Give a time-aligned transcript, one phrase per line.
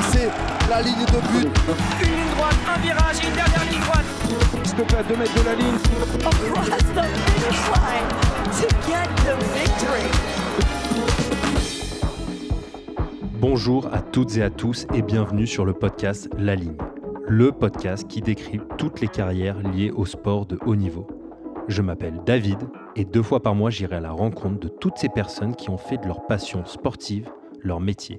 [0.00, 0.28] dépasser
[0.68, 1.48] la ligne de but.
[2.00, 4.04] Une ligne droite, un virage, une dernière ligne droite.
[4.64, 5.74] S'il te plaît, à 2 mètres de la ligne.
[6.26, 8.08] Across the finish line
[8.60, 10.08] to get the victory.
[13.40, 16.76] Bonjour à toutes et à tous et bienvenue sur le podcast La Ligne,
[17.26, 21.06] le podcast qui décrit toutes les carrières liées au sport de haut niveau.
[21.68, 22.58] Je m'appelle David
[22.96, 25.78] et deux fois par mois j'irai à la rencontre de toutes ces personnes qui ont
[25.78, 27.30] fait de leur passion sportive
[27.62, 28.18] leur métier.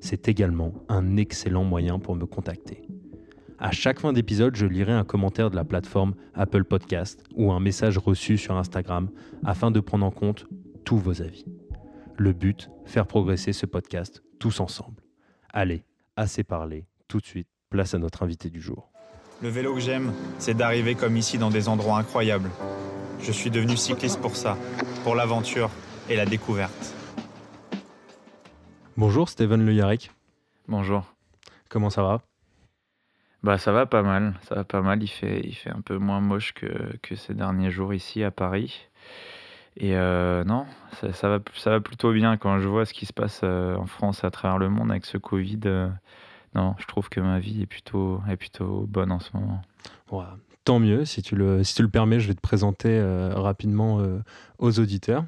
[0.00, 2.82] C'est également un excellent moyen pour me contacter.
[3.58, 7.60] À chaque fin d'épisode, je lirai un commentaire de la plateforme Apple Podcast ou un
[7.60, 9.10] message reçu sur Instagram
[9.44, 10.46] afin de prendre en compte
[10.86, 11.44] tous vos avis.
[12.16, 15.02] Le but, faire progresser ce podcast tous ensemble.
[15.52, 15.84] Allez,
[16.16, 18.90] assez parlé, tout de suite, place à notre invité du jour.
[19.42, 22.50] Le vélo que j'aime, c'est d'arriver comme ici dans des endroits incroyables.
[23.20, 24.56] Je suis devenu cycliste pour ça,
[25.04, 25.70] pour l'aventure
[26.08, 26.94] et la découverte.
[29.00, 30.10] Bonjour Steven Le Yarek,
[30.68, 31.10] Bonjour.
[31.70, 32.20] comment ça va?
[33.42, 35.02] Bah ça va pas mal, ça va pas mal.
[35.02, 36.68] Il fait, il fait un peu moins moche que,
[37.00, 38.90] que ces derniers jours ici à Paris.
[39.78, 40.66] Et euh, non,
[41.00, 43.74] ça, ça va, ça va plutôt bien quand je vois ce qui se passe euh,
[43.76, 45.60] en France et à travers le monde avec ce Covid.
[45.64, 45.88] euh,
[46.54, 49.62] non, je trouve que ma vie est plutôt, est plutôt bonne en ce moment.
[50.10, 50.26] Ouais,
[50.64, 53.98] Tant mieux, si tu, le, si tu le permets, je vais te présenter euh, rapidement
[54.58, 55.24] aux auditeurs.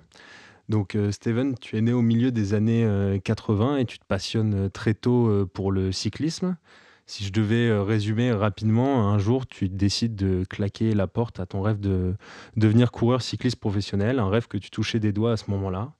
[0.72, 4.06] Donc euh, Steven, tu es né au milieu des années euh, 80 et tu te
[4.06, 6.56] passionnes euh, très tôt euh, pour le cyclisme.
[7.04, 11.44] Si je devais euh, résumer rapidement, un jour tu décides de claquer la porte à
[11.44, 12.14] ton rêve de
[12.56, 15.92] devenir coureur cycliste professionnel, un rêve que tu touchais des doigts à ce moment-là.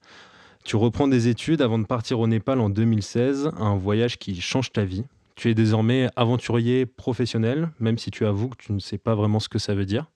[0.64, 4.72] Tu reprends des études avant de partir au Népal en 2016, un voyage qui change
[4.72, 5.04] ta vie.
[5.34, 9.38] Tu es désormais aventurier professionnel, même si tu avoues que tu ne sais pas vraiment
[9.38, 10.06] ce que ça veut dire.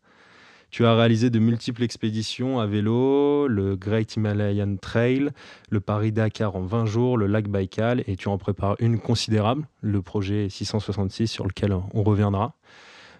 [0.71, 5.31] Tu as réalisé de multiples expéditions à vélo, le Great Himalayan Trail,
[5.71, 10.03] le Paris-Dakar en 20 jours, le lac Baïkal, et tu en prépares une considérable, le
[10.03, 12.55] projet 666 sur lequel on reviendra.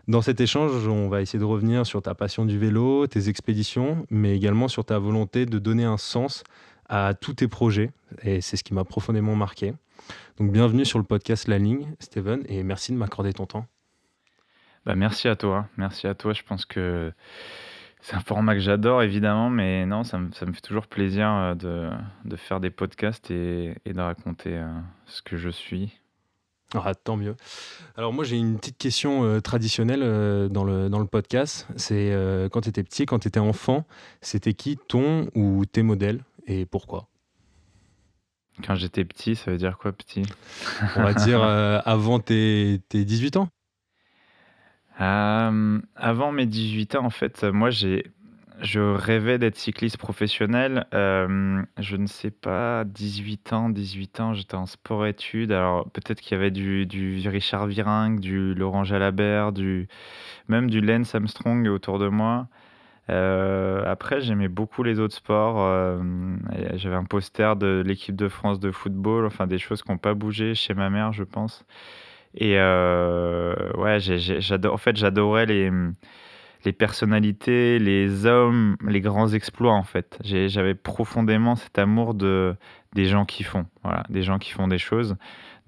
[0.09, 4.07] Dans cet échange, on va essayer de revenir sur ta passion du vélo, tes expéditions,
[4.11, 6.45] mais également sur ta volonté de donner un sens
[6.89, 7.91] à tous tes projets,
[8.23, 9.73] et c'est ce qui m'a profondément marqué.
[10.39, 13.67] Donc bienvenue sur le podcast La Ligne, Steven, et merci de m'accorder ton temps.
[14.87, 16.33] Bah merci à toi, merci à toi.
[16.33, 17.13] Je pense que
[18.01, 21.29] c'est un format que j'adore évidemment, mais non, ça me, ça me fait toujours plaisir
[21.29, 21.91] euh, de,
[22.25, 24.69] de faire des podcasts et, et de raconter euh,
[25.07, 25.99] ce que je suis.
[26.75, 27.35] Ah, tant mieux.
[27.97, 31.67] Alors moi j'ai une petite question euh, traditionnelle euh, dans, le, dans le podcast.
[31.75, 33.85] C'est euh, quand tu étais petit, quand tu étais enfant,
[34.21, 37.09] c'était qui ton ou tes modèles et pourquoi?
[38.65, 40.23] Quand j'étais petit, ça veut dire quoi petit?
[40.97, 41.43] On va dire
[41.85, 43.49] avant tes, tes 18 ans
[45.01, 48.07] Euh, avant mes 18 ans, en fait, moi, j'ai,
[48.63, 50.87] je rêvais d'être cycliste professionnel.
[50.95, 55.53] Euh, je ne sais pas, 18 ans, 18 ans, j'étais en sport-études.
[55.53, 59.89] Alors, peut-être qu'il y avait du, du Richard Virenque, du Laurent Jalabert, du,
[60.49, 62.49] même du Lance Armstrong autour de moi.
[63.11, 65.59] Euh, après, j'aimais beaucoup les autres sports.
[66.75, 70.15] J'avais un poster de l'équipe de France de football, enfin des choses qui n'ont pas
[70.15, 71.65] bougé chez ma mère, je pense.
[72.37, 75.71] Et euh, ouais, j'adore, en fait, j'adorais les,
[76.65, 80.19] les personnalités, les hommes, les grands exploits, en fait.
[80.23, 82.55] J'avais profondément cet amour de,
[82.95, 85.17] des gens qui font, voilà, des gens qui font des choses.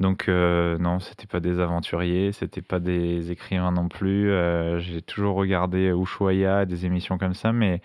[0.01, 4.31] Donc, euh, non, c'était pas des aventuriers, c'était pas des écrivains non plus.
[4.31, 7.81] Euh, j'ai toujours regardé Ushuaïa, des émissions comme ça, mais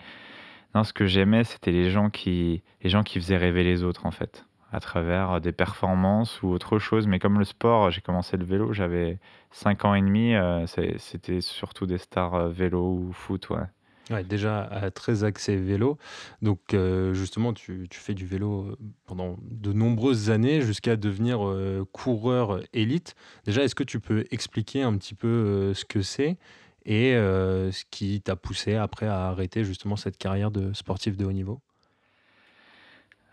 [0.74, 4.06] non, ce que j'aimais, c'était les gens qui, les gens qui faisaient rêver les autres,
[4.06, 4.44] en fait
[4.74, 7.06] à travers des performances ou autre chose.
[7.06, 9.18] Mais comme le sport, j'ai commencé le vélo, j'avais
[9.52, 13.66] 5 ans et demi, euh, c'était surtout des stars euh, vélo ou foot, ouais.
[14.10, 15.96] Ouais, déjà euh, très axé vélo.
[16.42, 18.76] Donc euh, justement, tu, tu fais du vélo euh,
[19.06, 23.14] pendant de nombreuses années jusqu'à devenir euh, coureur élite.
[23.46, 26.36] Déjà, est-ce que tu peux expliquer un petit peu euh, ce que c'est
[26.84, 31.24] et euh, ce qui t'a poussé après à arrêter justement cette carrière de sportif de
[31.24, 31.62] haut niveau?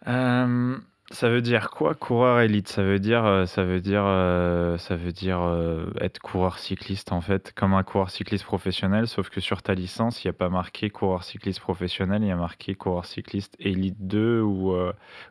[0.07, 0.77] Euh,
[1.11, 2.69] Ça veut dire quoi, coureur élite?
[2.69, 7.11] Ça veut dire, euh, ça veut dire, euh, ça veut dire, euh, être coureur cycliste,
[7.11, 10.33] en fait, comme un coureur cycliste professionnel, sauf que sur ta licence, il y a
[10.33, 14.73] pas marqué coureur cycliste professionnel, il y a marqué coureur cycliste élite 2 ou,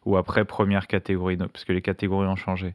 [0.04, 2.74] ou après première catégorie, parce que les catégories ont changé.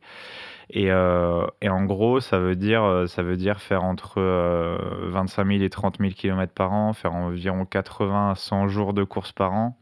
[0.72, 4.20] Et, et en gros, ça veut dire, ça veut dire faire entre
[5.10, 9.04] 25 000 et 30 000 km par an, faire environ 80 à 100 jours de
[9.04, 9.78] course par an.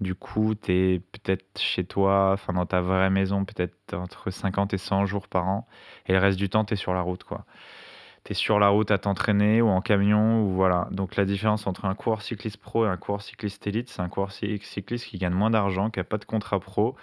[0.00, 4.74] Du coup, tu es peut-être chez toi, enfin dans ta vraie maison, peut-être entre 50
[4.74, 5.68] et 100 jours par an.
[6.06, 7.44] Et le reste du temps, tu es sur la route, quoi.
[8.24, 10.88] Tu es sur la route à t'entraîner ou en camion, ou voilà.
[10.90, 14.08] Donc la différence entre un coureur cycliste pro et un coureur cycliste élite, c'est un
[14.08, 16.96] coureur cycliste qui gagne moins d'argent, qui n'a pas de contrat pro,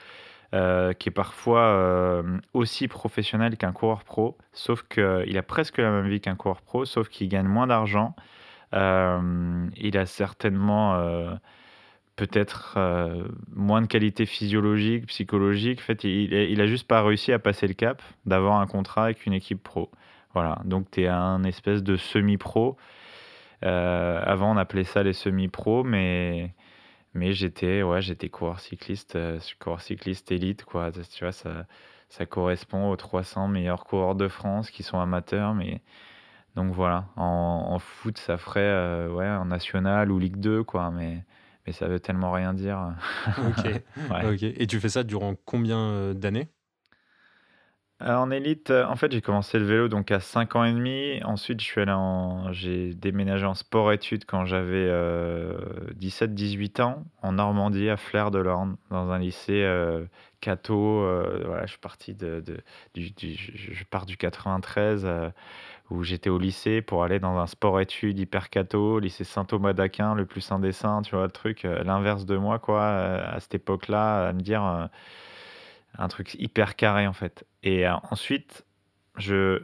[0.53, 2.23] euh, qui est parfois euh,
[2.53, 6.85] aussi professionnel qu'un coureur pro, sauf qu'il a presque la même vie qu'un coureur pro,
[6.85, 8.15] sauf qu'il gagne moins d'argent.
[8.73, 10.95] Euh, il a certainement
[12.21, 15.79] peut-être euh, moins de qualité physiologique, psychologique.
[15.79, 19.05] En fait, il, il a juste pas réussi à passer le cap d'avoir un contrat
[19.05, 19.89] avec une équipe pro.
[20.35, 22.77] Voilà, donc tu es un espèce de semi-pro.
[23.65, 26.53] Euh, avant, on appelait ça les semi-pros, mais,
[27.15, 30.63] mais j'étais ouais, j'étais coureur cycliste, euh, coureur cycliste élite.
[30.63, 30.91] Quoi.
[30.91, 31.65] Tu vois, ça,
[32.09, 35.55] ça correspond aux 300 meilleurs coureurs de France qui sont amateurs.
[35.55, 35.81] Mais...
[36.55, 40.91] Donc voilà, en, en foot, ça ferait ouais, en national ou Ligue 2, quoi.
[40.91, 41.23] Mais,
[41.65, 42.93] mais ça veut tellement rien dire.
[43.37, 43.81] ok.
[44.09, 44.43] ok.
[44.43, 46.49] Et tu fais ça durant combien euh, d'années?
[48.01, 50.73] Euh, En élite, euh, en fait, j'ai commencé le vélo donc à 5 ans et
[50.73, 51.21] demi.
[51.23, 52.51] Ensuite, je suis allé en...
[52.51, 54.89] j'ai déménagé en sport-études quand j'avais
[55.99, 59.63] 17-18 ans en Normandie, à Flers de l'Orne, dans un lycée
[60.39, 61.01] catho.
[61.45, 62.57] voilà, je suis parti de, de
[62.95, 65.07] du, je pars du 93
[65.91, 70.25] où j'étais au lycée pour aller dans un sport-études hyper catho, lycée Saint-Thomas d'Aquin, le
[70.25, 74.29] plus indécent, tu vois, le truc, euh, l'inverse de moi, quoi, euh, à cette époque-là,
[74.29, 74.85] à me dire euh,
[75.97, 77.45] un truc hyper carré, en fait.
[77.63, 78.65] Et ensuite,
[79.17, 79.61] je,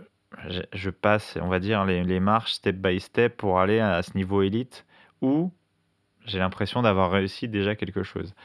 [0.74, 4.18] je, passe, on va dire, les, les, marches step by step pour aller à, ce
[4.18, 4.86] niveau élite
[5.22, 5.54] où
[6.26, 8.36] j'ai l'impression d'avoir réussi déjà quelque chose.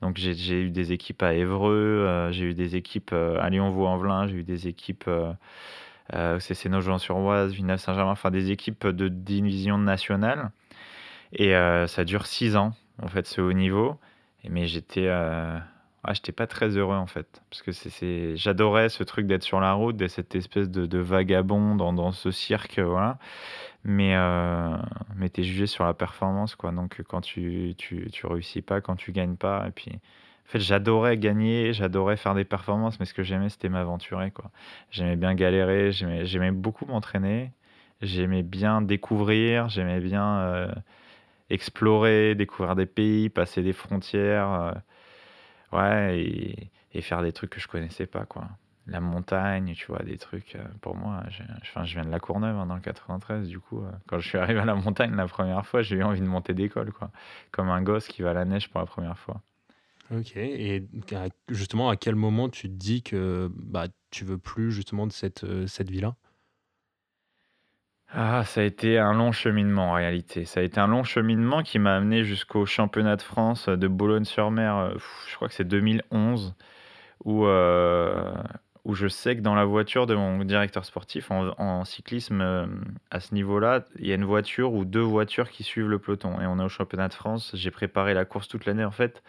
[0.00, 4.44] Donc j'ai eu des équipes à Évreux, j'ai eu des équipes à Lyon-Vaux-en-Velin, j'ai eu
[4.44, 5.08] des équipes
[6.12, 10.50] c'est Nogent-sur-Oise, Villeneuve-Saint-Germain, enfin des équipes de division nationale.
[11.32, 12.72] Et euh, ça dure six ans,
[13.02, 13.98] en fait, ce haut niveau.
[14.48, 15.58] Mais j'étais euh,
[16.04, 17.42] ah, pas très heureux, en fait.
[17.50, 21.74] Parce que c'est, j'adorais ce truc d'être sur la route, d'être cette espèce de, vagabond
[21.74, 22.80] dans, dans, ce cirque.
[23.84, 24.76] Mais, euh,
[25.16, 26.72] mais tu jugé sur la performance, quoi.
[26.72, 29.92] Donc quand tu, tu, tu réussis pas, quand tu gagnes pas, et puis
[30.46, 34.52] en fait, j'adorais gagner, j'adorais faire des performances, mais ce que j'aimais, c'était m'aventurer, quoi.
[34.92, 37.52] J'aimais bien galérer, j'aimais beaucoup m'entraîner,
[38.00, 40.72] j'aimais bien découvrir, j'aimais bien euh,
[41.50, 44.72] explorer, découvrir des pays, passer des frontières, euh,
[45.72, 48.48] ouais, et, et, faire des trucs que je connaissais pas, quoi.
[48.86, 51.24] La montagne, tu vois, des trucs, euh, pour moi,
[51.62, 54.38] enfin, je viens de la Courneuve, hein, dans le 93, du coup, quand je suis
[54.38, 57.10] arrivé à la montagne la première fois, j'ai eu envie de monter d'école, quoi.
[57.50, 59.42] Comme un gosse qui va à la neige pour la première fois.
[60.10, 60.36] Ok.
[60.36, 60.88] Et
[61.48, 65.44] justement, à quel moment tu te dis que bah, tu veux plus justement de cette,
[65.44, 66.16] euh, cette vie-là?
[68.08, 70.44] Ah, ça a été un long cheminement en réalité.
[70.44, 74.76] Ça a été un long cheminement qui m'a amené jusqu'au championnat de France de Boulogne-sur-Mer.
[74.76, 74.94] Euh,
[75.28, 76.54] je crois que c'est 2011,
[77.24, 78.32] où, euh,
[78.84, 82.42] où je sais que dans la voiture de mon directeur sportif en, en cyclisme,
[83.10, 86.40] à ce niveau-là, il y a une voiture ou deux voitures qui suivent le peloton.
[86.40, 87.52] Et on est au championnat de France.
[87.54, 89.22] J'ai préparé la course toute l'année en fait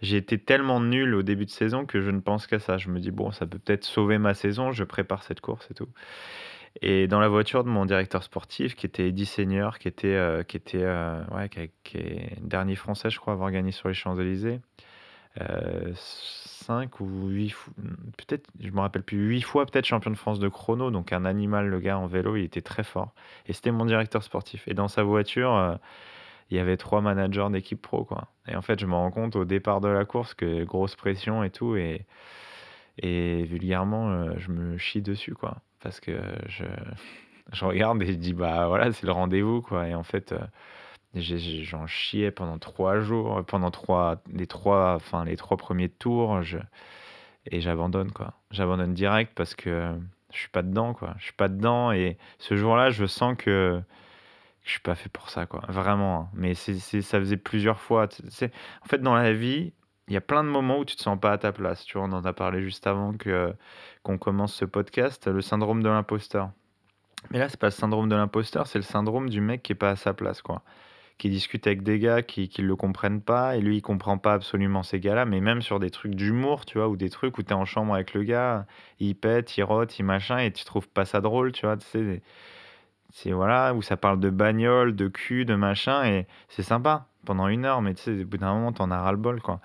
[0.00, 2.78] j'ai été tellement nul au début de saison que je ne pense qu'à ça.
[2.78, 5.74] Je me dis, bon, ça peut peut-être sauver ma saison, je prépare cette course et
[5.74, 5.88] tout.
[6.82, 10.42] Et dans la voiture de mon directeur sportif, qui était Eddie Seigneur, qui était, euh,
[10.44, 13.94] qui était euh, ouais, qui, est dernier français, je crois, à avoir gagné sur les
[13.94, 14.60] Champs-Élysées,
[15.40, 17.54] euh, 5 ou 8
[18.16, 21.24] peut-être, je me rappelle plus, 8 fois peut-être champion de France de chrono, donc un
[21.24, 23.14] animal, le gars en vélo, il était très fort.
[23.46, 24.68] Et c'était mon directeur sportif.
[24.68, 25.74] Et dans sa voiture, euh,
[26.50, 28.28] il y avait trois managers d'équipe pro, quoi.
[28.46, 31.44] Et en fait, je me rends compte au départ de la course que grosse pression
[31.44, 32.06] et tout, et,
[32.98, 35.58] et vulgairement, euh, je me chie dessus, quoi.
[35.80, 36.64] Parce que je,
[37.52, 39.88] je regarde et je dis, bah voilà, c'est le rendez-vous, quoi.
[39.88, 40.38] Et en fait, euh,
[41.14, 46.40] j'en chiais pendant trois jours, pendant trois, les trois, enfin, les trois premiers tours,
[47.50, 48.34] et j'abandonne, quoi.
[48.50, 49.94] J'abandonne direct parce que
[50.32, 51.14] je suis pas dedans, quoi.
[51.18, 53.82] Je suis pas dedans, et ce jour-là, je sens que
[54.68, 55.62] je suis pas fait pour ça, quoi.
[55.68, 56.20] Vraiment.
[56.20, 56.28] Hein.
[56.34, 58.04] Mais c'est, ça faisait plusieurs fois.
[58.04, 59.72] En fait, dans la vie,
[60.08, 61.84] il y a plein de moments où tu te sens pas à ta place.
[61.84, 63.54] Tu on en a parlé juste avant que,
[64.02, 66.50] qu'on commence ce podcast, le syndrome de l'imposteur.
[67.30, 69.74] Mais là, c'est pas le syndrome de l'imposteur, c'est le syndrome du mec qui est
[69.74, 70.62] pas à sa place, quoi.
[71.18, 74.34] qui discute avec des gars qui ne le comprennent pas, et lui, il comprend pas
[74.34, 77.42] absolument ces gars-là, mais même sur des trucs d'humour, tu vois, ou des trucs où
[77.42, 78.66] tu es en chambre avec le gars,
[79.00, 81.86] il pète, il rote, il machin, et tu trouves pas ça drôle, tu vois, tu
[81.88, 82.22] sais,
[83.12, 87.48] c'est voilà, où ça parle de bagnole, de cul, de machin, et c'est sympa pendant
[87.48, 89.60] une heure, mais tu sais, au bout d'un moment, t'en as ras-le-bol, quoi.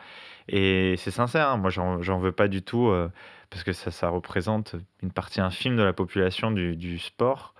[0.47, 3.09] Et c'est sincère, hein, moi, j'en veux pas du tout, euh,
[3.49, 7.53] parce que ça, ça représente une partie infime de la population du, du sport.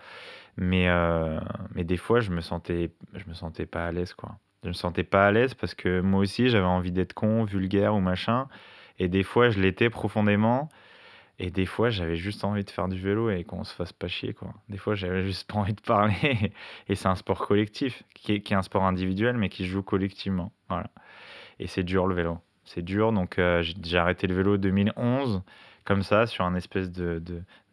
[0.58, 1.40] Mais, euh,
[1.74, 4.38] mais des fois, je me sentais, je me sentais pas à l'aise, quoi.
[4.63, 7.96] Je me sentais pas à l'aise parce que moi aussi, j'avais envie d'être con, vulgaire
[7.96, 8.48] ou machin.
[9.00, 10.70] Et des fois, je l'étais profondément.
[11.40, 14.08] Et des fois, j'avais juste envie de faire du vélo et qu'on se fasse pas
[14.08, 14.54] chier, quoi.
[14.70, 16.54] Des fois, j'avais juste pas envie de parler.
[16.88, 19.82] et c'est un sport collectif, qui est, qui est, un sport individuel, mais qui joue
[19.82, 20.52] collectivement.
[20.70, 20.90] Voilà.
[21.60, 22.40] Et c'est dur, le vélo.
[22.66, 23.12] C'est dur.
[23.12, 25.42] Donc, euh, j'ai arrêté le vélo en 2011
[25.86, 27.22] comme ça, sur un espèce de,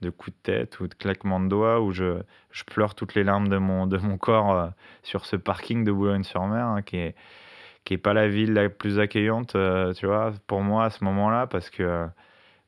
[0.00, 3.22] de, coup de tête ou de claquement de doigts, où je, je pleure toutes les
[3.22, 4.68] larmes de mon, de mon corps euh,
[5.04, 7.14] sur ce parking de Boulogne-sur-Mer, hein, qui est
[7.84, 11.02] qui est pas la ville la plus accueillante, euh, tu vois, pour moi à ce
[11.04, 12.06] moment-là, parce que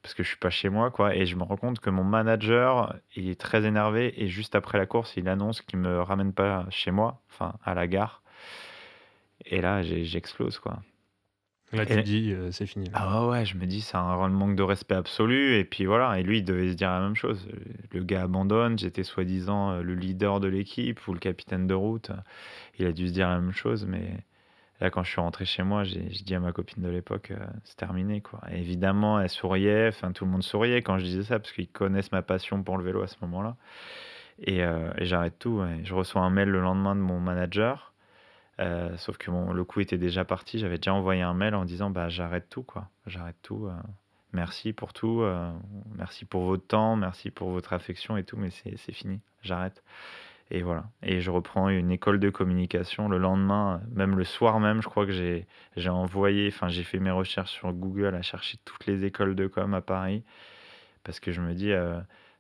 [0.03, 1.15] parce que je suis pas chez moi, quoi.
[1.15, 4.79] Et je me rends compte que mon manager il est très énervé et juste après
[4.79, 8.23] la course, il annonce qu'il me ramène pas chez moi, enfin à la gare.
[9.47, 10.81] Et là, j'explose, quoi.
[11.73, 12.91] Là, tu dis, euh, c'est fini.
[12.93, 15.57] Ah ouais, je me dis, c'est un manque de respect absolu.
[15.57, 17.49] Et puis voilà, et lui, il devait se dire la même chose.
[17.93, 22.11] Le gars abandonne, j'étais soi-disant euh, le leader de l'équipe ou le capitaine de route.
[22.79, 24.19] Il a dû se dire la même chose, mais
[24.83, 27.47] là, quand je suis rentré chez moi, j'ai dit à ma copine de l'époque, euh,
[27.65, 28.41] c'est terminé, quoi.
[28.51, 32.13] évidemment, elle souriait, enfin, tout le monde souriait quand je disais ça, parce qu'ils connaissent
[32.13, 33.57] ma passion pour le vélo à ce moment-là.
[34.39, 35.63] Et, et j'arrête tout.
[35.85, 37.93] Je reçois un mail le lendemain de mon manager
[38.61, 40.59] euh, sauf que le coup était déjà parti.
[40.59, 42.89] J'avais déjà envoyé un mail en disant bah j'arrête tout quoi.
[43.07, 43.67] J'arrête tout.
[43.67, 43.73] Euh.
[44.33, 45.23] merci pour tout.
[45.23, 45.51] Euh,
[45.97, 46.97] merci pour votre temps.
[46.97, 48.37] Merci pour votre affection et tout.
[48.37, 49.21] Mais c'est fini.
[49.43, 49.83] J'arrête.
[50.53, 50.85] Et voilà.
[51.03, 54.83] Et je reprends une école de communication le lendemain, même le soir même.
[54.83, 56.49] Je crois que j'ai j'ai envoyé.
[56.49, 59.81] Enfin j'ai fait mes recherches sur Google à chercher toutes les écoles de com à
[59.81, 60.25] Paris
[61.05, 61.73] parce que je me dis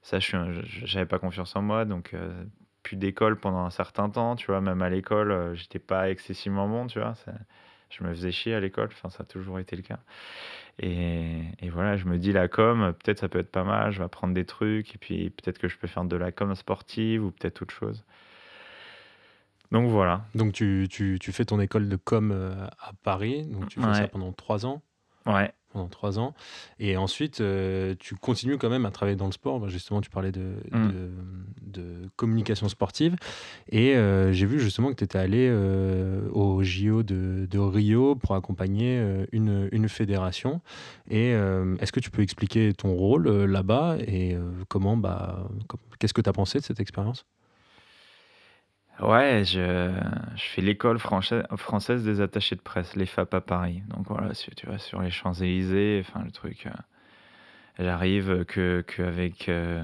[0.03, 0.37] ça je
[0.85, 2.15] j'avais pas confiance en moi donc
[2.83, 6.69] plus d'école pendant un certain temps, tu vois, même à l'école, euh, j'étais pas excessivement
[6.69, 7.15] bon, tu vois,
[7.93, 10.01] je me faisais chier à l'école, enfin ça a toujours été le cas.
[10.79, 13.99] Et, et, voilà, je me dis la com, peut-être ça peut être pas mal, je
[13.99, 17.25] vais apprendre des trucs, et puis peut-être que je peux faire de la com sportive
[17.25, 18.05] ou peut-être autre chose.
[19.71, 20.25] Donc voilà.
[20.35, 23.95] Donc tu, tu, tu, fais ton école de com euh, à Paris, donc tu fais
[23.95, 24.83] ça pendant trois ans?
[25.27, 26.35] Ouais pendant trois ans.
[26.79, 29.61] Et ensuite, euh, tu continues quand même à travailler dans le sport.
[29.61, 30.91] Bah, justement, tu parlais de, mm.
[31.63, 33.17] de, communication sportive.
[33.71, 38.15] Et euh, j'ai vu justement que tu étais allé euh, au JO de, de, Rio
[38.15, 39.03] pour accompagner
[39.33, 40.61] une, une fédération.
[41.11, 44.37] Et est-ce que tu peux expliquer ton rôle là-bas et
[44.69, 45.49] comment, bah,
[45.99, 47.25] qu'est-ce que tu as pensé de cette expérience?
[49.03, 49.91] Ouais, je,
[50.37, 53.83] je fais l'école française des attachés de presse, l'EFAP à Paris.
[53.89, 56.67] Donc voilà, tu vois, sur les Champs-Élysées, enfin le truc.
[56.67, 56.71] Euh,
[57.81, 59.83] j'arrive que, avec euh,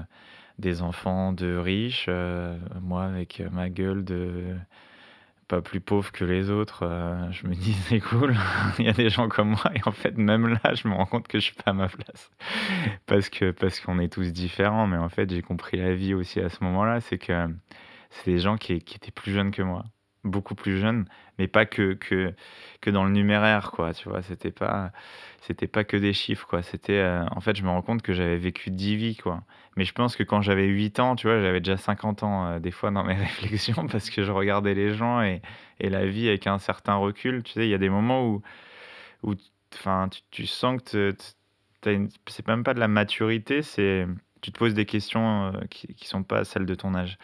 [0.57, 4.55] des enfants de riches, euh, moi avec ma gueule de
[5.49, 6.85] pas plus pauvre que les autres,
[7.31, 8.35] je me dis c'est cool,
[8.79, 11.07] il y a des gens comme moi et en fait même là je me rends
[11.07, 12.29] compte que je suis pas à ma place
[13.07, 16.39] parce que parce qu'on est tous différents mais en fait j'ai compris la vie aussi
[16.39, 17.49] à ce moment-là, c'est que
[18.09, 19.85] c'est des gens qui, étaient plus jeunes que moi,
[20.23, 21.05] beaucoup plus jeunes,
[21.37, 22.33] mais pas que, que,
[22.81, 24.91] que dans le numéraire, quoi, tu vois, c'était pas,
[25.41, 28.13] c'était pas que des chiffres, quoi, c'était, euh, en fait, je me rends compte que
[28.13, 29.43] j'avais vécu 10 vies, quoi,
[29.77, 32.59] mais je pense que quand j'avais 8 ans, tu vois, j'avais déjà 50 ans, euh,
[32.59, 35.41] des fois, dans mes réflexions, parce que je regardais les gens et,
[35.79, 38.41] et la vie avec un certain recul, tu sais, il y a des moments où,
[39.23, 39.35] où
[39.73, 41.15] enfin, tu, sens que
[41.83, 44.07] c'est même pas de la maturité, c'est,
[44.41, 47.17] tu te poses des questions euh, qui, qui sont pas celles de ton âge.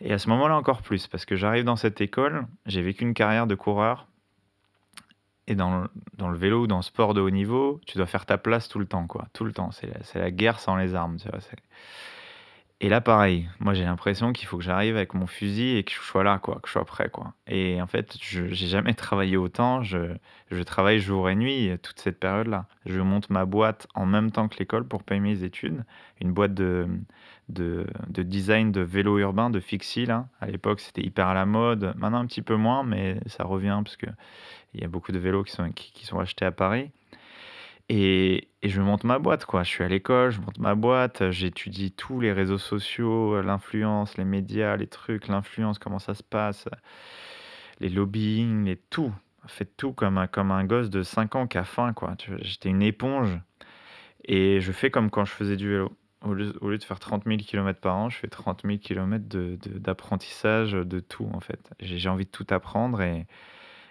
[0.00, 3.14] Et à ce moment-là encore plus, parce que j'arrive dans cette école, j'ai vécu une
[3.14, 4.06] carrière de coureur,
[5.48, 5.88] et dans le,
[6.18, 8.68] dans le, vélo ou dans le sport de haut niveau, tu dois faire ta place
[8.68, 9.28] tout le temps, quoi.
[9.32, 9.70] Tout le temps.
[9.70, 11.40] C'est la, la, guerre sans les armes, tu vois.
[12.80, 15.90] Et là, pareil, moi j'ai l'impression qu'il faut que j'arrive avec mon fusil et que
[15.90, 17.32] je sois là, quoi, que je sois prêt, quoi.
[17.48, 19.82] Et en fait, je n'ai jamais travaillé autant.
[19.82, 20.14] Je,
[20.52, 22.66] je, travaille jour et nuit toute cette période-là.
[22.86, 25.84] Je monte ma boîte en même temps que l'école pour payer mes études.
[26.20, 26.86] Une boîte de,
[27.48, 30.28] de, de design de vélo urbain, de fixie, là.
[30.40, 31.94] À l'époque, c'était hyper à la mode.
[31.96, 34.14] Maintenant, un petit peu moins, mais ça revient parce qu'il
[34.74, 36.90] y a beaucoup de vélos qui sont, qui sont achetés à Paris.
[37.88, 39.62] Et, je monte ma boîte, quoi.
[39.62, 44.24] Je suis à l'école, je monte ma boîte, j'étudie tous les réseaux sociaux, l'influence, les
[44.24, 46.68] médias, les trucs, l'influence, comment ça se passe,
[47.80, 49.12] les lobbying, les tout.
[49.46, 52.14] Faites tout comme un, comme un gosse de 5 ans qui a faim, quoi.
[52.42, 53.38] J'étais une éponge
[54.24, 55.96] et je fais comme quand je faisais du vélo.
[56.24, 58.78] Au lieu, au lieu de faire 30 000 km par an, je fais 30 000
[58.78, 59.24] km
[59.78, 61.70] d'apprentissage de, de, tout, en fait.
[61.80, 63.26] J'ai envie de tout apprendre et,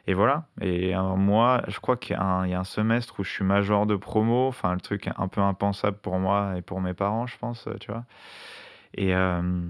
[0.07, 0.47] et voilà.
[0.61, 2.25] Et un mois, je crois qu'il y, a
[2.59, 6.19] un semestre où je suis major de promo, enfin, le truc un peu impensable pour
[6.19, 8.05] moi et pour mes parents, je pense, tu vois.
[8.93, 9.61] Et, euh,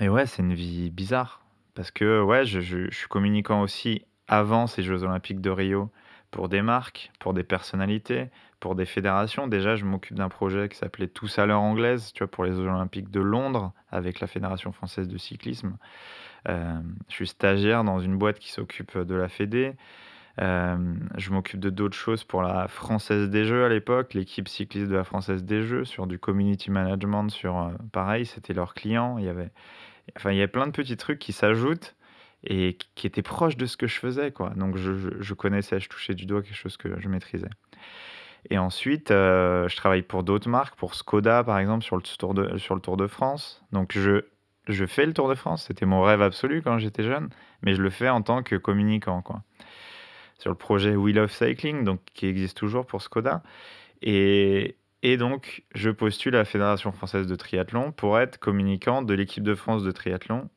[0.00, 1.42] et ouais, c'est une vie bizarre.
[1.74, 5.90] Parce que, ouais, je, je, je suis communicant aussi avant ces Jeux Olympiques de Rio
[6.30, 8.28] pour des marques, pour des personnalités,
[8.64, 9.46] pour des fédérations.
[9.46, 12.58] Déjà, je m'occupe d'un projet qui s'appelait Tous à l'heure anglaise, tu vois, pour les
[12.58, 15.76] Olympiques de Londres, avec la Fédération française de cyclisme.
[16.48, 16.80] Euh,
[17.10, 19.74] je suis stagiaire dans une boîte qui s'occupe de la Fédé.
[20.40, 20.78] Euh,
[21.18, 24.96] je m'occupe de d'autres choses pour la Française des Jeux à l'époque, l'équipe cycliste de
[24.96, 29.18] la Française des Jeux, sur du community management, sur euh, pareil, c'était leurs clients.
[29.18, 29.50] Il y avait,
[30.16, 31.94] enfin, il y avait plein de petits trucs qui s'ajoutent
[32.46, 34.30] et qui était proche de ce que je faisais.
[34.30, 34.54] Quoi.
[34.56, 37.50] Donc je, connaissais, je touchais du doigt quelque chose que je maîtrisais.
[38.50, 42.34] Et ensuite, euh, je travaille pour d'autres marques, pour Skoda par exemple, sur le Tour
[42.34, 43.62] de, sur le tour de France.
[43.72, 44.24] Donc je,
[44.68, 47.28] je fais le Tour de France, c'était mon rêve absolu quand j'étais jeune,
[47.62, 49.22] mais je le fais en tant que communicant.
[49.22, 49.42] Quoi.
[50.38, 53.42] Sur le projet Wheel of Cycling, donc, qui existe toujours pour Skoda.
[54.02, 59.14] Et, et donc, je postule à la Fédération française de triathlon pour être communicant de
[59.14, 60.48] l'équipe de France de triathlon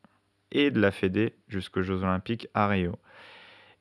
[0.51, 2.97] et de la Fédé jusqu'aux Jeux Olympiques à Rio.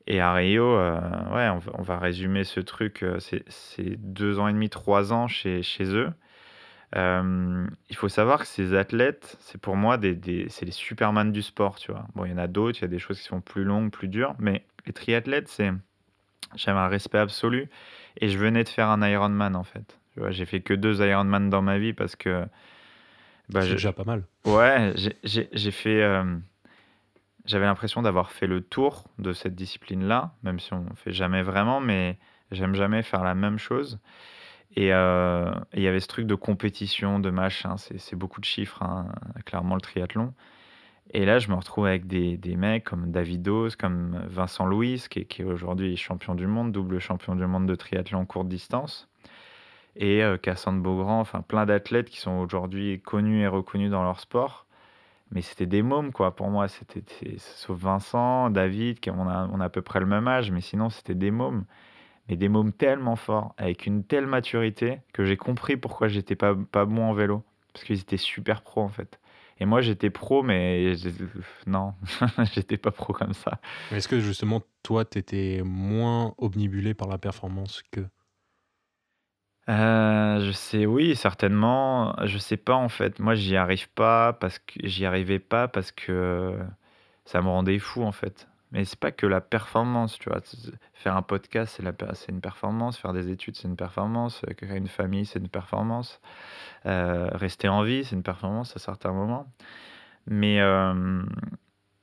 [0.06, 1.00] Et à Rio, euh,
[1.34, 5.62] ouais, on va, résumer ce truc, euh, c'est deux ans et demi, trois ans chez,
[5.62, 6.12] chez eux.
[6.94, 11.32] Euh, il faut savoir que ces athlètes, c'est pour moi des, des c'est les superman
[11.32, 12.06] du sport, tu vois.
[12.14, 13.90] Bon, il y en a d'autres, il y a des choses qui sont plus longues,
[13.90, 15.72] plus dures, mais les triathlètes, c'est
[16.54, 17.68] j'avais un respect absolu
[18.20, 19.98] et je venais de faire un Ironman en fait.
[20.30, 22.46] J'ai fait que deux Ironman dans ma vie parce que
[23.48, 24.22] bah, c'est déjà pas mal.
[24.44, 24.94] Ouais,
[25.25, 26.02] j'ai fait
[27.46, 31.42] j'avais l'impression d'avoir fait le tour de cette discipline-là, même si on ne fait jamais
[31.42, 32.18] vraiment, mais
[32.50, 33.98] j'aime jamais faire la même chose.
[34.74, 38.82] Et euh, il y avait ce truc de compétition, de machin, c'est beaucoup de chiffres,
[38.82, 39.08] hein,
[39.44, 40.34] clairement le triathlon.
[41.12, 45.20] Et là, je me retrouve avec des, mecs comme David Dose, comme Vincent Louis, qui
[45.20, 49.08] est aujourd'hui champion du monde, double champion du monde de triathlon courte distance,
[49.94, 54.18] et euh, Cassandre Beaugrand, enfin plein d'athlètes qui sont aujourd'hui connus et reconnus dans leur
[54.20, 54.65] sport
[55.30, 56.35] mais c'était des mômes, quoi.
[56.37, 57.02] Pour moi, c'était,
[57.38, 60.61] sauf Vincent, David, qui on a, on a à peu près le même âge, mais
[60.61, 61.64] sinon, c'était des mômes.
[62.28, 66.54] Mais des mômes tellement forts, avec une telle maturité, que j'ai compris pourquoi j'étais pas,
[66.54, 67.45] pas bon en vélo.
[67.73, 69.21] Parce qu'ils étaient super pros, en fait.
[69.58, 70.95] Et moi, j'étais pro, mais
[71.67, 71.95] non,
[72.54, 73.60] j'étais pas pro comme ça.
[73.91, 78.00] Est-ce que justement, toi, tu étais moins omnibulé par la performance que
[79.68, 82.14] euh, je sais, oui, certainement.
[82.24, 83.18] Je sais pas en fait.
[83.18, 86.56] Moi, j'y arrive pas parce que j'y arrivais pas parce que
[87.24, 88.48] ça me rendait fou en fait.
[88.72, 90.40] Mais c'est pas que la performance, tu vois.
[90.94, 92.98] Faire un podcast, c'est la c'est une performance.
[92.98, 94.42] Faire des études, c'est une performance.
[94.48, 96.20] Euh, créer une famille, c'est une performance.
[96.86, 99.46] Euh, rester en vie, c'est une performance à certains moments.
[100.26, 100.60] Mais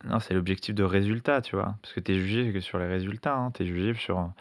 [0.06, 1.76] non, c'est l'objectif de résultat, tu vois.
[1.82, 3.52] Parce que tu es jugé que sur les résultats, hein.
[3.52, 4.32] Tu es jugé sur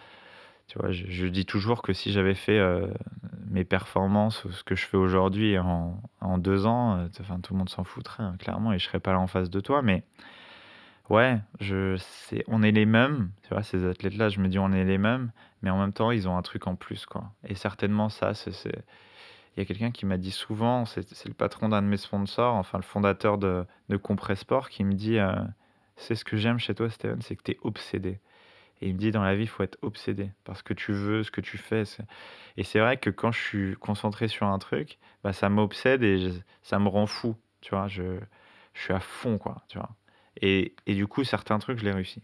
[0.69, 2.87] tu vois, je, dis toujours que si j'avais fait euh,
[3.51, 7.59] mes performances, ce que je fais aujourd'hui en, en, deux ans, euh, enfin, tout le
[7.59, 9.83] monde s'en foutrait, hein, clairement, et je serais pas là en face de toi.
[9.83, 10.03] Mais
[11.11, 14.73] ouais, je, c'est, on est les mêmes, tu vois, ces athlètes-là, je me dis on
[14.73, 17.33] est les mêmes, mais en même temps, ils ont un truc en plus, quoi.
[17.47, 18.85] Et certainement, ça, c'est.
[19.57, 22.55] Il y a quelqu'un qui m'a dit souvent, c'est, le patron d'un de mes sponsors,
[22.55, 25.35] enfin le fondateur de, de Compresport, qui me dit euh,
[25.97, 28.19] C'est ce que j'aime chez toi, Steven, c'est que tu es obsédé.
[28.83, 31.31] Il me dit, dans la vie, il faut être obsédé parce que tu veux, ce
[31.31, 31.85] que tu fais.
[32.57, 36.31] Et c'est vrai que quand je suis concentré sur un truc, bah, ça m'obsède et
[36.63, 37.37] ça me rend fou.
[37.61, 38.19] Tu vois, je,
[38.75, 39.63] je suis à fond, quoi.
[39.69, 39.91] Tu vois.
[40.41, 42.23] Et, et du coup, certains trucs, je les réussis.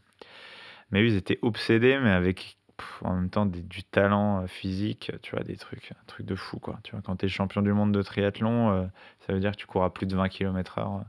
[0.90, 2.58] Mais eux, ils étaient obsédés, mais avec
[3.02, 6.58] en même temps du talent euh, physique, tu vois, des trucs, un truc de fou,
[6.58, 6.78] quoi.
[6.84, 8.86] Tu vois, quand tu es champion du monde de triathlon, euh,
[9.20, 11.04] ça veut dire que tu cours à plus de 20 km/h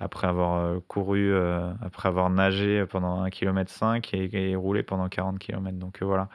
[0.00, 5.08] après avoir euh, couru, euh, après avoir nagé pendant 1 km 5 et, roulé pendant
[5.08, 5.78] 40 km.
[5.78, 6.28] Donc euh, voilà.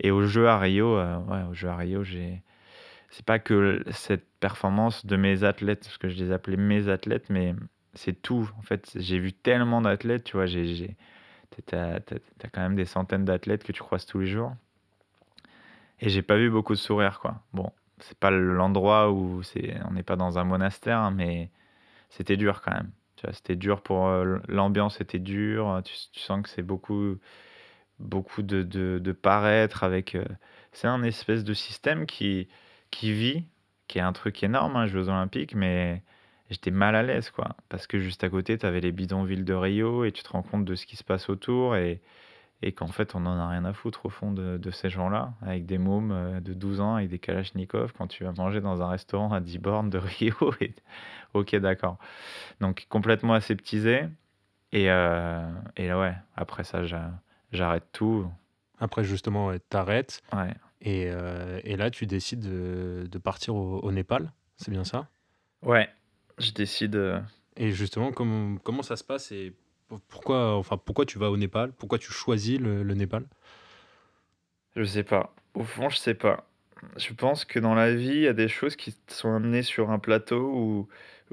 [0.00, 2.42] Et au jeu à Rio, ouais, au jeu à Rio, j'ai
[3.10, 7.30] c'est pas que cette performance de mes athlètes, parce que je les appelais mes athlètes,
[7.30, 7.54] mais
[7.94, 8.50] c'est tout.
[8.58, 10.96] En fait, j'ai vu tellement d'athlètes, tu vois, j'ai,
[11.66, 14.52] t'as, as, quand même des centaines d'athlètes que tu croises tous les jours.
[16.00, 17.42] Et j'ai pas vu beaucoup de sourires, quoi.
[17.54, 21.50] Bon, c'est pas l'endroit où c'est, on n'est pas dans un monastère, hein, mais
[22.10, 22.90] c'était dur quand même.
[23.32, 24.08] C'était dur pour
[24.48, 25.82] l'ambiance était dure.
[25.84, 27.18] Tu, sens que c'est beaucoup,
[27.98, 30.16] beaucoup de, de, paraître avec.
[30.72, 32.48] C'est un espèce de système qui,
[32.90, 33.44] qui vit,
[33.88, 36.02] qui est un truc énorme, hein, Jeux Olympiques, mais
[36.50, 37.56] j'étais mal à l'aise, quoi.
[37.68, 40.42] Parce que juste à côté, tu avais les bidonvilles de Rio et tu te rends
[40.42, 42.00] compte de ce qui se passe autour et,
[42.62, 45.34] et qu'en fait, on n'en a rien à foutre au fond de, de ces gens-là,
[45.42, 48.82] avec des mômes euh, de 12 ans, avec des kalachnikovs, quand tu vas manger dans
[48.82, 50.34] un restaurant à 10 bornes de Rio.
[50.60, 50.74] Et...
[51.34, 51.98] ok, d'accord.
[52.60, 54.08] Donc, complètement aseptisé.
[54.72, 56.82] Et, euh, et là, ouais, après ça,
[57.52, 58.28] j'arrête tout.
[58.80, 60.22] Après, justement, t'arrêtes.
[60.32, 60.52] Ouais.
[60.80, 65.08] Et, euh, et, là, tu décides de, de partir au, au Népal, c'est bien ça?
[65.62, 65.88] Ouais,
[66.38, 67.22] je décide.
[67.56, 69.54] Et justement, comment, comment ça se passe et
[70.08, 71.72] pourquoi, enfin, pourquoi tu vas au Népal?
[71.72, 73.24] Pourquoi tu choisis le, Népal?
[74.76, 75.34] Je sais pas.
[75.54, 76.44] Au fond, je sais pas.
[76.96, 79.90] Je pense que dans la vie, il y a des choses qui sont amenées sur
[79.90, 80.88] un plateau ou,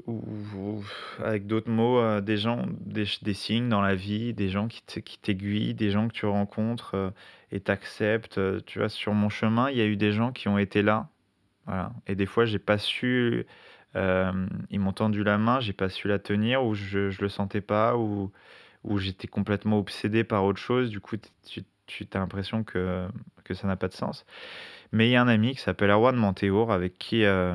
[0.06, 0.82] ou,
[1.22, 4.82] avec d'autres mots, euh, des gens, des, des, signes dans la vie, des gens qui
[4.82, 7.10] t'aiguillent, des gens que tu rencontres euh,
[7.52, 8.38] et t'acceptent.
[8.38, 10.82] Euh, tu vois, sur mon chemin, il y a eu des gens qui ont été
[10.82, 11.08] là.
[11.66, 11.92] Voilà.
[12.06, 13.46] Et des fois, j'ai pas su.
[14.70, 17.60] Ils m'ont tendu la main, j'ai pas su la tenir, ou je, je le sentais
[17.60, 18.30] pas, ou
[18.86, 20.90] où j'étais complètement obsédé par autre chose.
[20.90, 23.08] Du coup, tu, tu as l'impression que,
[23.44, 24.24] que ça n'a pas de sens.
[24.92, 27.54] Mais il y a un ami qui s'appelle Erwan Montéour, avec qui euh,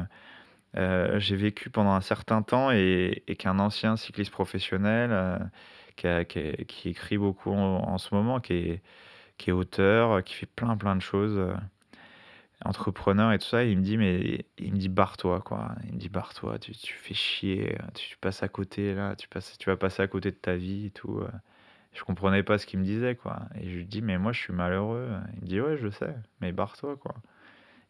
[0.77, 5.11] euh, j'ai vécu pendant un certain temps et, et qui est un ancien cycliste professionnel,
[5.13, 8.81] euh, qui, qui, écrit beaucoup en, ce moment, qui est,
[9.37, 11.39] qui est auteur, qui fait plein plein de choses
[12.65, 15.71] entrepreneur et tout ça, il me dit, mais il me dit, barre-toi, quoi.
[15.85, 19.57] Il me dit, barre-toi, tu, tu, fais chier, tu, passes à côté, là, tu, passes,
[19.57, 21.21] tu vas passer à côté de ta vie et tout.
[21.93, 23.39] Je comprenais pas ce qu'il me disait, quoi.
[23.59, 25.09] Et je lui dis, mais moi, je suis malheureux.
[25.35, 27.15] Il me dit, ouais, je sais, mais barre-toi, quoi.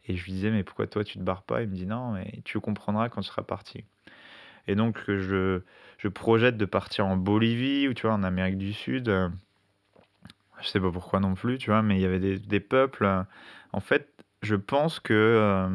[0.06, 1.62] Et je lui disais, mais pourquoi toi, tu te barres pas?
[1.62, 3.84] Il me dit, non, mais tu comprendras quand tu seras parti.
[4.66, 5.60] Et donc, je,
[5.98, 9.06] je projette de partir en Bolivie ou, tu vois, en Amérique du Sud.
[10.60, 13.24] Je sais pas pourquoi non plus, tu vois, mais il y avait des, des peuples.
[13.72, 14.11] En fait,
[14.42, 15.68] je pense que euh,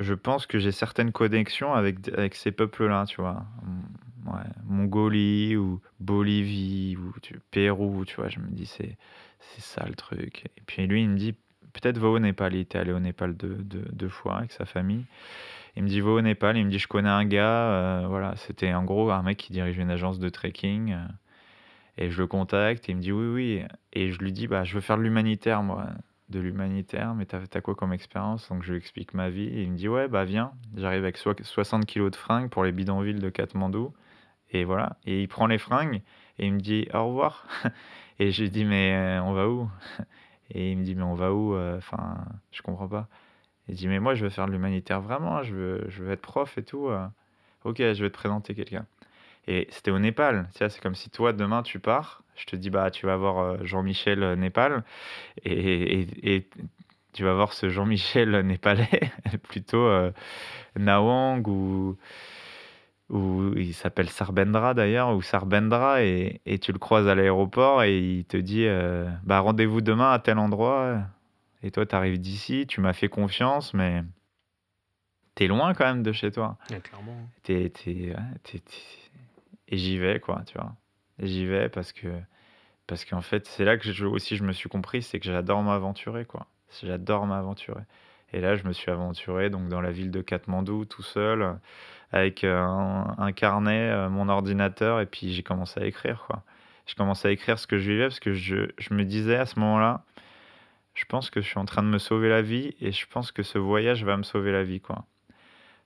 [0.00, 3.44] je pense que j'ai certaines connexions avec, avec ces peuples-là, tu vois.
[4.26, 7.12] Ouais, Mongolie ou Bolivie ou
[7.50, 8.28] Pérou, tu vois.
[8.28, 8.96] Je me dis, c'est,
[9.40, 10.44] c'est ça le truc.
[10.56, 11.32] Et puis lui, il me dit,
[11.72, 12.54] peut-être va au Népal.
[12.54, 15.04] Il était allé au Népal deux, deux, deux, fois avec sa famille.
[15.76, 16.56] Il me dit, va au Népal.
[16.56, 17.70] Il me dit, je connais un gars.
[17.70, 20.92] Euh, voilà, c'était en gros un mec qui dirigeait une agence de trekking.
[20.92, 21.06] Euh,
[21.98, 22.88] et je le contacte.
[22.88, 23.62] Et il me dit, oui, oui.
[23.92, 25.86] Et je lui dis, bah, je veux faire de l'humanitaire, moi
[26.28, 28.48] de l'humanitaire, mais t'as as quoi comme expérience?
[28.48, 31.16] Donc je lui explique ma vie et il me dit ouais bah viens, j'arrive avec
[31.16, 33.92] 60 kilos de fringues pour les bidonvilles de Katmandou
[34.50, 34.96] et voilà.
[35.06, 36.02] Et il prend les fringues
[36.38, 37.46] et il me dit au revoir.
[38.18, 39.70] et je lui dis mais euh, on va où?
[40.52, 42.18] Et il me dit mais on va où euh, Enfin
[42.52, 43.08] je comprends pas.
[43.68, 46.22] Il dit mais moi je veux faire de l'humanitaire vraiment, je veux, je veux être
[46.22, 46.88] prof et tout.
[46.88, 47.06] Euh.
[47.64, 48.86] Ok je vais te présenter quelqu'un.
[49.48, 50.48] Et c'était au Népal.
[50.52, 52.22] C'est comme si toi, demain, tu pars.
[52.36, 54.84] Je te dis, bah, tu vas voir euh, Jean-Michel euh, Népal.
[55.44, 56.48] Et, et,
[57.12, 59.10] tu vas voir ce Jean-Michel népalais,
[59.48, 60.10] plutôt euh,
[60.78, 61.96] Nawang ou,
[63.08, 66.02] ou il s'appelle Sarbendra d'ailleurs, ou Sarbendra.
[66.04, 68.66] Et, et, tu le croises à l'aéroport et il te dit,
[69.24, 70.98] bah, rendez-vous demain à tel endroit.
[71.62, 74.02] Et toi, tu arrives d'ici, tu m'as fait confiance, mais
[75.34, 76.58] t'es loin quand même de chez toi.
[76.82, 77.16] clairement.
[79.68, 80.74] Et j'y vais, quoi, tu vois.
[81.20, 82.08] J'y vais parce que,
[82.86, 85.62] parce qu'en fait, c'est là que je, aussi je me suis compris, c'est que j'adore
[85.62, 86.46] m'aventurer, quoi.
[86.82, 87.82] J'adore m'aventurer.
[88.32, 91.58] Et là, je me suis aventuré donc dans la ville de Katmandou, tout seul,
[92.12, 96.42] avec euh, un, carnet, euh, mon ordinateur, et puis j'ai commencé à écrire, quoi.
[96.86, 99.46] J'ai commencé à écrire ce que je vivais parce que je, je me disais à
[99.46, 100.04] ce moment-là,
[100.94, 103.32] je pense que je suis en train de me sauver la vie et je pense
[103.32, 105.04] que ce voyage va me sauver la vie, quoi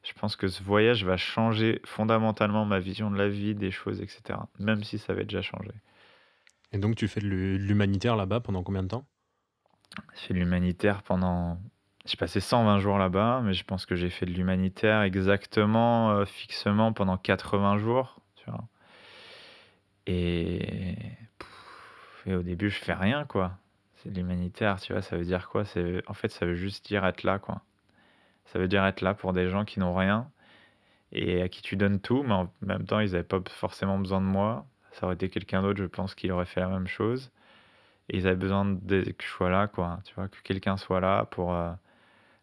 [0.02, 4.00] je pense que ce voyage va changer fondamentalement ma vision de la vie, des choses,
[4.00, 4.38] etc.
[4.58, 5.70] Même si ça avait déjà changé.
[6.72, 9.04] Et donc tu fais de l'humanitaire là-bas pendant combien de temps?
[10.14, 11.58] J'ai fait de l'humanitaire pendant...
[12.06, 16.24] J'ai passé 120 jours là-bas, mais je pense que j'ai fait de l'humanitaire exactement, euh,
[16.24, 18.20] fixement, pendant 80 jours.
[18.36, 18.64] Tu vois.
[20.06, 20.96] Et...
[22.26, 23.58] Et au début, je fais rien, quoi.
[23.96, 25.64] C'est de l'humanitaire, tu vois, ça veut dire quoi?
[26.06, 27.62] En fait, ça veut juste dire être là, quoi.
[28.46, 30.31] Ça veut dire être là pour des gens qui n'ont rien
[31.12, 34.20] et à qui tu donnes tout, mais en même temps, ils n'avaient pas forcément besoin
[34.20, 34.66] de moi.
[34.92, 37.31] Ça aurait été quelqu'un d'autre, je pense, qui aurait fait la même chose.
[38.09, 40.00] Et ils avaient besoin que je sois là, quoi.
[40.05, 41.70] Tu vois, que quelqu'un soit là pour euh,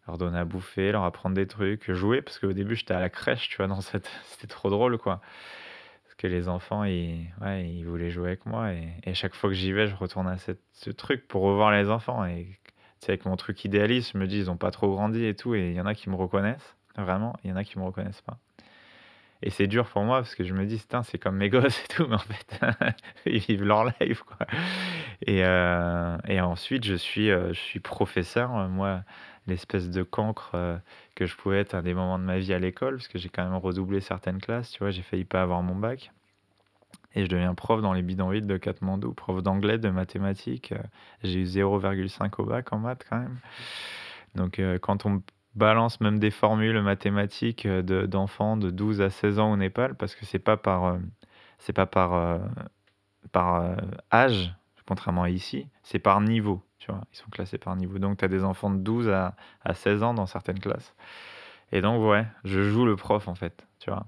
[0.06, 2.22] leur donner à bouffer, leur apprendre des trucs, jouer.
[2.22, 5.20] Parce qu'au début, j'étais à la crèche, tu vois, dans c'était trop drôle, quoi.
[6.04, 7.32] Parce que les enfants, ils,
[7.86, 8.72] voulaient jouer avec moi.
[8.72, 12.24] Et, chaque fois que j'y vais, je retourne à ce truc pour revoir les enfants.
[12.26, 12.58] Et
[13.00, 15.54] c'est avec mon truc idéaliste, je me dis, ils ont pas trop grandi et tout,
[15.54, 17.84] et il y en a qui me reconnaissent, vraiment, il y en a qui me
[17.84, 18.38] reconnaissent pas.
[19.42, 21.88] Et c'est dur pour moi parce que je me dis, c'est comme mes gosses et
[21.94, 22.60] tout, mais en fait,
[23.26, 24.46] ils vivent leur life, quoi.
[25.26, 29.02] Et, euh, et ensuite, je suis, euh, je suis professeur, moi,
[29.46, 30.76] l'espèce de cancre euh,
[31.14, 33.28] que je pouvais être à des moments de ma vie à l'école, parce que j'ai
[33.28, 36.10] quand même redoublé certaines classes, tu vois, j'ai failli pas avoir mon bac.
[37.18, 40.70] Et je deviens prof dans les bidonvilles de Katmandou, prof d'anglais, de mathématiques.
[40.70, 40.78] Euh,
[41.24, 43.38] J'ai eu 0,5 au bac en maths quand même.
[44.36, 45.20] Donc euh, quand on
[45.56, 49.96] balance même des formules mathématiques euh, de- d'enfants de, 12 à 16 ans au Népal,
[49.96, 50.96] parce que c'est pas par,
[51.74, 52.40] pas par,
[53.32, 53.76] par
[54.12, 54.54] âge,
[54.86, 56.62] contrairement à ici, c'est par niveau.
[56.78, 57.98] Tu vois, ils sont classés par niveau.
[57.98, 60.94] Donc tu as des enfants de 12 à, à 16 ans dans certaines classes.
[61.72, 63.66] Et donc, ouais, je joue le prof en fait.
[63.80, 64.06] Tu vois.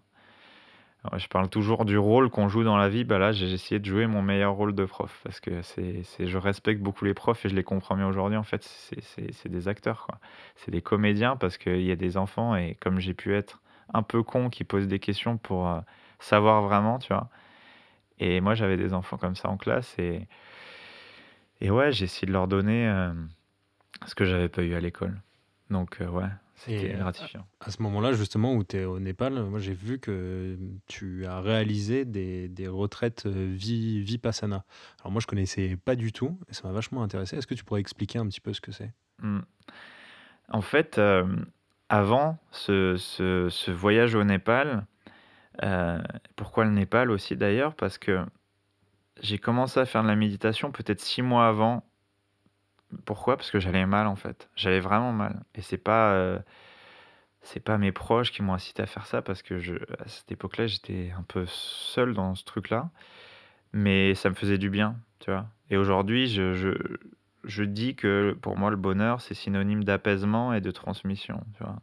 [1.16, 3.04] Je parle toujours du rôle qu'on joue dans la vie.
[3.04, 6.38] Bah là, j'ai essayé de jouer mon meilleur rôle de prof parce que c'est, je
[6.38, 8.36] respecte beaucoup les profs et je les comprends mieux aujourd'hui.
[8.36, 10.06] En fait, c'est, des acteurs.
[10.56, 13.62] C'est des comédiens parce qu'il y a des enfants et comme j'ai pu être
[13.94, 15.80] un peu con qui posent des questions pour euh,
[16.18, 17.30] savoir vraiment, tu vois.
[18.18, 20.28] Et moi, j'avais des enfants comme ça en classe et,
[21.62, 23.12] et ouais, j'ai essayé de leur donner euh,
[24.06, 25.18] ce que j'avais pas eu à l'école.
[25.70, 26.28] Donc, euh, ouais,
[26.61, 27.46] c'était gratifiant.
[27.61, 31.40] À ce moment-là, justement, où tu es au Népal, moi j'ai vu que tu as
[31.40, 34.64] réalisé des, des retraites euh, vi- vipassana.
[35.01, 37.37] Alors moi je connaissais pas du tout et ça m'a vachement intéressé.
[37.37, 38.92] Est-ce que tu pourrais expliquer un petit peu ce que c'est?
[39.23, 39.40] Mm.
[40.49, 41.27] En fait, euh,
[41.88, 44.87] avant ce, ce- ce voyage au Népal,
[45.62, 46.01] euh,
[46.37, 47.75] pourquoi le Népal aussi d'ailleurs?
[47.75, 48.25] Parce que
[49.23, 51.85] j'ai commencé à faire de la méditation peut-être six mois avant.
[53.05, 53.37] Pourquoi?
[53.37, 54.48] Parce que j'allais mal en fait.
[54.57, 55.42] J'allais vraiment mal.
[55.55, 56.38] Et c'est pas, euh,
[57.42, 60.31] c'est pas mes proches qui m'ont incité à faire ça parce que je, à cette
[60.33, 62.90] époque-là, j'étais un peu seul dans ce truc-là.
[63.72, 65.46] Mais ça me faisait du bien, tu vois.
[65.70, 66.70] Et aujourd'hui, je, je,
[67.44, 71.76] je dis que pour moi, le bonheur, c'est synonyme d'apaisement et de transmission, tu vois.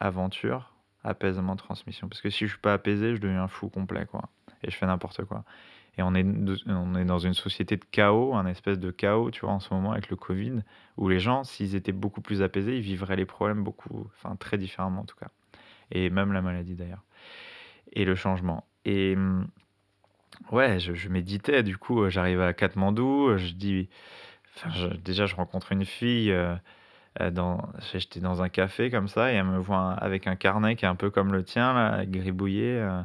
[0.00, 2.08] Aventure, apaisement, transmission.
[2.08, 4.28] Parce que si je suis pas apaisé, je deviens fou complet, quoi.
[4.62, 5.44] Et je fais n'importe quoi.
[5.98, 6.24] Et on est,
[6.66, 9.72] on est dans une société de chaos, un espèce de chaos, tu vois, en ce
[9.74, 10.60] moment avec le Covid,
[10.96, 14.56] où les gens, s'ils étaient beaucoup plus apaisés, ils vivraient les problèmes beaucoup, enfin très
[14.56, 15.28] différemment en tout cas.
[15.90, 17.04] Et même la maladie d'ailleurs.
[17.92, 18.64] Et le changement.
[18.84, 19.48] Et hum,
[20.52, 23.88] ouais, je, méditais, du coup, j'arrive à Katmandou, je dis,
[25.04, 26.54] déjà, je rencontre une fille, euh,
[27.20, 27.56] euh,
[27.92, 30.88] j'étais dans un café comme ça, et elle me voit avec un carnet qui est
[30.88, 32.78] un peu comme le tien, là, gribouillé.
[32.78, 33.02] euh,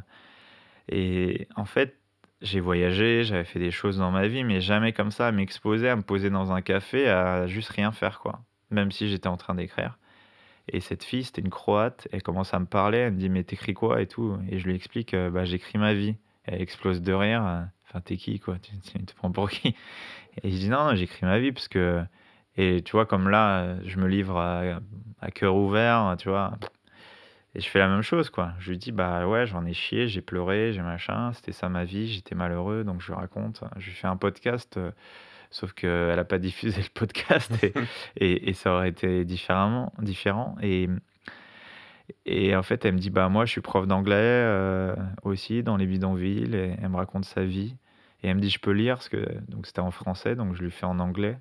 [0.90, 1.98] et en fait,
[2.42, 5.90] j'ai voyagé, j'avais fait des choses dans ma vie, mais jamais comme ça à m'exposer,
[5.90, 8.42] à me poser dans un café, à juste rien faire, quoi.
[8.72, 9.98] Même si j'étais en train d'écrire.
[10.68, 13.44] Et cette fille, c'était une Croate, elle commence à me parler, elle me dit, mais
[13.44, 14.38] t'écris quoi et tout.
[14.50, 16.16] Et je lui explique, euh, bah, j'écris ma vie.
[16.46, 17.46] Elle explose de rire.
[17.46, 18.58] euh, Enfin, t'es qui, quoi?
[18.60, 18.72] Tu,
[19.06, 19.76] te prends pour qui?
[20.44, 22.04] Et je dis, non, non, j'écris ma vie, parce que.
[22.58, 24.80] Et tu vois, comme là, euh, je me livre à,
[25.22, 26.58] à cœur ouvert, tu vois.
[27.56, 28.52] Et je fais la même chose, quoi.
[28.60, 31.86] Je lui dis, bah ouais, j'en ai chié, j'ai pleuré, j'ai machin, c'était ça ma
[31.86, 33.64] vie, j'étais malheureux, donc je lui raconte.
[33.78, 34.92] Je lui fais un podcast, euh,
[35.52, 37.74] sauf qu'elle n'a pas diffusé le podcast et,
[38.18, 40.58] et, et ça aurait été différemment, différent.
[40.62, 40.90] Et,
[42.26, 45.78] et en fait, elle me dit, bah moi, je suis prof d'anglais euh, aussi dans
[45.78, 47.78] les bidonvilles, et elle me raconte sa vie.
[48.22, 50.64] Et elle me dit, je peux lire, parce que donc c'était en français, donc je
[50.64, 51.38] lui fais en anglais.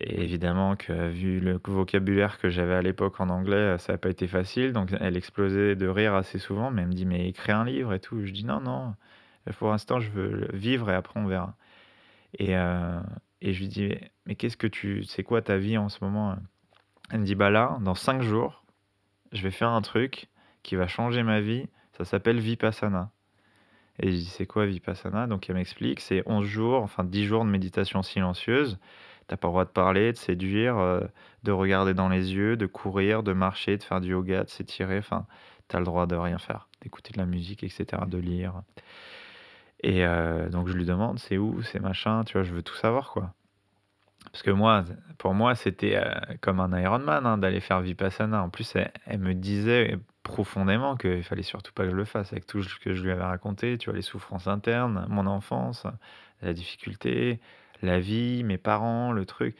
[0.00, 4.10] Et évidemment que vu le vocabulaire que j'avais à l'époque en anglais, ça n'a pas
[4.10, 4.72] été facile.
[4.72, 7.92] Donc elle explosait de rire assez souvent, mais elle me dit mais écris un livre
[7.92, 8.24] et tout.
[8.24, 8.94] Je dis non non,
[9.58, 11.54] pour l'instant je veux vivre et après on verra.
[12.38, 13.00] Et, euh,
[13.42, 13.94] et je lui dis
[14.26, 16.36] mais qu'est-ce que tu, c'est quoi ta vie en ce moment?
[17.10, 18.64] Elle me dit bah là dans cinq jours,
[19.32, 20.28] je vais faire un truc
[20.62, 21.66] qui va changer ma vie.
[21.98, 23.10] Ça s'appelle Vipassana.
[23.98, 25.26] Et je dis c'est quoi Vipassana?
[25.26, 28.78] Donc elle m'explique, c'est 11 jours, enfin 10 jours de méditation silencieuse.
[29.32, 31.00] T'as pas le droit de parler, de séduire, euh,
[31.42, 34.98] de regarder dans les yeux, de courir, de marcher, de faire du yoga, de s'étirer.
[34.98, 35.24] Enfin,
[35.68, 38.60] t'as le droit de rien faire, d'écouter de la musique, etc., de lire.
[39.82, 42.74] Et euh, donc je lui demande, c'est où, c'est machin, tu vois, je veux tout
[42.74, 43.32] savoir, quoi.
[44.32, 44.84] Parce que moi,
[45.16, 48.42] pour moi, c'était euh, comme un Ironman hein, d'aller faire Vipassana.
[48.42, 52.32] En plus, elle, elle me disait profondément qu'il fallait surtout pas que je le fasse
[52.32, 55.86] avec tout ce que je lui avais raconté, tu vois, les souffrances internes, mon enfance,
[56.42, 57.40] la difficulté,
[57.82, 59.56] la vie, mes parents, le truc,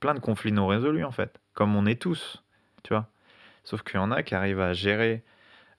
[0.00, 2.42] plein de conflits non résolus en fait, comme on est tous,
[2.82, 3.08] tu vois.
[3.64, 5.24] Sauf qu'il y en a qui arrivent à gérer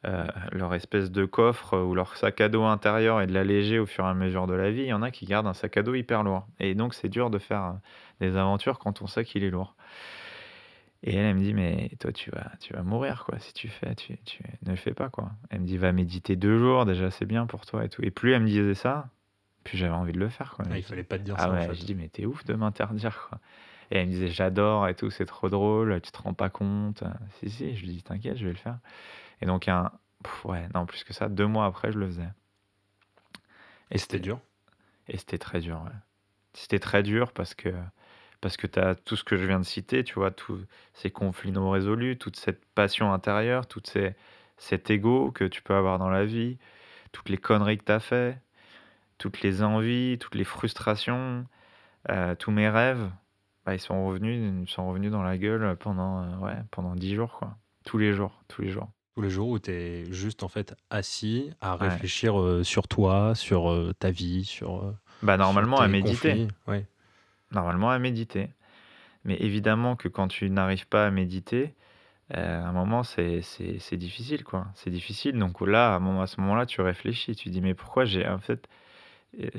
[0.05, 3.85] euh, leur espèce de coffre ou leur sac à dos intérieur et de l'alléger au
[3.85, 4.81] fur et à mesure de la vie.
[4.81, 6.45] Il y en a qui gardent un sac à dos hyper lourd.
[6.59, 7.73] Et donc c'est dur de faire euh,
[8.19, 9.75] des aventures quand on sait qu'il est lourd.
[11.03, 13.67] Et elle, elle me dit, mais toi, tu vas, tu vas mourir, quoi, si tu
[13.67, 15.31] fais, tu, tu ne le fais pas, quoi.
[15.51, 18.03] Elle me dit, va méditer deux jours, déjà, c'est bien pour toi et tout.
[18.03, 19.09] Et plus elle me disait ça,
[19.65, 20.63] plus j'avais envie de le faire, quoi.
[20.71, 21.51] ah, Il fallait pas te dire Ah ça.
[21.51, 21.75] ouais, en fait.
[21.75, 23.39] je dis, mais t'es ouf de m'interdire, quoi.
[23.91, 27.03] Et elle me disait, j'adore et tout, c'est trop drôle, tu te rends pas compte.
[27.39, 28.79] Si, si, je lui dis, t'inquiète, je vais le faire.
[29.41, 29.91] Et donc, un,
[30.23, 32.29] pff, ouais, non, plus que ça, deux mois après, je le faisais.
[33.91, 34.39] Et c'était dur.
[35.07, 35.91] Et c'était très dur, ouais.
[36.53, 37.69] C'était très dur parce que,
[38.41, 40.59] parce que tu as tout ce que je viens de citer, tu vois, tous
[40.93, 44.15] ces conflits non résolus, toute cette passion intérieure, tout ces,
[44.57, 46.57] cet ego que tu peux avoir dans la vie,
[47.11, 48.39] toutes les conneries que tu as fait.
[49.17, 51.45] Toutes les envies, toutes les frustrations,
[52.09, 53.09] euh, tous mes rêves,
[53.65, 57.15] bah, ils sont revenus, ils sont revenus dans la gueule pendant, euh, ouais, pendant 10
[57.15, 57.57] jours, quoi.
[57.85, 58.89] Tous les jours, tous les jours.
[59.15, 63.33] Tous les jours où tu es juste en fait assis à réfléchir euh, sur toi,
[63.35, 64.93] sur ta vie, sur.
[65.23, 66.47] bah, normalement, à méditer.
[66.67, 66.85] Ouais.
[67.51, 68.49] Normalement, à méditer.
[69.23, 71.73] Mais évidemment que quand tu n'arrives pas à méditer,
[72.33, 73.41] à un moment, c'est
[73.93, 74.67] difficile, quoi.
[74.75, 75.37] C'est difficile.
[75.37, 77.35] Donc là, à, ce moment-là, tu réfléchis.
[77.35, 78.27] Tu dis, mais pourquoi j'ai.
[78.27, 78.67] En fait,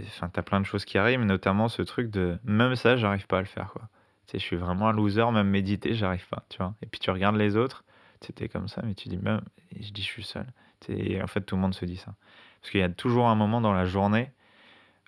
[0.06, 2.38] enfin, tu as plein de choses qui arrivent, notamment ce truc de.
[2.44, 3.88] Même ça, j'arrive pas à le faire, quoi.
[4.26, 6.74] Tu sais, je suis vraiment un loser, même méditer, j'arrive pas, tu vois.
[6.82, 7.84] Et puis tu regardes les autres,
[8.20, 9.40] c'était comme ça, mais tu dis, même.
[9.78, 10.46] je dis, je suis seul.
[10.88, 12.14] Et en fait, tout le monde se dit ça.
[12.60, 14.32] Parce qu'il y a toujours un moment dans la journée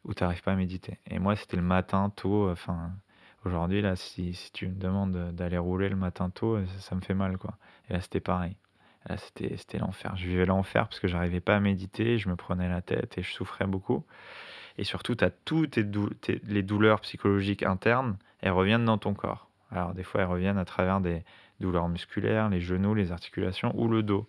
[0.04, 0.98] où tu n'arrives pas à méditer.
[1.10, 2.92] Et moi, c'était le matin, tôt, enfin.
[3.44, 7.14] Aujourd'hui, là, si, si tu me demandes d'aller rouler le matin tôt, ça, me fait
[7.14, 7.54] mal, quoi.
[7.88, 8.56] Et là, c'était pareil.
[9.08, 10.16] Là, c'était, c'était l'enfer.
[10.16, 13.22] Je vivais l'enfer parce que j'arrivais pas à méditer, je me prenais la tête et
[13.22, 14.04] je souffrais beaucoup.
[14.78, 19.50] Et surtout, tu as toutes les douleurs psychologiques internes, elles reviennent dans ton corps.
[19.70, 21.24] Alors, des fois, elles reviennent à travers des
[21.60, 24.28] douleurs musculaires, les genoux, les articulations ou le dos.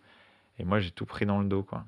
[0.58, 1.86] Et moi, j'ai tout pris dans le dos, quoi.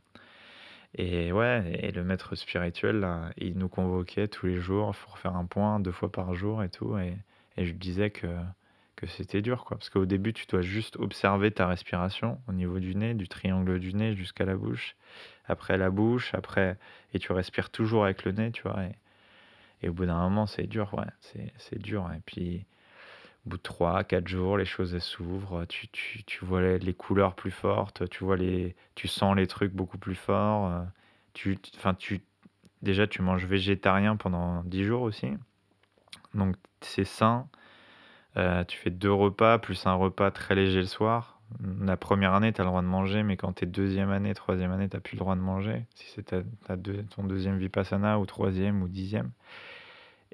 [0.96, 5.46] Et ouais, et le maître spirituel, il nous convoquait tous les jours pour faire un
[5.46, 6.98] point, deux fois par jour et tout.
[6.98, 7.18] Et,
[7.58, 8.28] et je disais que,
[8.96, 9.78] que c'était dur, quoi.
[9.78, 13.80] Parce qu'au début, tu dois juste observer ta respiration au niveau du nez, du triangle
[13.80, 14.96] du nez jusqu'à la bouche.
[15.52, 16.78] Après la bouche, après.
[17.14, 18.84] Et tu respires toujours avec le nez, tu vois.
[18.84, 18.96] Et,
[19.84, 21.52] et au bout d'un moment, c'est dur, ouais.
[21.58, 22.10] C'est dur.
[22.16, 22.66] Et puis,
[23.46, 27.36] au bout de 3, 4 jours, les choses s'ouvrent, tu, tu, tu, vois les, couleurs
[27.36, 30.68] plus fortes, tu, vois les, tu sens les trucs beaucoup plus forts.
[30.72, 30.84] Euh,
[31.34, 32.22] tu, enfin, tu,
[32.82, 35.32] déjà, tu manges végétarien pendant 10 jours aussi.
[36.34, 37.48] Donc, c'est sain.
[38.38, 41.31] Euh, tu fais deux repas, plus un repas très léger le soir.
[41.82, 44.34] La première année, tu as le droit de manger, mais quand tu es deuxième année,
[44.34, 45.86] troisième année, tu n'as plus le droit de manger.
[45.96, 46.36] Si c'est
[47.16, 49.32] ton deuxième vipassana ou troisième ou dixième.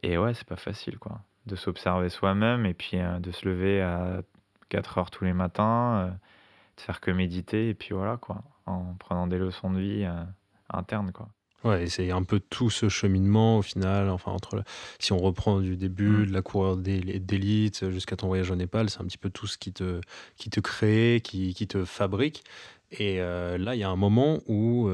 [0.04, 3.82] Et ouais, c'est pas facile, quoi de s'observer soi-même et puis euh, de se lever
[3.82, 4.22] à
[4.70, 8.94] 4 heures tous les matins, euh, de faire que méditer et puis voilà quoi, en
[8.96, 10.24] prenant des leçons de vie euh,
[10.70, 11.30] internes quoi.
[11.68, 14.64] Ouais, c'est un peu tout ce cheminement au final, enfin entre
[15.00, 16.26] si on reprend du début, mmh.
[16.28, 19.58] de la coureur d'élite jusqu'à ton voyage au Népal, c'est un petit peu tout ce
[19.58, 20.00] qui te,
[20.38, 22.44] qui te crée, qui, qui te fabrique.
[22.92, 24.90] Et là, il y a un moment où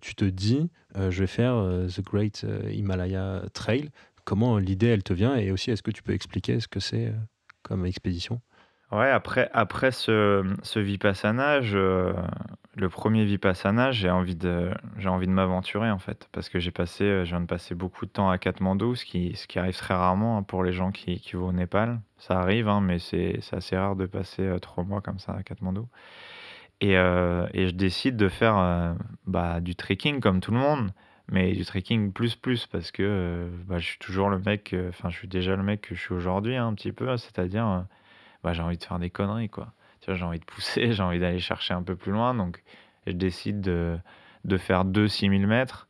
[0.00, 1.56] tu te dis, je vais faire
[1.88, 3.90] The Great Himalaya Trail,
[4.24, 5.36] comment l'idée, elle te vient?
[5.36, 7.12] Et aussi, est-ce que tu peux expliquer ce que c'est euh,
[7.62, 8.40] comme expédition?
[8.92, 15.32] Ouais, après, après ce, ce Vipassana, le premier Vipassana, j'ai envie de, j'ai envie de
[15.32, 16.28] m'aventurer en fait.
[16.32, 19.34] Parce que j'ai passé, je viens de passer beaucoup de temps à Katmandou, ce qui,
[19.34, 22.00] ce qui arrive très rarement hein, pour les gens qui, qui vont au Népal.
[22.18, 25.42] Ça arrive, hein, mais c'est, assez rare de passer euh, trois mois comme ça à
[25.42, 25.88] Katmandou.
[26.82, 30.90] Et, euh, et je décide de faire bah, du trekking comme tout le monde
[31.32, 34.90] mais du trekking plus plus parce que euh, bah, je suis toujours le mec, euh,
[34.90, 37.66] enfin je suis déjà le mec que je suis aujourd'hui hein, un petit peu, c'est-à-dire
[37.66, 37.80] euh,
[38.42, 39.72] bah, j'ai envie de faire des conneries quoi.
[40.00, 42.62] Tu vois, j'ai envie de pousser, j'ai envie d'aller chercher un peu plus loin, donc
[43.06, 43.98] je décide de,
[44.44, 45.88] de faire deux 6000 mètres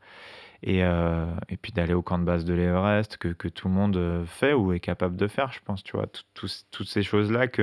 [0.62, 4.25] et, et puis d'aller au camp de base de l'Everest que, que, tout le monde
[4.27, 7.62] fait ou est capable de faire, je pense, tu vois, toutes ces choses-là qui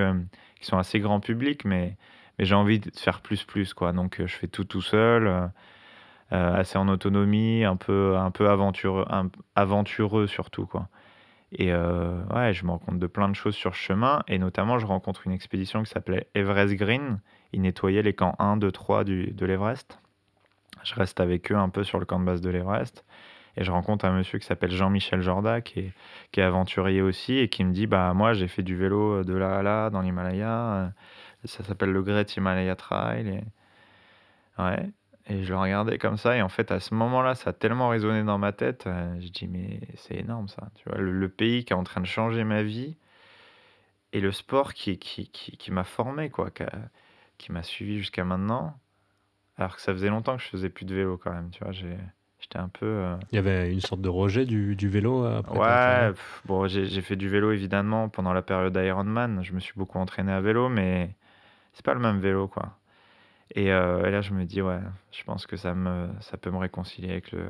[0.62, 1.96] sont assez grand public, mais,
[2.38, 5.50] mais j'ai envie de faire plus plus quoi, donc je fais tout tout seul.
[6.32, 9.06] Euh, assez en autonomie, un peu, un peu aventureux,
[9.56, 10.68] aventureux surtout.
[10.68, 10.88] Quoi.
[11.52, 14.78] Et euh, ouais, je me rends compte de plein de choses sur chemin, et notamment
[14.78, 17.20] je rencontre une expédition qui s'appelait Everest Green.
[17.54, 20.00] Ils nettoyaient les camps 1, 2, 3 du, de l'Everest.
[20.84, 23.04] Je reste avec eux un peu sur le camp de base de l'Everest.
[23.58, 25.94] Et je rencontre un monsieur qui s'appelle Jean-Michel Jorda, qui est,
[26.32, 29.34] qui est aventurier aussi, et qui me dit Bah, moi, j'ai fait du vélo de
[29.34, 30.94] là à là, dans l'Himalaya.
[31.46, 33.28] Ça s'appelle le Great Himalaya Trail.
[33.28, 34.62] Et...
[34.62, 34.92] Ouais.
[35.30, 37.90] Et je le regardais comme ça, et en fait, à ce moment-là, ça a tellement
[37.90, 38.86] résonné dans ma tête.
[38.88, 40.70] Euh, je dis, mais c'est énorme ça.
[40.76, 42.98] Tu vois, le, pays qui est en train de changer ma vie,
[44.12, 46.50] et le sport qui, qui, qui, qui m'a formé, quoi,
[47.38, 48.76] qui, m'a suivi jusqu'à maintenant.
[49.58, 51.74] Alors que ça faisait longtemps que je faisais plus de vélo quand même, tu vois.
[51.74, 52.86] J'étais un peu.
[52.86, 56.14] Euh Il y avait une sorte de rejet du, du vélo après Ouais,
[56.46, 59.44] bon, j'ai fait du vélo évidemment pendant la période Ironman.
[59.44, 61.14] Je me suis beaucoup entraîné à vélo, mais
[61.74, 62.79] c'est pas le même vélo, quoi.
[63.58, 64.80] Euh, et, là, je me dis, ouais,
[65.12, 67.48] je pense que ça, me, ça peut me réconcilier avec le,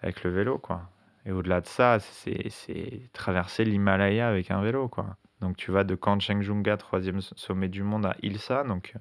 [0.00, 0.88] avec le vélo, quoi.
[1.26, 5.16] Et au-delà de ça, c'est traverser l'Himalaya avec un vélo, quoi.
[5.40, 8.94] Donc tu vas de Kanchenjunga, troisième sommet du monde, à Ilsa, donc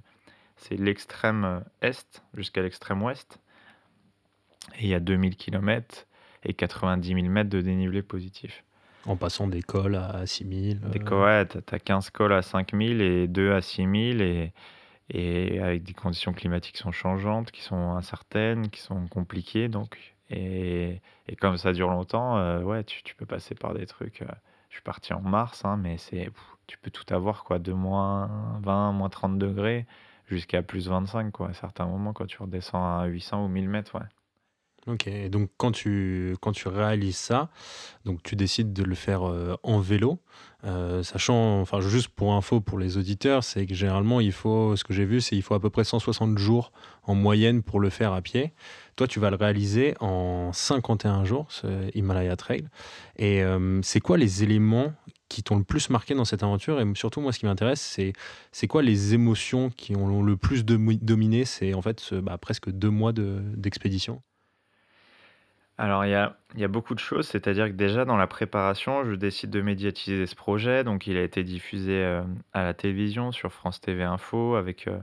[0.57, 3.39] c'est l'extrême est jusqu'à l'extrême ouest.
[4.79, 6.05] Et il y a 2000 km
[6.43, 8.63] et 90 000 mètres de dénivelé positif.
[9.05, 13.01] En passant des cols à 6000 Des cols, ouais, tu as 15 cols à 5000
[13.01, 14.53] et 2 à 6000 et
[15.09, 19.69] et avec des conditions climatiques qui sont changeantes, qui sont incertaines, qui sont compliquées.
[19.69, 23.85] Donc, Et, et comme ça dure longtemps, euh, ouais, tu, tu peux passer par des
[23.85, 24.21] trucs.
[24.21, 24.27] euh,
[24.69, 26.29] je suis parti en mars, hein, mais c'est,
[26.67, 29.85] tu peux tout avoir, quoi, de moins 20, moins 30 degrés
[30.27, 33.95] jusqu'à plus 25, quoi, à certains moments quand tu redescends à 800 ou 1000 mètres,
[33.95, 34.07] ouais.
[34.85, 37.49] Ok, et donc quand tu, quand tu réalises ça,
[38.03, 40.19] donc tu décides de le faire euh, en vélo,
[40.65, 44.83] euh, sachant, enfin juste pour info pour les auditeurs, c'est que généralement il faut, ce
[44.83, 46.73] que j'ai vu, c'est il faut à peu près 160 jours
[47.03, 48.51] en moyenne pour le faire à pied.
[48.97, 51.67] Toi, tu vas le réaliser en 51 jours, ce
[51.97, 52.67] Himalaya Trail.
[53.17, 54.93] Et euh, c'est quoi les éléments
[55.29, 56.81] qui t'ont le plus marqué dans cette aventure?
[56.81, 58.11] Et surtout, moi, ce qui m'intéresse, c'est
[58.51, 62.69] c'est quoi les émotions qui ont le plus domi- dominé C'est en fait bah, presque
[62.69, 64.21] deux mois de- d'expédition?
[65.77, 68.27] Alors, il y a, il y a beaucoup de choses, c'est-à-dire que déjà dans la
[68.27, 70.83] préparation, je décide de médiatiser ce projet.
[70.83, 74.55] Donc, il a été diffusé euh, à la télévision sur France TV Info.
[74.55, 74.99] Avec, euh,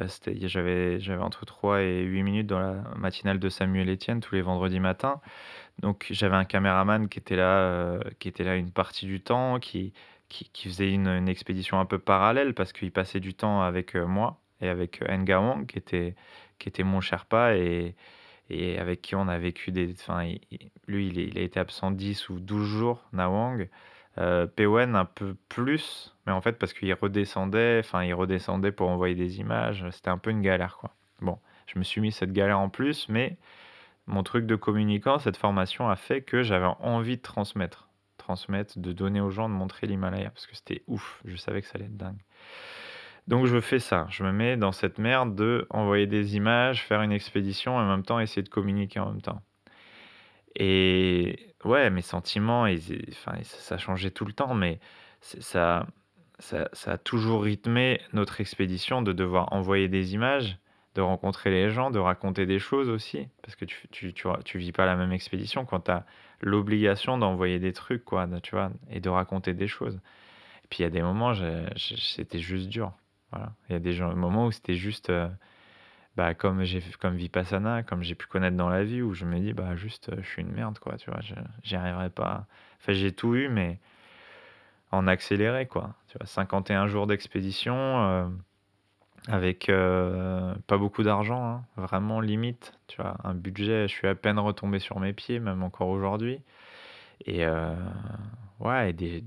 [0.00, 0.08] euh,
[0.46, 4.42] j'avais, j'avais entre 3 et 8 minutes dans la matinale de Samuel Etienne tous les
[4.42, 5.20] vendredis matins.
[5.80, 9.92] Donc, j'avais un caméraman qui était là, qui était là une partie du temps, qui,
[10.28, 14.40] qui, faisait une, une expédition un peu parallèle parce qu'il passait du temps avec moi
[14.60, 16.14] et avec euh, Nga Wang, qui était,
[16.58, 17.94] qui était mon Sherpa et,
[18.50, 19.92] et avec qui on a vécu des.
[19.92, 20.32] Enfin,
[20.86, 23.68] lui, il, il a été absent 10 ou 12 jours, Nawang.
[24.18, 29.14] Euh, un peu plus, mais en fait, parce qu'il redescendait, enfin, il redescendait pour envoyer
[29.14, 29.84] des images.
[29.90, 30.90] C'était un peu une galère, quoi.
[31.20, 33.36] Bon, je me suis mis cette galère en plus, mais
[34.06, 37.88] mon truc de communicant, cette formation a fait que j'avais envie de transmettre.
[38.16, 41.20] Transmettre, de donner aux gens, de montrer l'Himalaya, parce que c'était ouf.
[41.24, 42.22] Je savais que ça allait être dingue.
[43.28, 47.02] Donc je fais ça, je me mets dans cette merde de envoyer des images, faire
[47.02, 49.42] une expédition et en même temps essayer de communiquer en même temps.
[50.54, 54.80] Et ouais, mes sentiments, ils- enfin, ça, changeait tout le temps, mais
[55.20, 55.86] ça,
[56.38, 60.58] ça, ça a toujours rythmé notre expédition de devoir envoyer des images,
[60.94, 64.58] de rencontrer les gens, de raconter des choses aussi, parce que tu, tu, tu, tu
[64.58, 66.06] vis pas la même expédition quand tu as
[66.40, 69.96] l'obligation d'envoyer des trucs, quoi, tu vois, et de raconter des choses.
[70.64, 71.34] Et puis il y a des moments,
[71.76, 72.92] c'était juste dur.
[73.32, 73.52] Voilà.
[73.68, 75.28] Il y a des gens- moments où c'était juste, euh,
[76.16, 79.38] bah, comme j'ai comme Vipassana, comme j'ai pu connaître dans la vie, où je me
[79.40, 81.20] dis, bah, juste, euh, je suis une merde, quoi, tu vois,
[81.64, 82.46] j'y arriverai pas.
[82.80, 83.78] Enfin, j'ai tout eu, mais
[84.92, 85.94] en accéléré, quoi.
[86.08, 88.26] Tu vois, 51 jours d'expédition, euh,
[89.28, 89.66] avec
[90.66, 94.78] pas beaucoup d'argent, hein, vraiment limite, tu vois, un budget, je suis à peine retombé
[94.78, 96.40] sur mes pieds, même encore aujourd'hui.
[97.26, 97.44] Et
[98.60, 99.22] ouais, et des,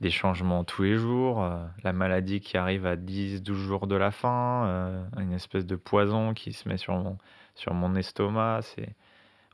[0.00, 4.10] des changements tous les jours, euh, la maladie qui arrive à 10-12 jours de la
[4.10, 7.18] fin, euh, une espèce de poison qui se met sur mon,
[7.54, 8.94] sur mon estomac, c'est...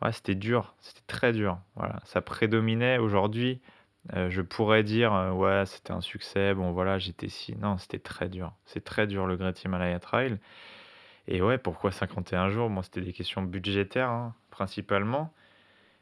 [0.02, 1.58] Ouais, c'était dur, c'était très dur.
[1.76, 3.60] Voilà, ça prédominait aujourd'hui.
[4.14, 7.56] euh, je pourrais dire, ouais, c'était un succès, bon voilà, j'étais si.
[7.56, 8.52] Non, c'était très dur.
[8.66, 10.38] C'est très dur le Great Himalaya Trail.
[11.28, 12.70] Et ouais, pourquoi 51 jours?
[12.70, 15.32] Moi, c'était des questions budgétaires, hein, principalement.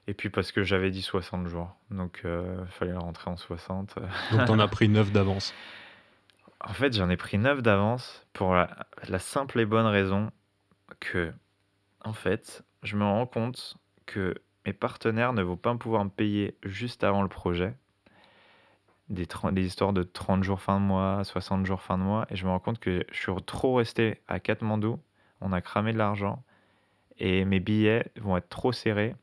[0.08, 1.76] Et puis parce que j'avais dit 60 jours.
[1.90, 3.96] Donc, il fallait le rentrer en 60.
[4.32, 5.54] Donc t'en as pris 9 d'avance.
[6.60, 10.30] En fait, j'en ai pris 9 d'avance pour la, la simple et bonne raison
[10.98, 11.32] que,
[12.04, 14.34] en fait, je me rends compte que
[14.64, 17.74] mes partenaires ne vont pas pouvoir me payer juste avant le projet.
[19.10, 22.26] Des, des histoires de 30 jours fin de mois, 60 jours fin de mois.
[22.30, 24.98] Et je me rends compte que je suis trop resté à Katmandou.
[25.42, 26.42] On a cramé de l'argent.
[27.18, 29.14] Et mes billets vont être trop serrés.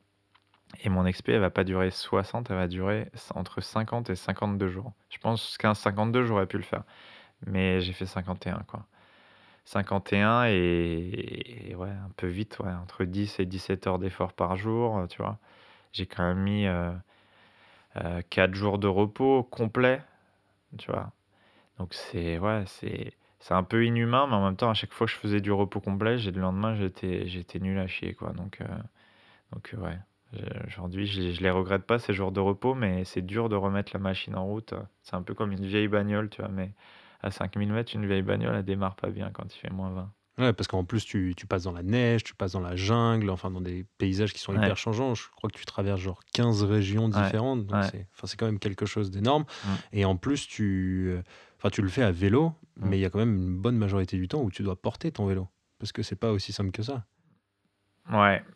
[0.84, 4.68] Et mon expé, elle va pas durer 60, elle va durer entre 50 et 52
[4.70, 4.94] jours.
[5.10, 6.84] Je pense qu'un 52, j'aurais pu le faire.
[7.48, 8.86] Mais j'ai fait 51, quoi.
[9.66, 14.58] 51 et, et ouais, un peu vite, ouais, entre 10 et 17 heures d'effort par
[14.58, 15.40] jour, euh, tu vois.
[15.94, 16.94] J'ai quand même mis euh,
[18.30, 20.02] 4 jours de repos complet,
[20.78, 21.12] tu vois.
[21.80, 22.66] Donc c'est ouais,
[23.50, 25.80] un peu inhumain, mais en même temps, à chaque fois que je faisais du repos
[25.82, 28.32] complet, j'ai le lendemain, j'étais j'étais nul à chier, quoi.
[28.34, 28.68] Donc euh,
[29.54, 29.98] donc euh, ouais.
[30.36, 33.56] Je- Aujourd'hui, je, je les regrette pas ces jours de repos, mais c'est dur de
[33.56, 34.74] remettre la machine en route.
[35.04, 36.72] C'est un peu comme une vieille bagnole, tu vois, mais
[37.22, 40.12] à 5000 mètres, une vieille bagnole, elle démarre pas bien quand il fait moins 20.
[40.38, 43.30] Ouais, parce qu'en plus, tu, tu passes dans la neige, tu passes dans la jungle,
[43.30, 44.58] enfin dans des paysages qui sont Ouais.
[44.66, 45.16] hyper changeants.
[45.16, 47.66] Je crois que tu traverses genre 15 régions Ouais, différentes.
[47.66, 47.88] Donc ouais.
[47.90, 49.46] c'est, enfin, c'est quand même quelque chose d'énorme.
[49.64, 49.70] Mm.
[49.94, 51.22] Et en plus, tu, euh,
[51.58, 52.90] enfin, tu le fais à vélo, Mm.
[52.90, 55.10] mais il y a quand même une bonne majorité du temps où tu dois porter
[55.10, 55.48] ton vélo.
[55.80, 57.06] Parce que c'est pas aussi simple que ça.
[58.12, 58.52] Ouais, Euh,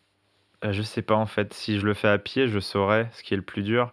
[0.64, 1.54] je sais pas en fait.
[1.54, 3.92] Si je le fais à pied, je saurais ce qui est le plus dur.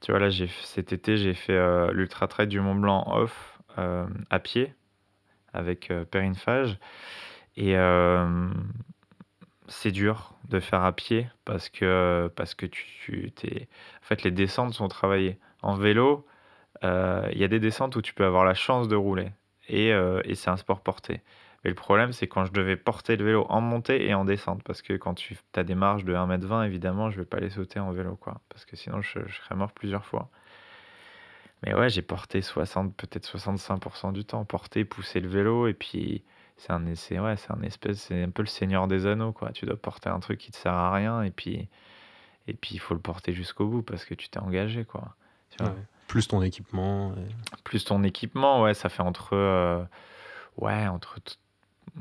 [0.00, 3.58] Tu vois, là, j'ai, cet été, j'ai fait euh, l'Ultra Trail du Mont Blanc off
[3.78, 4.74] euh, à pied
[5.52, 6.78] avec euh, Perrine Fage.
[7.56, 8.48] Et euh,
[9.68, 13.68] c'est dur de faire à pied parce que, parce que tu, tu t'es...
[14.02, 15.38] En fait, les descentes sont travaillées.
[15.62, 16.26] En vélo,
[16.84, 19.30] euh, il y a des descentes où tu peux avoir la chance de rouler.
[19.68, 21.20] Et, euh, et c'est un sport porté.
[21.64, 24.62] Mais le problème, c'est quand je devais porter le vélo en montée et en descente.
[24.64, 27.78] Parce que quand tu as des marges de 1m20, évidemment, je vais pas les sauter
[27.78, 28.40] en vélo, quoi.
[28.48, 30.28] Parce que sinon, je, je serais mort plusieurs fois.
[31.64, 34.44] Mais ouais, j'ai porté 60, peut-être 65% du temps.
[34.44, 35.68] Porter, pousser le vélo.
[35.68, 36.24] Et puis,
[36.56, 39.52] c'est un, c'est, ouais, c'est un espèce, c'est un peu le seigneur des anneaux, quoi.
[39.52, 41.22] Tu dois porter un truc qui te sert à rien.
[41.22, 41.68] Et puis,
[42.48, 45.14] et puis il faut le porter jusqu'au bout parce que tu t'es engagé, quoi.
[45.50, 45.72] Tu vois.
[45.72, 45.78] Ouais.
[46.08, 47.12] Plus ton équipement.
[47.14, 49.34] et- Plus ton équipement, ouais, ça fait entre.
[49.36, 49.84] euh,
[50.56, 51.20] ouais, entre.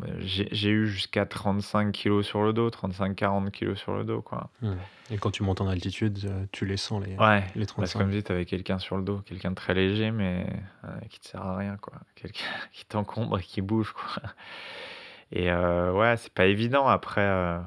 [0.01, 4.49] T- J'ai eu jusqu'à 35 kilos sur le dos, 35-40 kilos sur le dos, quoi.
[5.09, 7.97] Et quand tu montes en altitude, euh, tu les sens, les, Ouais, les parce que
[7.97, 7.99] 35.
[7.99, 10.45] comme je dis, t'avais quelqu'un sur le dos, quelqu'un de très léger, mais
[10.85, 11.77] euh, qui te sert à rien.
[12.15, 14.21] Quelqu'un qui t'encombre et qui bouge, quoi.
[15.33, 16.87] Et euh, ouais, c'est pas évident.
[16.87, 17.59] Après, euh,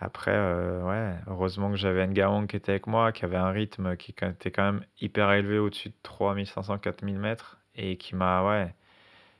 [0.00, 3.96] après euh, ouais, heureusement que j'avais Ngawang qui était avec moi, qui avait un rythme
[3.96, 8.74] qui était quand même hyper élevé au-dessus de 3500-4000 mètres et qui m'a, ouais,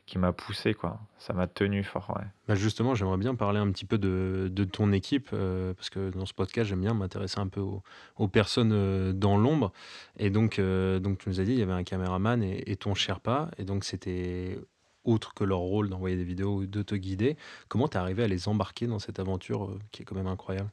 [0.04, 1.00] qui m'a poussé, quoi.
[1.18, 2.26] Ça m'a tenu fort, ouais.
[2.48, 6.10] Bah justement, j'aimerais bien parler un petit peu de, de ton équipe, euh, parce que
[6.10, 7.82] dans ce podcast, j'aime bien m'intéresser un peu aux,
[8.16, 9.72] aux personnes euh, dans l'ombre.
[10.18, 12.76] Et donc, euh, donc, tu nous as dit, il y avait un caméraman et, et
[12.76, 14.58] ton Sherpa, et donc c'était
[15.04, 17.36] autre que leur rôle d'envoyer des vidéos ou de te guider.
[17.68, 20.70] Comment t'es arrivé à les embarquer dans cette aventure qui est quand même incroyable?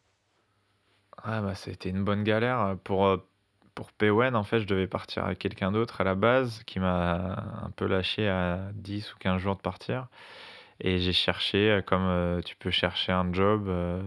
[1.23, 2.77] Ah bah c'était une bonne galère.
[2.83, 3.19] Pour,
[3.75, 7.63] pour PON, en fait, je devais partir avec quelqu'un d'autre à la base qui m'a
[7.63, 10.07] un peu lâché à 10 ou 15 jours de partir.
[10.81, 14.01] Et j'ai cherché, euh, comme euh, tu peux chercher un job euh,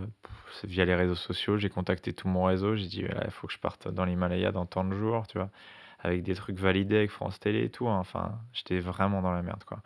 [0.65, 2.77] via les réseaux sociaux, j'ai contacté tout mon réseau.
[2.77, 5.51] J'ai dit, il faut que je parte dans l'Himalaya dans tant de jours, tu vois,
[6.01, 7.89] avec des trucs validés avec France Télé et tout.
[7.89, 7.99] hein.
[7.99, 9.81] Enfin, j'étais vraiment dans la merde, quoi.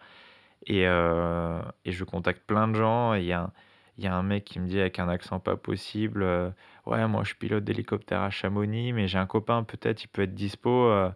[0.66, 3.14] Et, et je contacte plein de gens.
[3.14, 3.51] Et il y a,
[3.99, 6.53] y a un mec qui me dit avec un accent pas possible
[6.87, 10.34] Ouais, moi je pilote d'hélicoptère à Chamonix, mais j'ai un copain, peut-être il peut être
[10.34, 10.70] dispo.
[10.70, 11.11] euh,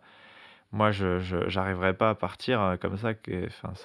[0.73, 3.15] moi, je j'arriverai pas à partir euh, comme ça.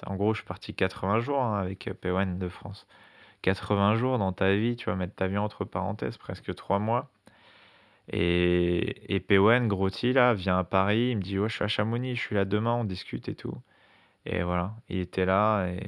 [0.06, 2.86] En gros, je suis parti 80 jours hein, avec euh, PON de France.
[3.42, 7.10] 80 jours dans ta vie, tu vas mettre ta vie entre parenthèses, presque 3 mois.
[8.12, 11.68] Et, et PON, Grotti, là, vient à Paris, il me dit Ouais, je suis à
[11.68, 13.54] Chamonix, je suis là demain, on discute et tout.
[14.26, 15.80] Et voilà, il était là et,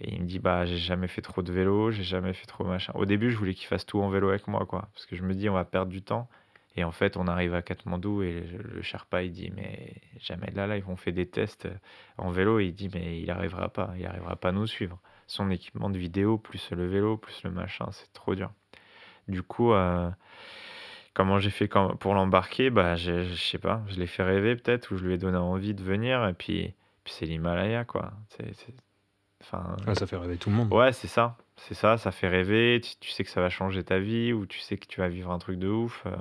[0.00, 2.64] et il me dit Bah, j'ai jamais fait trop de vélo, j'ai jamais fait trop
[2.64, 2.92] machin.
[2.96, 4.88] Au début, je voulais qu'il fasse tout en vélo avec moi, quoi.
[4.94, 6.28] Parce que je me dis On va perdre du temps.
[6.76, 10.56] Et en fait, on arrive à Katmandou et le, Sherpa, il dit Mais jamais de
[10.56, 11.68] là, là, ils vont faire des tests
[12.18, 12.58] en vélo.
[12.60, 15.00] Et il dit Mais il arrivera pas, il arrivera pas à nous suivre.
[15.26, 18.50] Son équipement de vidéo, plus le vélo, plus le machin, c'est trop dur.
[19.28, 20.10] Du coup, euh,
[21.14, 21.68] comment j'ai fait
[22.00, 22.70] pour l'embarquer?
[22.70, 25.36] Bah, je, je sais pas, je l'ai fait rêver peut-être, ou je lui ai donné
[25.38, 26.26] envie de venir.
[26.28, 26.74] Et puis,
[27.04, 28.12] puis c'est l'Himalaya, quoi.
[28.30, 28.74] C'est-
[29.44, 30.72] Enfin, Ouais, Ça fait rêver tout le monde.
[30.72, 31.36] Ouais, c'est ça.
[31.56, 32.80] C'est ça, ça fait rêver.
[32.82, 35.08] Tu, tu sais que ça va changer ta vie ou tu sais que tu vas
[35.08, 36.02] vivre un truc de ouf.
[36.06, 36.16] euh.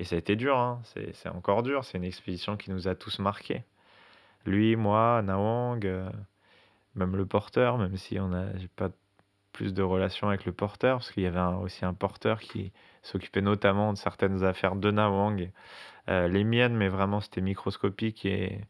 [0.00, 0.80] Et ça a été dur, hein.
[0.84, 1.84] C'est, encore dur.
[1.84, 3.64] C'est une expédition qui nous a tous marqués.
[4.46, 6.08] Lui, moi, Nawang, euh,
[6.94, 8.90] même le porteur, même si on a, j'ai pas
[9.52, 12.72] plus de relation avec le porteur, parce qu'il y avait un- aussi un porteur qui
[13.02, 15.50] s'occupait notamment de certaines affaires de Nawang.
[16.08, 18.60] Euh, les miennes, mais vraiment, c'était microscopique et,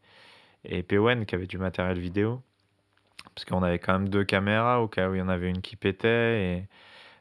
[0.65, 2.41] et PON qui avait du matériel vidéo.
[3.35, 5.61] Parce qu'on avait quand même deux caméras au cas où il y en avait une
[5.61, 6.67] qui pétait et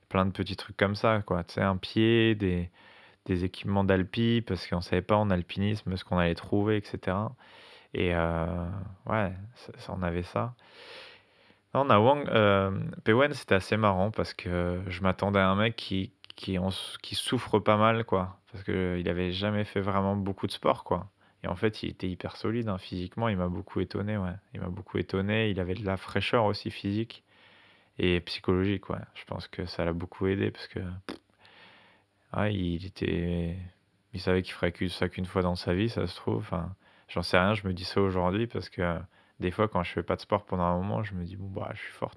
[0.08, 1.44] plein de petits trucs comme ça, quoi.
[1.44, 2.70] Tu sais, un pied, des,
[3.26, 7.36] des équipements d'alpi, parce qu'on savait pas en alpinisme ce qu'on allait trouver, etc.
[7.94, 8.46] Et euh,
[9.06, 9.32] ouais,
[9.88, 10.54] on avait ça.
[11.74, 12.70] Non, Nawang, euh,
[13.04, 16.70] Pwen, c'était assez marrant parce que je m'attendais à un mec qui, qui, en-
[17.02, 18.40] qui souffre pas mal, quoi.
[18.52, 21.08] Parce qu'il avait jamais fait vraiment beaucoup de sport, quoi.
[21.44, 24.34] Et en fait, il était hyper solide, hein, physiquement, il m'a beaucoup étonné, ouais.
[24.54, 27.22] Il m'a beaucoup étonné, il avait de la fraîcheur aussi physique
[27.98, 28.98] et psychologique, ouais.
[29.14, 30.80] Je pense que ça l'a beaucoup aidé parce que
[32.36, 33.56] ouais, il était,
[34.14, 36.38] il savait qu'il ferait que ça qu'une fois dans sa vie, ça se trouve.
[36.38, 36.74] Enfin,
[37.08, 38.98] j'en sais rien, je me dis ça aujourd'hui parce que
[39.40, 41.48] des fois, quand je fais pas de sport pendant un moment, je me dis bon
[41.48, 42.14] bah, je suis fort.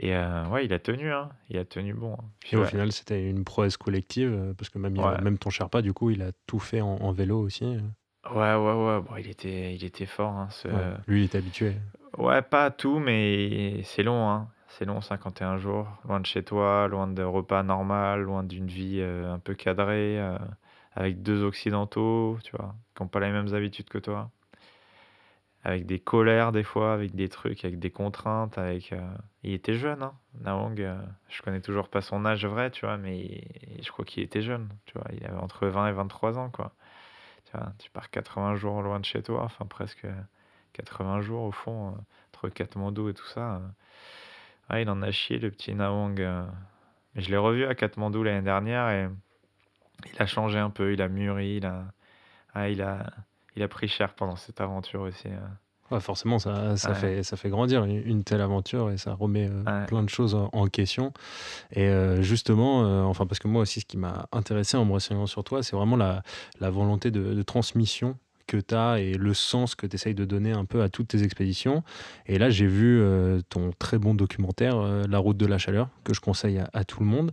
[0.00, 1.30] Et euh, ouais, il a tenu, hein.
[1.48, 2.14] Il a tenu bon.
[2.14, 2.24] hein.
[2.40, 5.50] Puis, Et au final, c'était une prouesse collective, euh, parce que même, il- même ton
[5.50, 7.64] Sherpa, du coup, il a tout fait en, en vélo aussi.
[7.64, 7.80] euh.
[8.30, 9.00] Ouais, ouais, ouais.
[9.00, 10.32] Bon, il était, il était fort.
[10.32, 10.94] Hein, ce- Ouais.
[11.06, 11.74] Lui, il était habitué.
[12.16, 14.48] Ouais, pas à tout, mais c'est long, hein.
[14.68, 18.98] C'est long, 51 jours, loin de chez toi, loin de repas normal, loin d'une vie
[19.00, 20.36] euh, un peu cadrée, euh,
[20.94, 24.30] avec deux occidentaux, tu vois, qui n'ont pas les mêmes habitudes que toi.
[25.64, 28.92] Avec des colères des fois, avec des trucs, avec des contraintes, avec...
[28.92, 29.00] euh,
[29.42, 30.80] Il était jeune, hein, Nawang.
[30.80, 30.96] euh,
[31.28, 33.44] Je connais toujours pas son âge vrai, tu vois, mais
[33.82, 35.06] je crois qu'il était jeune, tu vois.
[35.12, 36.72] Il avait entre 20 et 23 ans, quoi.
[37.46, 40.06] Tu vois, tu pars 80 jours loin de chez toi, enfin presque
[40.74, 41.92] 80 jours au fond, euh,
[42.34, 43.60] entre Katmandou et tout ça.
[44.68, 45.74] Ah, il en a chié, le petit.
[45.74, 49.08] Mais je l'ai revu à Katmandou l'année dernière et
[50.12, 51.84] il a changé un peu, il a mûri, il a,
[52.54, 53.10] ah, il a,
[53.58, 55.26] il a pris cher pendant cette aventure aussi.
[55.28, 55.38] euh.
[55.90, 56.94] Ouais, forcément, ça, ça, Ouais.
[56.94, 59.86] fait, ça fait grandir une, une telle aventure et ça remet euh, Ouais.
[59.86, 61.12] plein de choses en, en question.
[61.72, 64.92] Et euh, justement, euh, enfin, parce que moi aussi, ce qui m'a intéressé en me
[64.92, 66.22] renseignant sur toi, c'est vraiment la,
[66.60, 70.24] la volonté de, de transmission que tu as et le sens que tu essayes de
[70.26, 71.82] donner un peu à toutes tes expéditions.
[72.26, 75.88] Et là, j'ai vu euh, ton très bon documentaire, euh, La route de la chaleur,
[76.04, 77.30] que je conseille à, à tout le monde,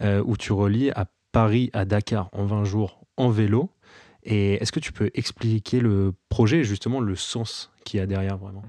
[0.00, 3.68] euh, où tu relis à Paris à Dakar en 20 jours en vélo.
[4.28, 8.06] Et est-ce que tu peux expliquer le projet et justement le sens qu'il y a
[8.06, 8.64] derrière vraiment?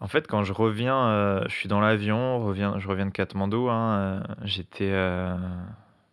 [0.00, 3.70] En fait, quand je reviens, euh, je suis dans l'avion, je reviens de Katmandou.
[3.70, 5.36] hein, euh, j'étais, euh,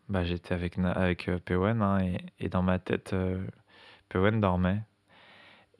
[0.07, 1.99] bah, j'étais avec avec Pewen hein,
[2.39, 3.13] et, dans ma tête,
[4.07, 4.81] Pewen dormait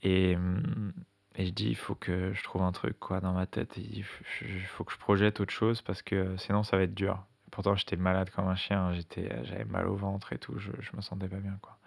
[0.04, 0.94] et hum,
[1.36, 3.78] et je dis il faut que je trouve un truc quoi dans ma tête.
[3.78, 7.24] Il faut que je projette autre chose parce que sinon ça va être dur.
[7.52, 10.72] Pourtant j'étais malade comme un chien, hein, j'étais, j'avais mal au ventre et tout, je,
[10.80, 11.79] je me sentais pas bien quoi.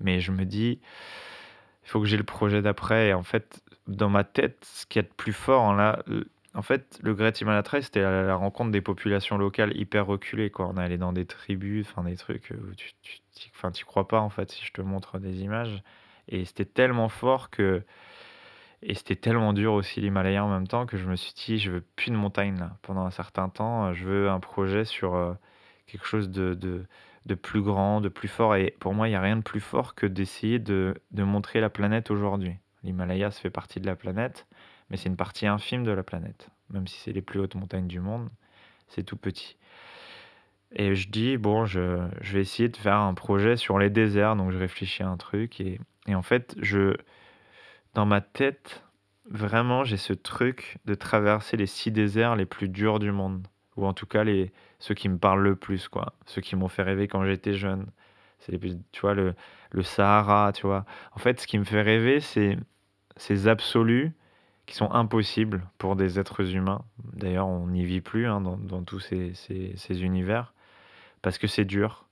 [0.00, 0.80] Mais je me dis
[1.86, 3.08] il faut que j'ai le projet d'après.
[3.08, 6.02] Et en fait, dans ma tête, ce qu'il y a de plus fort, hein, là,
[6.54, 10.50] en fait, le Great Himalaya c'était la, rencontre des populations locales hyper reculées.
[10.50, 10.66] Quoi.
[10.66, 12.92] On est allé dans des tribus, enfin des trucs où tu,
[13.54, 15.82] enfin, tu crois pas en fait si je te montre des images.
[16.28, 17.82] Et c'était tellement fort que.
[18.82, 21.70] Et c'était tellement dur aussi l'Himalaya en même temps que je me suis dit, je
[21.72, 22.76] veux plus de montagne là.
[22.82, 25.34] Pendant un certain temps, je veux un projet sur euh,
[25.86, 26.86] quelque chose de,
[27.26, 28.56] de plus grand, de plus fort.
[28.56, 31.60] Et pour moi, il n'y a rien de plus fort que d'essayer de, de montrer
[31.60, 32.54] la planète aujourd'hui.
[32.82, 34.46] L'Himalaya, ça fait partie de la planète,
[34.88, 36.48] mais c'est une partie infime de la planète.
[36.70, 38.28] Même si c'est les plus hautes montagnes du monde,
[38.88, 39.56] c'est tout petit.
[40.72, 44.36] Et je dis, bon, je, je vais essayer de faire un projet sur les déserts.
[44.36, 45.60] Donc je réfléchis à un truc.
[45.60, 46.96] Et, et en fait, je,
[47.94, 48.84] dans ma tête,
[49.28, 53.46] vraiment, j'ai ce truc de traverser les six déserts les plus durs du monde.
[53.76, 56.14] Ou en tout cas, les, ceux qui me parlent le plus, quoi.
[56.26, 57.86] Ceux qui m'ont fait rêver quand j'étais jeune.
[58.40, 58.58] C'est
[58.92, 59.34] tu vois, le,
[59.70, 60.84] le Sahara, tu vois.
[61.12, 62.58] En fait, ce qui me fait rêver, c'est
[63.16, 64.12] ces absolus
[64.66, 66.84] qui sont impossibles pour des êtres humains.
[67.14, 70.54] D'ailleurs, on n'y vit plus hein, dans, dans tous ces, ces- ces univers,
[71.22, 72.06] parce que c'est dur.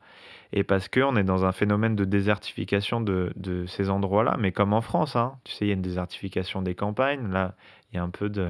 [0.53, 4.73] Et parce qu'on est dans un phénomène de désertification de, de ces endroits-là, mais comme
[4.73, 5.39] en France, hein.
[5.45, 7.29] tu sais, il y a une désertification des campagnes.
[7.33, 7.55] Là,
[7.93, 8.49] il y a un peu de,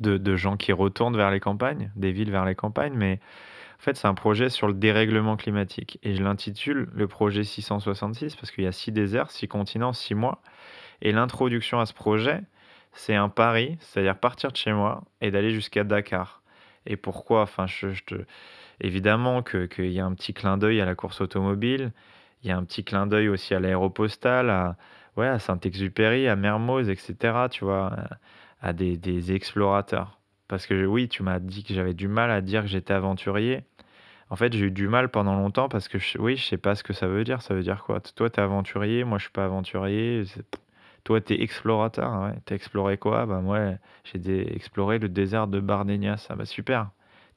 [0.00, 3.20] de, de gens qui retournent vers les campagnes, des villes vers les campagnes, mais
[3.78, 5.98] en fait, c'est un projet sur le dérèglement climatique.
[6.04, 10.14] Et je l'intitule le projet 666 parce qu'il y a six déserts, six continents, six
[10.14, 10.40] mois.
[11.02, 12.42] Et l'introduction à ce projet,
[12.92, 16.42] c'est un pari, c'est-à-dire partir de chez moi et d'aller jusqu'à Dakar.
[16.86, 17.42] Et pourquoi?
[17.42, 18.14] Enfin, je, je te...
[18.80, 21.92] évidemment que- qu'il y a un petit clin d'œil à la course automobile,
[22.42, 24.76] il y a un petit clin d'œil aussi à l'aéropostale, à,
[25.16, 27.48] ouais, à Saint-Exupéry, à Mermoz, etc.
[27.50, 27.92] Tu vois,
[28.62, 30.18] à, des, des explorateurs.
[30.48, 33.64] Parce que oui, tu m'as dit que j'avais du mal à dire que j'étais aventurier.
[34.30, 36.74] En fait, j'ai eu du mal pendant longtemps parce que je, oui, je sais pas
[36.74, 37.42] ce que ça veut dire.
[37.42, 38.00] Ça veut dire quoi?
[38.00, 40.24] Toi, t'es aventurier, moi, je suis pas aventurier.
[41.04, 42.34] Toi, t'es explorateur, ouais.
[42.44, 43.26] T'as exploré quoi?
[43.26, 43.72] Bah moi,
[44.04, 46.26] j'ai exploré le désert de Bardenias.
[46.30, 46.90] Ah bah super.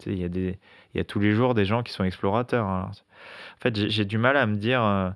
[0.05, 0.59] Il y a des,
[0.93, 2.67] y a tous les jours des gens qui sont explorateurs.
[2.67, 2.89] alors.
[2.89, 5.09] En fait, j'ai j'ai du mal à me dire euh,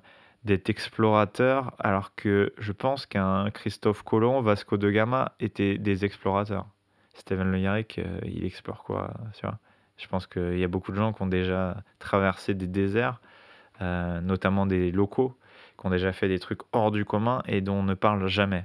[0.44, 6.66] d'être explorateur alors que je pense qu'un Christophe Colomb, Vasco de Gama étaient des explorateurs.
[7.14, 9.58] Steven Le Yarrick, euh, il explore quoi tu vois?
[9.98, 13.20] Je pense qu'il y a beaucoup de gens qui ont déjà traversé des déserts,
[13.82, 15.36] euh, notamment des locaux,
[15.78, 18.64] qui ont déjà fait des trucs hors du commun et dont on ne parle jamais.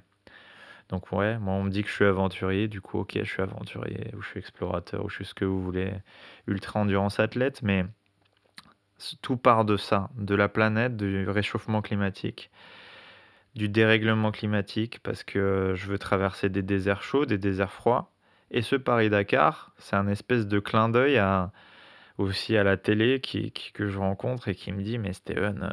[0.90, 3.42] Donc ouais, moi on me dit que je suis aventurier, du coup ok, je suis
[3.42, 5.92] aventurier, ou je suis explorateur, ou je suis ce que vous voulez,
[6.48, 7.86] ultra endurance athlète, mais
[9.22, 12.52] tout part de ça, de la planète, du réchauffement climatique,
[13.56, 18.12] du dérèglement climatique, parce que je veux traverser des déserts chauds, des déserts froids.
[18.52, 21.52] Et ce Paris-Dakar, c'est un espèce de clin d'œil à,
[22.18, 25.70] aussi à la télé qui, que je rencontre et qui me dit, mais Steven, euh,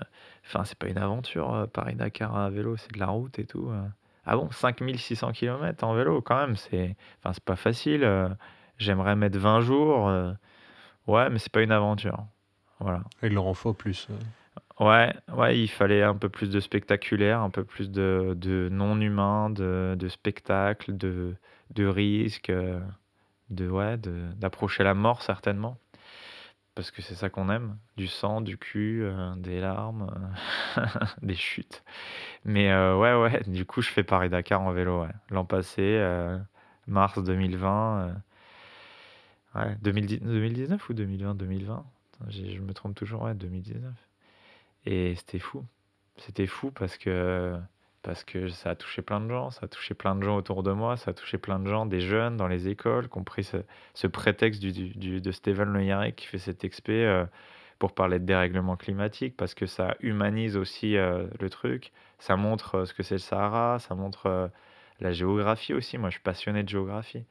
[0.47, 3.69] enfin c'est pas une aventure, euh, Paris-Dakar à vélo, c'est de la route et tout.
[3.71, 3.83] euh.
[4.27, 8.09] Ah bon, 5600 km en vélo quand même, c'est enfin, pas facile.
[8.79, 10.07] J'aimerais mettre 20 jours.
[11.07, 12.27] Ouais, mais c'est pas une aventure.
[12.83, 13.03] Voilà.
[13.23, 14.09] Il leur en faut plus.
[14.11, 14.15] euh.
[14.81, 19.51] Ouais, ouais, il fallait un peu plus de spectaculaire, un peu plus de, de non-humain,
[19.51, 21.35] de, de spectacle, de,
[21.71, 22.81] de risque, euh,
[23.51, 25.79] de, ouais, de, d'approcher la mort certainement.
[26.75, 30.11] Parce que c'est ça qu'on aime, du sang, du cul, euh, des larmes,
[31.23, 31.83] des chutes.
[32.45, 35.11] Mais euh, ouais, ouais, du coup, je fais Paris-Dakar en vélo, ouais.
[35.31, 36.39] L'an passé, euh,
[36.87, 38.15] mars 2020,
[39.57, 41.35] euh, ouais, 2010 2019 ou 2020?
[41.35, 41.85] 2020?
[42.29, 43.93] Je me trompe toujours, ouais, 2019.
[44.87, 45.65] Et c'était fou.
[46.19, 47.57] C'était fou parce que,
[48.03, 50.63] parce que ça a touché plein de gens, ça a touché plein de gens autour
[50.63, 53.25] de moi, ça a touché plein de gens, des jeunes dans les écoles, qui ont
[53.25, 53.59] pris ce,
[53.95, 57.25] ce prétexte de Steven Le Yarrick qui fait cet expé euh,
[57.79, 62.77] pour parler de dérèglement climatique, parce que ça humanise aussi euh, le truc, ça montre
[62.77, 64.51] euh, ce que c'est le Sahara, ça montre
[65.01, 67.25] La géographie aussi, moi je suis passionné de géographie.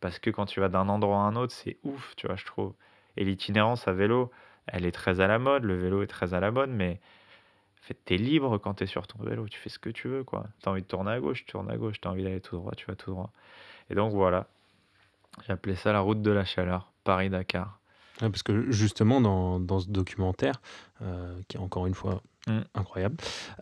[0.00, 2.44] Parce que quand tu vas d'un endroit à un autre, c'est ouf, tu vois, je
[2.44, 2.74] trouve.
[3.16, 4.30] Et l'itinérance à vélo,
[4.66, 7.00] elle est très à la mode, le vélo est très à la mode, mais
[8.04, 10.46] t'es libre quand t'es sur ton vélo, tu fais ce que tu veux, quoi.
[10.60, 12.72] T'as envie de tourner à gauche, tu tournes à gauche, t'as envie d'aller tout droit,
[12.74, 13.30] tu vas tout droit.
[13.90, 14.46] Et donc voilà,
[15.48, 17.78] appelé ça la route de la chaleur, Paris-Dakar.
[18.18, 20.60] Parce que justement, dans, dans ce documentaire,
[21.02, 22.60] euh, qui est encore une fois mm.
[22.74, 23.16] incroyable,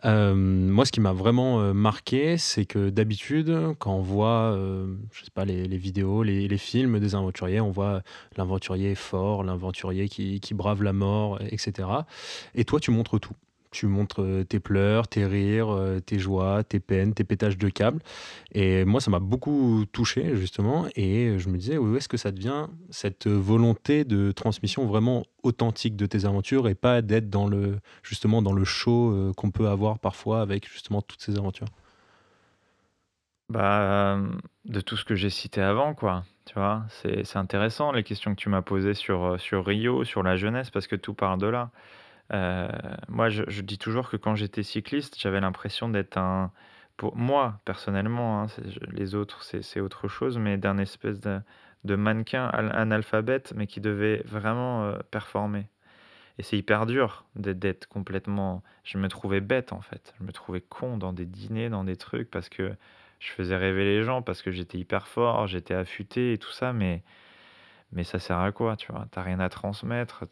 [0.05, 4.57] euh, moi, ce qui m'a vraiment euh, marqué, c'est que d'habitude, quand on voit,
[5.11, 8.01] je sais pas, les, les vidéos, les, les, films des aventuriers, on voit
[8.37, 11.87] l'aventurier fort, l'aventurier qui, qui brave la mort, etc.
[12.53, 13.35] Et toi, tu montres tout
[13.75, 17.67] tu montres euh, tes pleurs, tes rires, euh, tes joies, tes peines, tes pétages de
[17.67, 17.99] câbles.
[18.53, 20.87] Et moi, ça m'a beaucoup touché, justement.
[20.95, 25.97] Et je me disais, où est-ce que ça devient cette volonté de transmission vraiment authentique
[25.97, 29.67] de tes aventures et pas d'être dans le, justement, dans le show euh, qu'on peut
[29.67, 31.67] avoir parfois avec justement toutes ces aventures?
[33.49, 34.17] Bah,
[34.63, 36.23] de tout ce que j'ai cité avant, quoi.
[36.45, 40.35] Tu vois, c'est intéressant les questions que tu m'as posées sur, sur Rio, sur la
[40.35, 41.71] jeunesse, parce que tout part de là.
[42.33, 42.67] Euh,
[43.07, 46.51] moi, je, dis toujours que quand j'étais cycliste, j'avais l'impression d'être un,
[46.97, 48.47] pour moi personnellement, hein,
[48.91, 51.39] les autres c'est autre chose, mais d'un espèce de,
[51.83, 55.67] de mannequin analphabète, mais qui devait vraiment euh, performer.
[56.37, 58.63] Et c'est hyper dur d'être complètement.
[58.83, 60.13] Je me trouvais bête en fait.
[60.19, 62.73] Je me trouvais con dans des dîners, dans des trucs, parce que
[63.19, 66.73] je faisais rêver les gens, parce que j'étais hyper fort, j'étais affûté et tout ça,
[66.73, 67.03] mais,
[67.93, 69.07] mais ça sert à quoi, tu vois?
[69.11, 70.25] T'as rien à transmettre.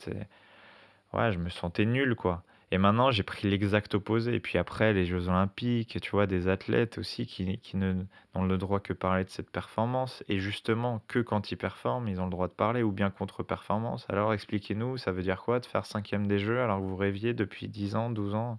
[1.14, 2.43] Ouais, je me sentais nul, quoi.
[2.72, 4.34] Et maintenant, j'ai pris l'exact opposé.
[4.34, 8.57] Et puis après, les Jeux Olympiques, tu vois, des athlètes aussi qui, qui n'ont le
[8.57, 10.24] droit que parler de cette performance.
[10.28, 14.07] Et justement, que quand ils performent, ils ont le droit de parler, ou bien contre-performance.
[14.09, 17.36] Alors expliquez-nous, ça veut dire quoi de faire cinquième des Jeux alors que vous rêviez
[17.36, 18.57] depuis 10 ans, 12 ans?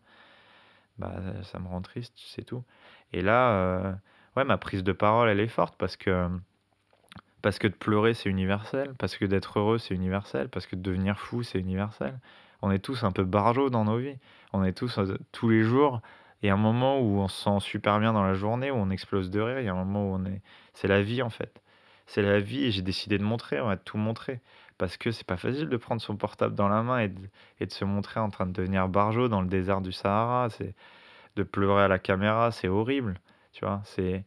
[0.98, 2.62] Bah, ça me rend triste, c'est tout.
[3.12, 3.92] Et là, euh,
[4.36, 6.28] ouais, ma prise de parole, elle est forte parce que
[7.42, 10.80] parce que de pleurer, c'est universel, parce que d'être heureux, c'est universel, parce que de
[10.82, 12.18] devenir fou, c'est universel.
[12.64, 14.16] On est tous un peu barjots dans nos vies.
[14.54, 16.00] On est tous euh, tous les jours.
[16.42, 18.76] Il y a un moment où on se sent super bien dans la journée, où
[18.76, 19.60] on explose de rire.
[19.60, 20.40] Il y a un moment où on est.
[20.72, 21.60] C'est la vie en fait.
[22.06, 24.40] C'est la vie et j'ai décidé de montrer, on va tout montrer.
[24.78, 27.84] Parce que c'est pas facile de prendre son portable dans la main et de, se
[27.84, 30.48] montrer en train de devenir barjot dans le désert du Sahara.
[30.48, 30.74] C'est
[31.36, 33.20] de pleurer à la caméra, c'est horrible.
[33.52, 34.24] Tu vois, c'est.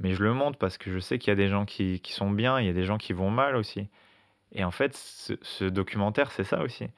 [0.00, 2.30] Mais je le montre parce que je sais qu'il y a des gens qui, sont
[2.30, 3.88] bien, il y a des gens qui vont mal aussi.
[4.52, 6.88] Et en fait, ce documentaire, c'est ça aussi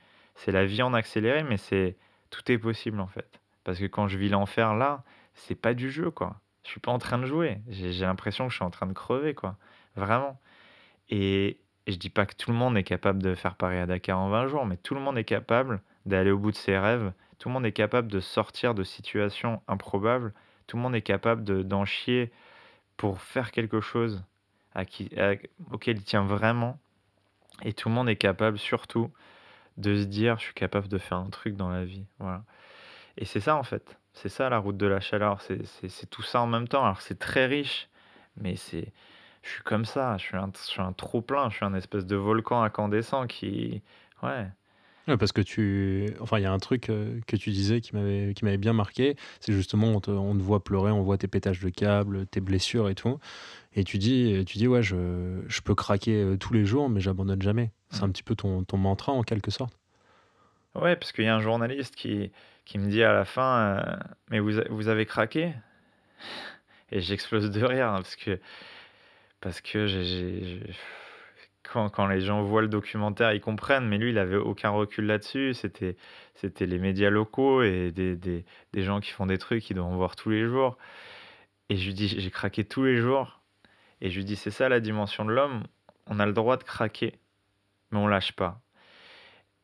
[0.40, 1.96] c'est la vie en accéléré, mais c'est
[2.30, 3.40] tout est possible en fait.
[3.62, 6.40] Parce que quand je vis l'enfer là, c'est pas du jeu quoi.
[6.64, 7.58] Je suis pas en train de jouer.
[7.68, 9.56] J'ai l'impression que je suis en train de crever quoi.
[9.96, 10.40] Vraiment.
[11.10, 14.18] Et, je dis pas que tout le monde est capable de faire Paris à Dakar
[14.18, 17.12] en 20 jours, mais tout le monde est capable d'aller au bout de ses rêves.
[17.38, 20.32] Tout le monde est capable de sortir de situations improbables.
[20.66, 22.30] Tout le monde est capable d'en chier
[22.96, 24.22] pour faire quelque chose
[24.74, 25.10] à qui,
[25.72, 26.78] auquel il tient vraiment.
[27.62, 29.10] Et tout le monde est capable surtout
[29.80, 32.06] de se dire je suis capable de faire un truc dans la vie.
[32.18, 32.44] Voilà.
[33.16, 33.98] Et c'est ça en fait.
[34.12, 35.40] C'est ça la route de la chaleur.
[35.42, 36.84] C'est tout ça en même temps.
[36.84, 37.88] Alors c'est très riche,
[38.36, 38.92] mais c'est.
[39.42, 40.16] Je suis comme ça.
[40.18, 41.50] Je suis un, je suis un trop plein.
[41.50, 43.82] Je suis un espèce de volcan incandescent qui.
[44.22, 44.48] Ouais.
[45.16, 46.08] Parce que tu.
[46.20, 48.72] Enfin, il y a un truc euh, que tu disais qui m'avait qui m'avait bien
[48.72, 49.16] marqué.
[49.40, 52.40] C'est justement, on te, on te voit pleurer, on voit tes pétages de câbles, tes
[52.40, 53.18] blessures et tout.
[53.74, 57.00] Et tu dis, tu dis ouais, je, je peux craquer euh, tous les jours, mais
[57.00, 57.70] j'abandonne jamais.
[57.90, 59.76] C'est un petit peu ton, ton mantra en quelque sorte.
[60.74, 62.30] Ouais, parce qu'il y a un journaliste qui,
[62.64, 63.96] qui me dit à la fin, euh,
[64.30, 65.52] mais vous, vous avez craqué?
[66.92, 68.38] Et j'explose de rire, hein, parce que,
[69.40, 70.60] parce que j'ai,
[71.72, 75.54] quand, les gens voient le documentaire, ils comprennent, mais lui, il avait aucun recul là-dessus.
[75.54, 75.96] C'était,
[76.34, 79.94] c'était les médias locaux et des, des, des gens qui font des trucs, qui doivent
[79.94, 80.76] voir tous les jours.
[81.68, 83.40] Et je lui dis, j'ai craqué tous les jours.
[84.00, 85.64] Et je lui dis, c'est ça la dimension de l'homme.
[86.06, 87.18] On a le droit de craquer,
[87.90, 88.60] mais on lâche pas.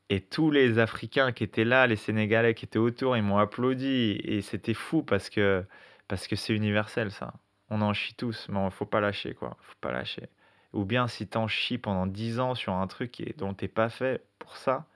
[0.09, 4.21] Et tous les Africains qui étaient là, les Sénégalais qui étaient autour, ils m'ont applaudi.
[4.25, 5.65] Et c'était fou parce que
[6.09, 7.35] parce que c'est universel ça.
[7.71, 9.57] On en chie tous, mais il faut pas lâcher quoi.
[9.61, 10.29] Faut pas lâcher.
[10.77, 13.89] Ou bien si t'en chies pendant 10 ans sur un truc qui dont t'es pas
[13.89, 14.87] fait pour ça,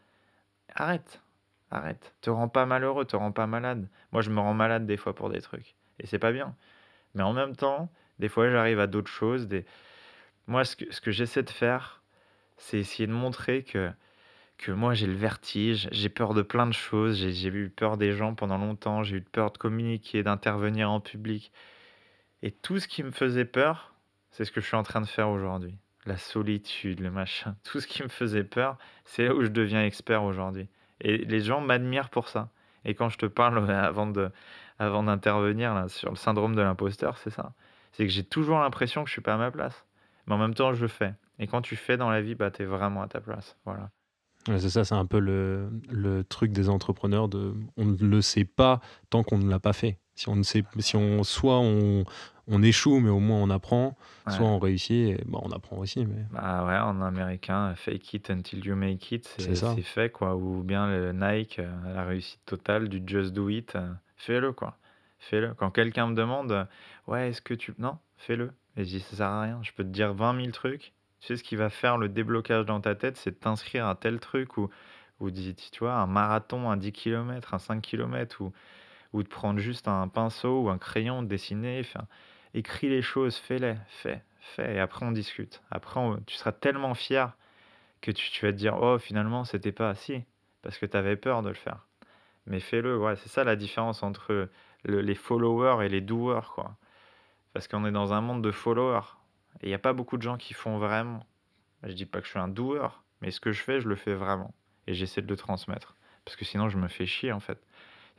[0.74, 1.20] arrête.
[1.70, 2.14] Arrête.
[2.20, 3.88] Te rends pas malheureux, te rends pas malade.
[4.12, 5.74] Moi je me rends malade des fois pour des trucs.
[6.00, 6.54] Et c'est pas bien.
[7.14, 9.48] Mais en même temps, des fois, j'arrive à d'autres choses.
[10.46, 12.02] Moi, ce que, ce que j'essaie de faire,
[12.58, 13.90] c'est essayer de montrer que,
[14.58, 18.12] que moi, j'ai le vertige, j'ai peur de plein de choses, j'ai eu peur des
[18.12, 21.52] gens pendant longtemps, j'ai eu peur de communiquer, d'intervenir en public.
[22.42, 23.89] Et tout ce qui me faisait peur,
[24.30, 25.76] c'est ce que je suis en train de faire aujourd'hui.
[26.06, 29.84] La solitude, le machin, tout ce qui me faisait peur, c'est là où je deviens
[29.84, 30.68] expert aujourd'hui.
[31.00, 32.50] Et les gens m'admirent pour ça.
[32.84, 34.30] Et quand je te parle avant de,
[34.78, 37.52] avant d'intervenir sur le syndrome de l'imposteur, c'est ça
[37.92, 39.84] C'est que j'ai toujours l'impression que je suis pas à ma place.
[40.26, 41.14] Mais en même temps, je le fais.
[41.38, 43.56] Et quand tu fais dans la vie, bah, tu es vraiment à ta place.
[43.64, 43.90] Voilà.
[44.46, 48.44] c'est ça, c'est un peu le, le, truc des entrepreneurs de on ne le sait
[48.44, 49.98] pas tant qu'on ne l'a pas fait.
[50.14, 52.04] Si on ne sait, si on soit on,
[52.50, 53.96] on échoue, mais au moins on apprend,
[54.28, 56.04] soit on réussit, et, bah, on apprend aussi.
[56.04, 56.26] Mais...
[56.30, 60.36] Bah ouais, en américain, fake it until you make it, c'est fait quoi.
[60.36, 64.76] Ou bien le Nike, euh, la réussite totale du just do it, euh, fais-le quoi.
[65.18, 65.54] Fais-le.
[65.54, 66.66] Quand quelqu'un me demande,
[67.06, 67.74] ouais, est-ce que tu.
[67.78, 68.52] Non, fais-le.
[68.76, 69.58] Et je dis, ça sert à rien.
[69.62, 70.92] Je peux te dire 20 000 trucs.
[71.20, 73.94] Tu sais ce qui va faire le déblocage dans ta tête, c'est de t'inscrire à
[73.94, 74.70] tel truc ou,
[75.20, 78.52] ou tu vois, un marathon, un 10 km, un 5 km, ou,
[79.12, 82.06] ou de prendre juste un pinceau ou un crayon, de dessiner, enfin,
[82.54, 85.62] écris les choses, fais-les, fais, fais, et après on discute.
[85.70, 87.36] Après, tu seras tellement fier
[88.00, 90.24] que tu, vas te dire, oh, finalement, c'était pas assez,
[90.62, 91.86] parce que tu avais peur de le faire.
[92.46, 94.48] Mais fais-le, ouais, c'est ça la différence entre
[94.84, 96.76] les followers et les doers, quoi.
[97.52, 99.16] Parce qu'on est dans un monde de followers.
[99.60, 101.26] Et il n'y a pas beaucoup de gens qui font vraiment.
[101.82, 102.88] Je dis pas que je suis un doer,
[103.20, 104.54] mais ce que je fais, je le fais vraiment.
[104.86, 105.94] Et j'essaie de le transmettre.
[106.24, 107.60] Parce que sinon, je me fais chier, en fait.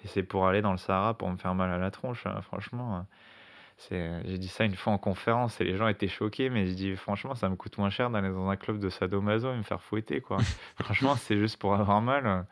[0.03, 2.41] Et c'est pour aller dans le Sahara pour me faire mal à la tronche, hein,
[2.41, 2.97] franchement.
[2.97, 3.07] Hein.
[3.89, 6.95] J'ai dit ça une fois en conférence et les gens étaient choqués, mais je dis
[6.95, 9.81] franchement, ça me coûte moins cher d'aller dans un club de sadomaso et me faire
[9.81, 10.37] fouetter, quoi.
[10.79, 12.45] franchement, c'est juste pour avoir mal.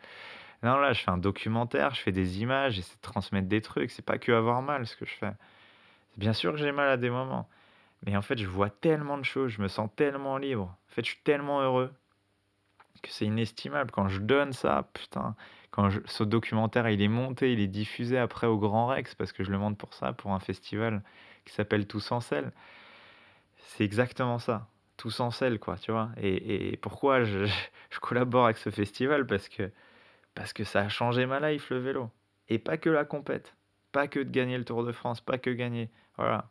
[0.63, 3.91] Non, là, je fais un documentaire, je fais des images, j'essaie de transmettre des trucs.
[3.91, 5.31] C'est pas que avoir mal ce que je fais.
[6.17, 7.47] Bien sûr que j'ai mal à des moments.
[8.05, 10.63] Mais en fait, je vois tellement de choses, je me sens tellement libre.
[10.89, 11.93] En fait, je suis tellement heureux
[13.01, 13.91] que c'est inestimable.
[13.91, 15.35] Quand je donne ça, putain,
[15.79, 19.45] quand ce documentaire il est monté, il est diffusé après au Grand Rex, parce que
[19.45, 21.01] je le monte pour ça, pour un festival
[21.45, 22.51] qui s'appelle Tous en sel.
[23.59, 24.67] C'est exactement ça.
[24.97, 26.09] Tous en sel, quoi, tu vois.
[26.21, 29.25] Et, pourquoi je, je, collabore avec ce festival?
[29.25, 29.71] Parce que,
[30.35, 32.09] parce que ça a changé ma life, le vélo.
[32.49, 33.55] Et pas que la compète.
[33.93, 35.89] Pas que de gagner le Tour de France, pas que gagner.
[36.17, 36.49] Voilà.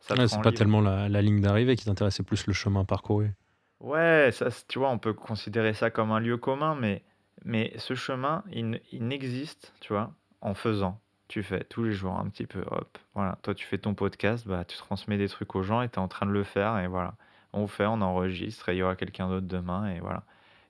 [0.00, 3.32] c'est pas tellement la, la ligne d'arrivée qui t'intéresse, c'est plus le chemin parcouru.
[3.80, 7.02] Ouais, ça, tu vois, on peut considérer ça comme un lieu commun, mais,
[7.44, 11.00] mais ce chemin, il, il n'existe, tu vois, en faisant.
[11.28, 13.38] Tu fais tous les jours un petit peu, hop, voilà.
[13.42, 15.98] Toi, tu fais ton podcast, bah, tu transmets des trucs aux gens et tu es
[15.98, 17.14] en train de le faire, et voilà.
[17.52, 20.24] On fait, on enregistre, et il y aura quelqu'un d'autre demain, et voilà.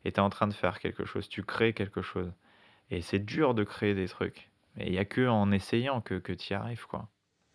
[0.05, 2.33] Et tu es en train de faire quelque chose, tu crées quelque chose.
[2.91, 4.51] Et c'est dur de créer des trucs.
[4.77, 7.09] Mais il n'y a que en essayant que, que tu y arrives, quoi.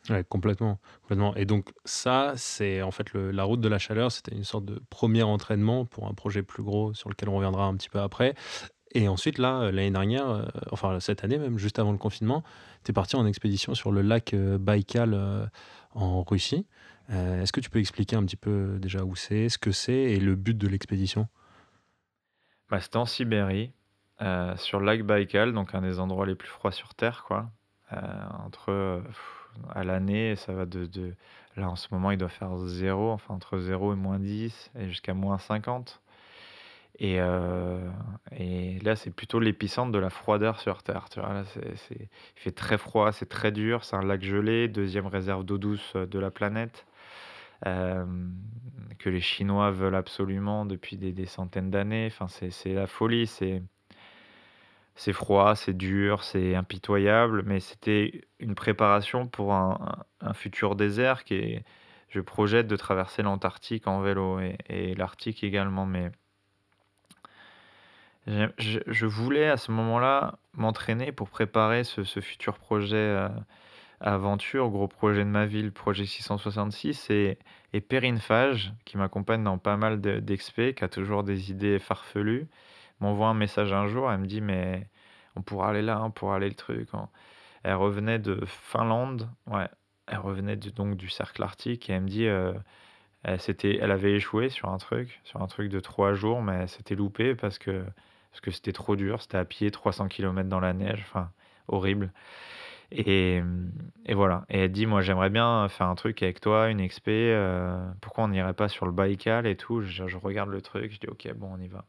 [0.09, 1.33] Ouais, complètement, complètement.
[1.35, 4.65] Et donc ça, c'est en fait le- la route de la chaleur, c'était une sorte
[4.65, 7.99] de premier entraînement pour un projet plus gros sur lequel on reviendra un petit peu
[7.99, 8.35] après.
[8.93, 12.43] Et ensuite, là, euh, l'année dernière, euh, enfin cette année même, juste avant le confinement,
[12.83, 15.49] tu es parti en expédition sur le lac euh, Baïkal
[15.93, 16.65] en Russie.
[17.09, 20.19] Est-ce que tu peux expliquer un petit peu déjà où c'est, ce que c'est et
[20.19, 21.27] le but de l'expédition?
[22.69, 23.73] Bah, c'était en Sibérie,
[24.55, 27.51] sur le lac Baïkal, donc un des endroits les plus froids sur Terre, quoi.
[28.45, 29.03] entre
[29.75, 31.13] à l'année, ça va de, de,
[31.55, 34.87] Là, en ce moment, il doit faire 0, enfin entre 0 et moins 10, et
[34.87, 36.01] jusqu'à moins 50.
[36.99, 37.89] Et, euh,
[38.31, 41.09] et là, c'est plutôt l'épicentre de la froideur sur Terre.
[41.09, 44.67] Tu vois, là, c'est, il fait très froid, c'est très dur, c'est un lac gelé,
[44.67, 46.85] deuxième réserve d'eau douce de la planète,
[47.65, 48.05] euh,
[48.99, 52.07] que les Chinois veulent absolument depuis des, des centaines d'années.
[52.11, 53.63] Enfin, c'est, c'est la folie, c'est
[54.95, 59.77] c'est froid, c'est dur, c'est impitoyable, mais c'était une préparation pour un,
[60.33, 61.65] futur désert qui est,
[62.09, 66.11] je projette de traverser l'Antarctique en vélo et, l'Arctique également, mais
[68.27, 73.29] je, voulais à ce moment-là m'entraîner pour préparer ce, futur projet euh,
[73.99, 77.37] aventure, gros projet de ma vie, le projet 666, et,
[77.73, 82.47] et Perrine Fage, qui m'accompagne dans pas mal d'expés, qui a toujours des idées farfelues,
[82.99, 84.87] m'envoie un message un jour, elle me dit mais
[85.35, 86.89] on pourra aller là, on pourra aller le truc.
[87.63, 89.67] Elle revenait de Finlande, ouais,
[90.07, 92.53] elle revenait donc du cercle arctique et elle me dit euh,
[93.23, 96.69] elle, elle avait échoué sur un truc, sur un truc de trois jours, mais elle
[96.69, 97.83] s'était loupée parce que
[98.33, 101.29] parce que c'était trop dur, c'était à pied 300 km dans la neige, enfin
[101.67, 102.11] horrible.
[102.91, 103.41] Et,
[104.05, 104.45] et, voilà.
[104.49, 107.11] Et elle dit, moi j'aimerais bien faire un truc avec toi, une expé.
[107.31, 109.81] Euh, pourquoi on n'irait pas sur le Baïkal et tout?
[109.81, 111.85] Je, je, regarde le truc, je dis ok, bon, on y va.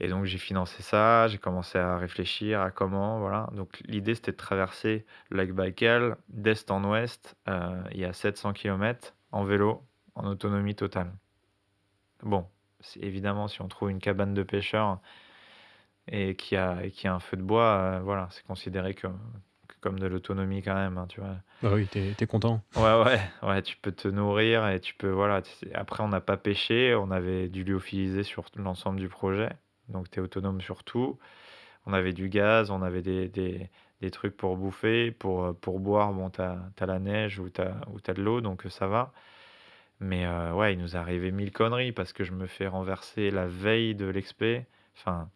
[0.00, 3.48] Et donc j'ai financé ça, j'ai commencé à réfléchir à comment, voilà.
[3.52, 8.12] Donc l'idée c'était de traverser le lac Baïkal d'est en ouest, euh, il y a
[8.12, 9.84] 700 km en vélo,
[10.16, 11.12] en autonomie totale.
[12.22, 12.46] Bon,
[13.00, 15.00] évidemment si on trouve une cabane de pêcheurs
[16.10, 19.18] et qui a, qui a un feu de bois, euh, voilà, c'est considéré comme,
[19.80, 21.36] comme de l'autonomie quand même, hein, tu vois.
[21.62, 22.62] Bah oui, t'es es content.
[22.76, 25.42] Ouais, ouais, ouais, tu peux te nourrir et tu peux, voilà.
[25.74, 29.50] Après, on n'a pas pêché, on avait du lyophilisé sur l'ensemble du projet
[29.88, 31.18] donc tu es autonome sur tout.
[31.86, 33.28] On avait du gaz, on avait des,
[34.00, 38.14] des trucs pour bouffer, pour, pour boire, bon, tu as, la neige ou tu as,
[38.14, 39.12] de l'eau, donc ça va.
[40.00, 43.46] Mais ouais, il nous est arrivé mille conneries parce que je me fais renverser la
[43.46, 44.66] veille de l'expé.
[44.96, 45.30] Enfin,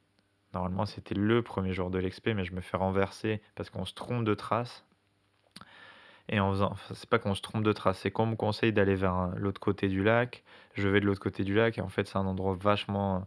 [0.54, 3.94] normalement, c'était le premier jour de l'expé, mais je me fais renverser parce qu'on se
[3.94, 4.84] trompe de trace.
[6.28, 8.94] Et en faisant, c'est pas qu'on se trompe de trace, c'est qu'on me conseille d'aller
[8.94, 10.44] vers l'autre côté du lac.
[10.74, 13.26] Je vais de l'autre côté du lac et en fait, c'est un endroit vachement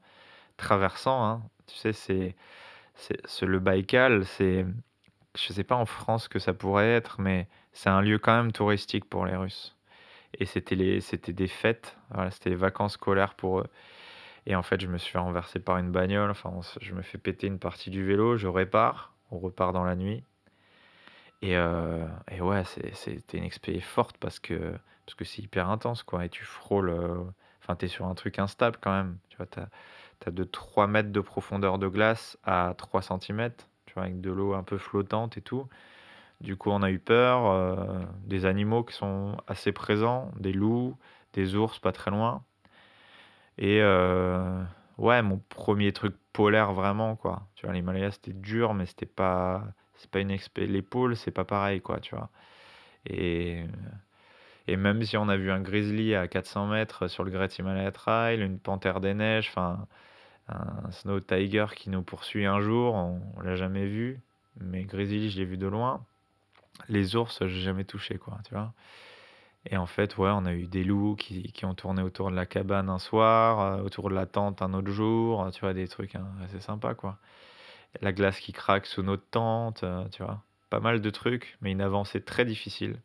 [0.57, 1.25] traversant.
[1.25, 1.41] Hein.
[1.67, 2.35] Tu sais, c'est,
[2.95, 4.65] c'est, le Baïkal, c'est,
[5.37, 8.51] je sais pas en France que ça pourrait être, mais c'est un lieu quand même
[8.51, 9.75] touristique pour les Russes.
[10.39, 11.97] Et c'était les, c'était des fêtes,
[12.31, 13.67] c'était les vacances scolaires pour eux.
[14.45, 16.29] Et en fait, je me suis fait renverser par une bagnole.
[16.31, 19.95] Enfin, je me fais péter une partie du vélo, je répare, on repart dans la
[19.95, 20.23] nuit.
[21.41, 22.05] Et, euh,
[22.39, 24.73] ouais, c'était une expérience forte parce que
[25.05, 26.25] parce que c'est hyper intense, quoi.
[26.25, 26.89] Et tu frôles.
[26.89, 27.23] Euh,
[27.61, 29.17] enfin, tu es sur un truc instable quand même.
[29.29, 33.51] Tu vois, tu as, de 3 mètres de profondeur de glace à 3 cm,
[33.85, 35.67] tu vois, avec de l'eau un peu flottante et tout.
[36.41, 37.47] Du coup, on a eu peur.
[37.47, 40.97] Euh, des animaux qui sont assez présents, des loups,
[41.33, 42.43] des ours pas très loin.
[43.57, 43.81] Et
[44.97, 47.47] ouais, mon premier truc polaire vraiment, quoi.
[47.55, 49.63] Tu vois, l'Himalaya, c'était dur, mais c'était pas
[49.97, 52.29] c'est pas une expé l'épaule c'est pas pareil quoi tu vois.
[53.07, 53.63] Et
[54.67, 57.91] et même si on a vu un grizzly à 400 mètres sur le Great Himalaya
[57.91, 59.87] Trail une panthère des neiges enfin
[60.49, 64.19] un snow tiger qui nous poursuit un jour on, l'a jamais vu.
[64.59, 66.05] Mais grizzly je l'ai vu de loin.
[66.89, 68.73] Les ours j'ai jamais touché quoi tu vois
[69.69, 72.35] et en fait ouais on a eu des loups qui, qui ont tourné autour de
[72.35, 75.87] la cabane un soir euh, autour de la tente un autre jour tu vois des
[75.87, 77.17] trucs hein, assez sympas quoi
[78.01, 80.41] la glace qui craque sous notre tente, euh, tu vois.
[80.69, 82.99] Pas mal de trucs, mais une avancée très difficile.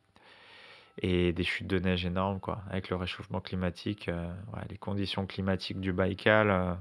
[1.03, 2.63] Et des chutes de neige énormes, quoi.
[2.71, 4.31] Avec le réchauffement climatique, euh,
[4.69, 6.79] les conditions climatiques du Baïkal.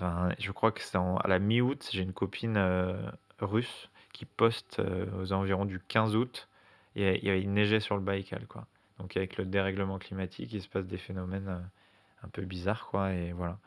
[0.00, 2.58] Je crois que c'est à la mi-août, j'ai une copine
[3.40, 4.80] russe qui poste
[5.18, 6.48] aux environs du 15 août.
[6.96, 8.66] Il neigé sur le Baïkal, quoi.
[8.98, 11.70] Donc avec le dérèglement climatique, il se passe des phénomènes
[12.22, 13.12] un peu bizarres, quoi.
[13.12, 13.58] Et voilà.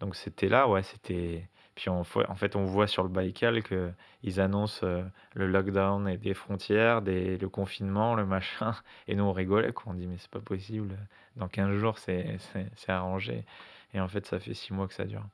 [0.00, 4.86] Donc c'était là, ouais, c'était puis en fait, on voit sur le Baïkal qu'ils annoncent
[4.86, 5.02] euh,
[5.34, 8.74] le lockdown et des frontières, des, le confinement, le machin.
[9.08, 9.92] Et nous, on rigolait, quoi.
[9.92, 10.96] On dit, mais c'est pas possible.
[11.36, 12.38] Dans 15 jours, c'est
[12.86, 13.44] arrangé.
[13.92, 15.24] Et en fait, ça fait 6 mois que ça dure.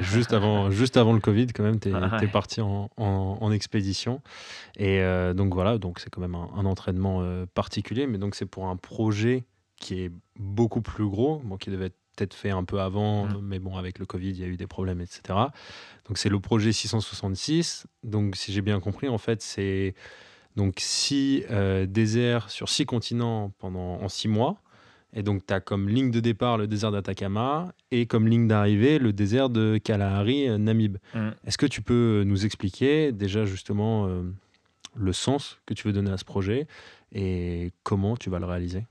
[0.00, 4.20] Juste, avant, juste avant le Covid, quand même, tu es, ah parti en, en, expédition.
[4.76, 8.46] Et euh, donc voilà, donc c'est quand même un, entraînement euh, particulier, mais donc c'est
[8.46, 9.44] pour un projet
[9.76, 13.40] qui est beaucoup plus gros, bon, qui devait être peut-être fait un peu avant, mmh.
[13.42, 15.38] mais bon, avec le Covid, il y a eu des problèmes, etc.
[16.08, 17.86] Donc, c'est le projet 666.
[18.02, 19.94] Donc, si j'ai bien compris, en fait, c'est
[20.56, 24.60] donc six euh, déserts sur six continents pendant en six mois.
[25.14, 28.98] Et donc, tu as comme ligne de départ le désert d'Atacama et comme ligne d'arrivée
[28.98, 30.98] le désert de Kalahari, euh, Namib.
[31.14, 31.28] Mmh.
[31.46, 34.22] Est-ce que tu peux nous expliquer déjà justement euh,
[34.96, 36.66] le sens que tu veux donner à ce projet
[37.12, 38.84] et comment tu vas le réaliser?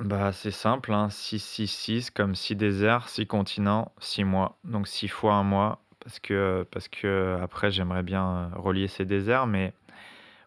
[0.00, 4.58] Bah, c'est simple, hein, 6-6-6 comme 6 déserts, 6 continents, 6 mois.
[4.64, 9.04] Donc 6 fois un mois parce que parce que après j'aimerais bien euh, relier ces
[9.04, 9.72] déserts mais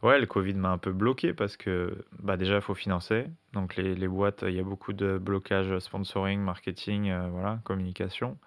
[0.04, 3.28] ouais, le Covid m'a un peu bloqué parce que bah déjà il faut financer.
[3.54, 8.38] Donc les, les boîtes, il y a beaucoup de blocages sponsoring, marketing, euh, voilà, communication.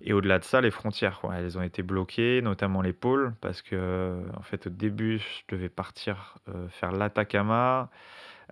[0.00, 3.62] Et au-delà de ça, les frontières, quoi, elles ont été bloquées, notamment les pôles, parce
[3.62, 7.90] que en fait au début, je devais partir euh, faire l'Atacama.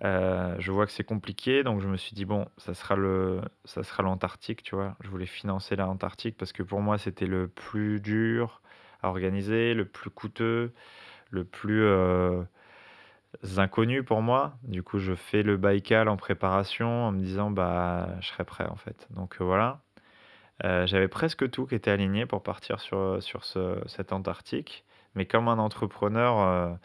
[0.03, 2.95] Euh, je vois que c'est compliqué, donc je me suis dit, bon, ça sera
[3.65, 4.95] ça sera l'Antarctique, tu vois.
[5.01, 8.61] Je voulais financer l'Antarctique parce que pour moi, c'était le plus dur
[9.03, 10.73] à organiser, le plus coûteux,
[11.31, 12.43] le plus euh,
[13.57, 14.57] inconnu pour moi.
[14.63, 18.67] Du coup, je fais le Baïkal en préparation en me disant, bah, je serai prêt
[18.67, 19.07] en fait.
[19.11, 19.81] Donc euh, voilà.
[20.63, 24.85] J'avais presque tout qui était aligné pour partir sur, sur ce, cette Antarctique.
[25.15, 26.77] Mais comme un entrepreneur,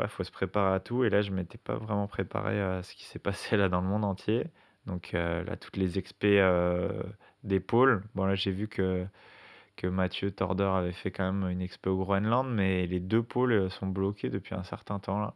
[0.00, 1.04] il faut se préparer à tout.
[1.04, 3.86] Et là, je m'étais pas vraiment préparé à ce qui s'est passé là dans le
[3.86, 4.46] monde entier.
[4.86, 7.02] Donc euh, là, toutes les expés euh,
[7.44, 8.02] des pôles.
[8.14, 9.06] Bon, là, j'ai vu que,
[9.80, 13.70] que Mathieu Torder avait fait quand même une expé au Groenland, mais les deux pôles
[13.70, 15.34] sont bloqués depuis un certain temps là.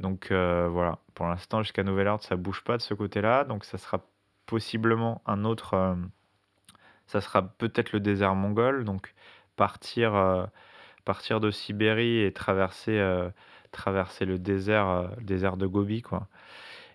[0.00, 3.44] Donc euh, voilà, pour l'instant, jusqu'à nouvel ordre, ça bouge pas de ce côté-là.
[3.44, 4.00] Donc ça sera
[4.46, 5.96] possiblement un autre.
[7.06, 8.84] ça sera peut-être le désert mongol.
[8.84, 9.14] Donc
[9.56, 10.50] partir,
[11.04, 12.98] partir de Sibérie et traverser
[13.72, 16.28] traverser le désert, euh, désert de Gobi, quoi,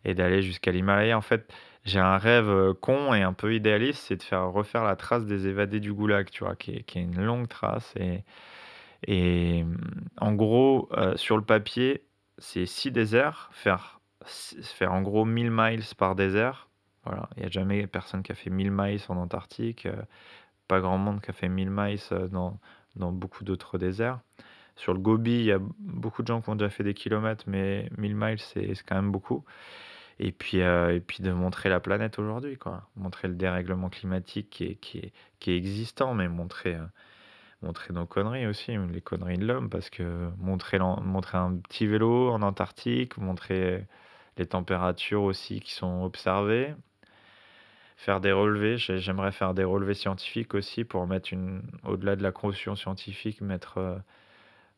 [0.05, 1.17] et d'aller jusqu'à l'Himalaya.
[1.17, 1.51] En fait,
[1.87, 5.25] j'ai un rêve euh, con et un peu idéaliste, c'est de faire refaire la trace
[5.25, 7.93] des évadés du Goulag, tu vois, qui est, une longue trace.
[7.97, 8.23] Et,
[9.07, 9.65] et
[10.19, 12.03] en gros, euh, sur le papier,
[12.37, 13.99] c'est six déserts, faire,
[14.81, 16.69] en gros 1000 miles par désert.
[17.05, 19.87] Voilà, il n'y a jamais personne qui a fait 1000 miles en Antarctique,
[20.67, 21.99] pas grand monde qui a fait 1000 miles
[22.31, 22.59] dans,
[22.95, 24.19] beaucoup d'autres déserts
[24.75, 27.45] sur le Gobi, il y a beaucoup de gens qui ont déjà fait des kilomètres,
[27.47, 29.43] mais 1000 miles, c'est quand même beaucoup.
[30.19, 32.89] Et puis, euh, et puis de montrer la planète aujourd'hui, quoi.
[32.95, 36.85] Montrer le dérèglement climatique qui est, qui est, qui est existant, mais montrer, euh,
[37.61, 42.31] montrer nos conneries aussi, les conneries de l'homme, parce que montrer, montrer un petit vélo
[42.31, 43.85] en Antarctique, montrer
[44.37, 46.75] les températures aussi qui sont observées,
[47.97, 48.77] faire des relevés.
[48.77, 51.29] J'aimerais faire des relevés scientifiques aussi pour mettre
[51.83, 53.97] au-delà de la caution scientifique, mettre, euh,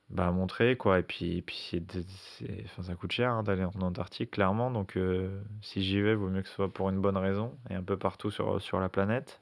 [0.10, 1.00] bah, montrer quoi.
[1.00, 4.72] Et puis, puis c'est, enfin, ça coûte cher hein, d'aller en Antarctique, clairement.
[4.72, 7.76] Donc, euh, si j'y vais, vaut mieux que ce soit pour une bonne raison et
[7.76, 9.42] un peu partout sur, sur la planète.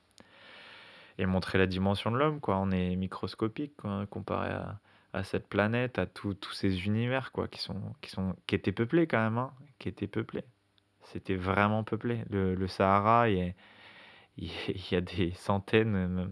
[1.19, 2.57] Et montrer la dimension de l'homme, quoi.
[2.57, 3.73] On est microscopique
[4.11, 4.79] comparé à,
[5.13, 9.07] à cette planète, à tous ces univers, quoi, qui sont, qui sont, qui étaient peuplés
[9.07, 10.43] quand même, hein, qui étaient peuplés.
[11.05, 12.23] C'était vraiment peuplé.
[12.29, 13.51] Le, le Sahara, il y, a,
[14.37, 16.29] il y a des centaines,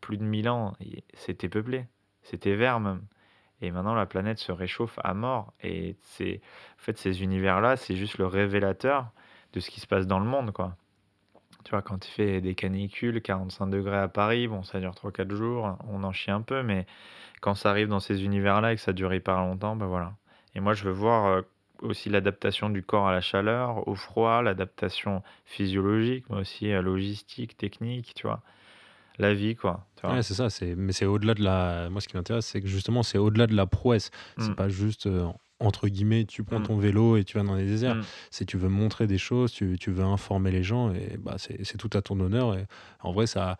[0.00, 0.76] plus de mille ans,
[1.14, 1.86] c'était peuplé.
[2.22, 3.02] C'était vert même.
[3.62, 5.52] Et maintenant, la planète se réchauffe à mort.
[5.62, 6.40] Et c'est,
[6.78, 9.10] en fait, ces univers-là, c'est juste le révélateur
[9.52, 10.76] de ce qui se passe dans le monde, quoi.
[11.64, 15.34] Tu vois, quand il fait des canicules, 45 degrés à Paris, bon, ça dure 3-4
[15.34, 16.86] jours, on en chie un peu, mais
[17.42, 20.14] quand ça arrive dans ces univers-là et que ça dure hyper longtemps, ben voilà.
[20.54, 21.42] Et moi, je veux voir euh,
[21.82, 27.58] aussi l'adaptation du corps à la chaleur, au froid, l'adaptation physiologique, mais aussi euh, logistique,
[27.58, 28.42] technique, tu vois
[29.20, 29.86] la vie, quoi.
[30.04, 30.50] Ouais, c'est ça.
[30.50, 31.88] C'est, mais c'est au-delà de la.
[31.90, 34.10] Moi, ce qui m'intéresse, c'est que justement, c'est au-delà de la prouesse.
[34.38, 34.54] C'est mm.
[34.56, 35.06] pas juste.
[35.06, 35.26] Euh,
[35.62, 36.66] entre guillemets, tu prends mm.
[36.66, 37.96] ton vélo et tu vas dans les déserts.
[37.96, 38.04] Mm.
[38.30, 41.64] C'est tu veux montrer des choses, tu, tu, veux informer les gens et bah c'est,
[41.64, 42.56] c'est tout à ton honneur.
[42.56, 42.66] Et
[43.00, 43.58] en vrai, ça,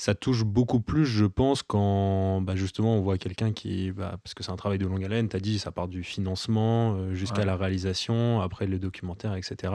[0.00, 4.32] ça touche beaucoup plus, je pense, quand bah, justement on voit quelqu'un qui, bah, parce
[4.32, 7.14] que c'est un travail de longue haleine, tu as dit, ça part du financement euh,
[7.14, 9.74] jusqu'à la réalisation, après le documentaire, etc.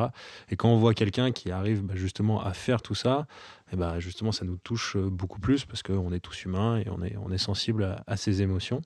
[0.49, 3.27] Et quand on voit quelqu'un qui arrive bah, justement à faire tout ça,
[3.67, 6.77] et eh bah, justement ça nous touche euh, beaucoup plus parce qu'on est tous humains
[6.77, 8.81] et on est, on est sensible à, ces émotions.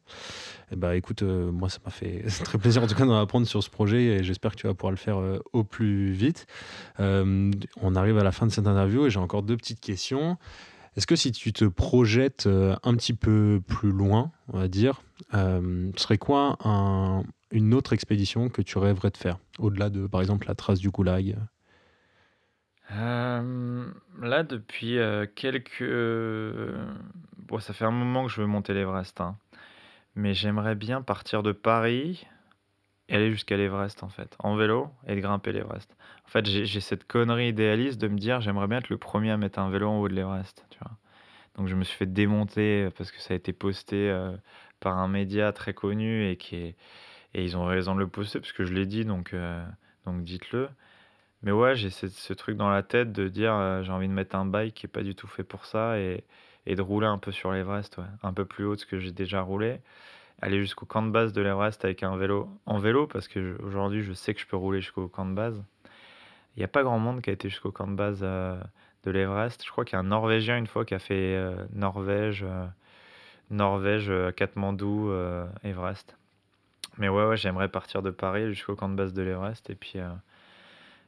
[0.73, 3.47] Et bah écoute, euh, moi ça m'a fait très plaisir en tout cas d'en apprendre
[3.47, 5.17] sur ce projet et j'espère que tu vas pouvoir le faire
[5.53, 6.47] au plus vite.
[6.97, 10.37] on arrive à la fin de cette interview et j'ai encore deux petites questions.
[10.99, 15.01] Est-ce que si tu te projettes euh, un petit peu plus loin, on va dire,
[15.33, 16.57] euh, ce serait quoi
[17.51, 20.89] une autre expédition que tu rêverais de faire, au-delà de, par exemple, la trace du
[20.89, 21.37] goulag?
[22.91, 23.85] Euh,
[24.21, 24.97] Là, depuis
[25.35, 25.89] quelques...
[27.47, 29.37] Bon, ça fait un moment que je veux monter l'Everest, hein.
[30.15, 32.27] mais j'aimerais bien partir de Paris
[33.09, 35.95] et aller jusqu'à l'Everest, en fait, en vélo et de grimper l'Everest.
[36.25, 39.37] En fait, j'ai cette connerie idéaliste de me dire j'aimerais bien être le premier à
[39.37, 40.65] mettre un vélo en haut de l'Everest.
[41.57, 44.31] Donc je me suis fait démonter euh, parce que ça a été posté euh,
[44.79, 46.75] par un média très connu et qui est...
[47.33, 49.65] et ils ont raison de le poster parce que je l'ai dit donc euh,
[50.05, 50.69] donc dites-le.
[51.41, 54.35] Mais ouais, j'ai ce, ce, truc dans la tête de dire j'ai envie de mettre
[54.35, 56.23] un bike qui est pas du tout fait pour ça et,
[56.65, 58.99] et de rouler un peu sur l'Everest, ouais, un peu plus haut de ce que
[58.99, 59.79] j'ai déjà roulé
[60.41, 64.03] aller jusqu'au camp de base de l'Everest avec un vélo en vélo parce que aujourd'hui
[64.03, 65.61] je sais que je peux rouler jusqu'au camp de base
[66.55, 68.59] il n'y a pas grand monde qui a été jusqu'au camp de base euh,
[69.05, 69.63] de l'Everest.
[69.65, 72.65] Je crois qu'il y a un Norvégien une fois qui a fait euh, Norvège, euh,
[73.49, 75.11] Norvège, Katmandou,
[75.63, 76.17] Everest.
[76.97, 79.69] Mais ouais, ouais j'aimerais partir de Paris jusqu'au camp de base de l'Everest.
[79.69, 79.99] Et puis,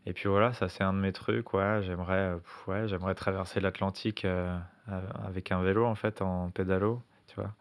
[0.06, 1.54] et puis voilà, ça c'est un de mes trucs.
[1.54, 2.34] Ouais, j'aimerais,
[2.68, 4.26] ouais, j'aimerais traverser l'Atlantique
[4.88, 7.52] avec un vélo en fait, en pédalo, tu vois.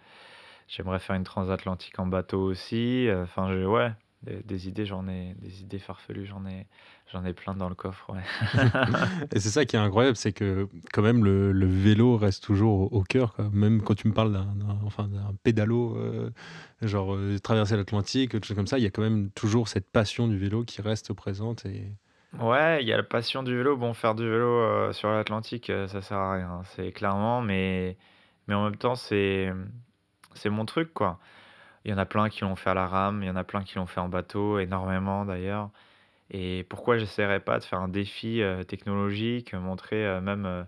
[0.70, 3.08] J'aimerais faire une transatlantique en bateau aussi.
[3.12, 3.92] Enfin, ouais,
[4.22, 6.66] des, idées, j'en ai, des idées farfelues, j'en ai,
[7.10, 8.12] j'en ai plein dans le coffre.
[9.34, 12.92] et c'est ça qui est incroyable, c'est que quand même le, le vélo reste toujours
[12.92, 13.34] au, cœur.
[13.52, 14.54] Même quand tu me parles d'un,
[14.84, 16.30] enfin, d'un pédalo, euh,
[16.82, 20.28] genre euh, traverser l'Atlantique, tout comme ça, il y a quand même toujours cette passion
[20.28, 21.64] du vélo qui reste présente.
[21.64, 21.90] Et...
[22.38, 23.76] Ouais, il y a la passion du vélo.
[23.78, 27.96] Bon, faire du vélo euh, sur l'Atlantique, ça sert à rien, c'est clairement, mais,
[28.48, 29.50] mais en même temps, c'est,
[30.34, 31.18] c'est mon truc, quoi.
[31.84, 33.44] Il y en a plein qui l'ont fait à la rame, il y en a
[33.44, 35.70] plein qui l'ont fait en bateau, énormément d'ailleurs.
[36.30, 40.66] Et pourquoi j'essaierais pas de faire un défi euh, technologique, montrer euh, même,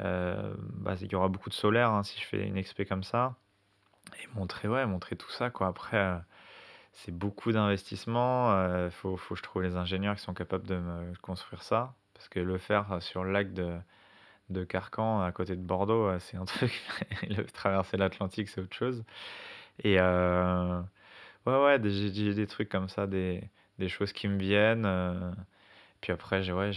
[0.00, 3.04] euh, bah, il y aura beaucoup de solaire hein, si je fais une expé comme
[3.04, 3.36] ça,
[4.22, 5.68] et montrer, ouais, montrer tout ça quoi.
[5.68, 6.20] Après,
[6.92, 8.86] c'est beaucoup d'investissement.
[8.86, 11.94] Il faut, faut que je trouve les ingénieurs qui sont capables de me construire ça,
[12.14, 13.78] parce que le faire sur le lac de
[14.50, 16.72] de Carcan à côté de Bordeaux, c'est un truc.
[17.52, 19.04] traverser l'Atlantique, c'est autre chose.
[19.84, 20.80] Et euh,
[21.46, 23.42] ouais, ouais, j'ai des trucs comme ça, des,
[23.78, 24.86] des choses qui me viennent.
[24.86, 25.32] Euh.
[26.00, 26.72] puis après, j'ai ouais,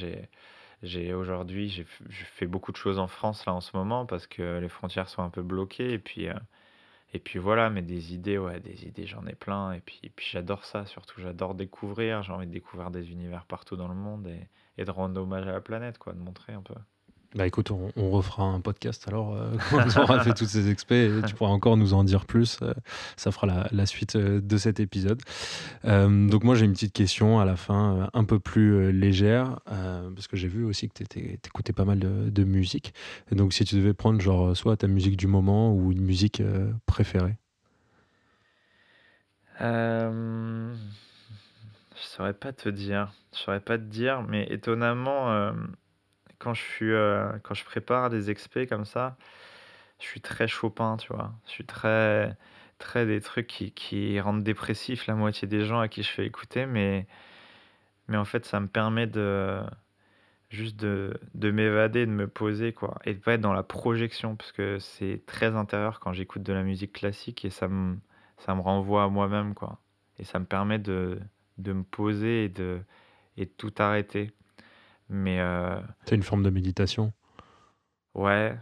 [0.83, 4.59] j'ai aujourd'hui, j'ai fait beaucoup de choses en France là en ce moment parce que
[4.59, 6.33] les frontières sont un peu bloquées et puis euh,
[7.13, 10.27] et puis voilà, mais des idées, ouais, des idées, j'en ai plein et puis, puis
[10.31, 14.27] j'adore ça surtout, j'adore découvrir, j'ai envie de découvrir des univers partout dans le monde
[14.27, 16.75] et, et de rendre hommage à la planète quoi, de montrer un peu.
[17.35, 21.05] Bah écoute, on, refera un podcast alors euh, quand on aura fait toutes ces expés
[21.05, 22.59] et tu pourras encore nous en dire plus.
[22.61, 22.73] euh,
[23.17, 25.19] ça fera la, suite euh, de cet épisode.
[25.85, 30.27] Euh, donc moi j'ai une petite question à la fin, un peu plus légère, parce
[30.27, 32.93] que j'ai vu aussi que tu écoutais pas mal de, musique.
[33.31, 36.43] Donc si tu devais prendre genre soit ta musique du moment ou une musique
[36.85, 37.37] préférée.
[39.59, 40.73] Je
[41.95, 43.11] saurais pas te dire.
[43.33, 45.53] Je saurais pas te dire, mais étonnamment,
[46.43, 49.17] quand je suis, euh, quand je prépare des expés comme ça,
[49.99, 51.33] je suis très Chopin, tu vois.
[51.47, 52.37] Je suis très,
[52.79, 56.25] très des trucs qui, qui rendent dépressif la moitié des gens à qui je fais
[56.25, 57.07] écouter, mais,
[58.07, 59.61] mais en fait, ça me permet de
[60.49, 64.35] juste de, de m'évader, de me poser, quoi, et de pas être dans la projection,
[64.35, 67.97] parce que c'est très intérieur quand j'écoute de la musique classique et ça me,
[68.37, 69.79] ça me renvoie à moi-même, quoi.
[70.19, 71.19] Et ça me permet de,
[71.57, 72.81] de me poser et de,
[73.37, 74.31] et de tout arrêter.
[75.13, 77.13] Mais euh, C'est une forme de méditation.
[78.15, 78.57] ouais,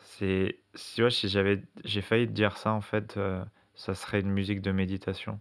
[0.00, 3.44] c'est, si, tu vois, si j'avais, j'ai failli te dire ça, en fait, euh,
[3.74, 5.40] ça serait une musique de méditation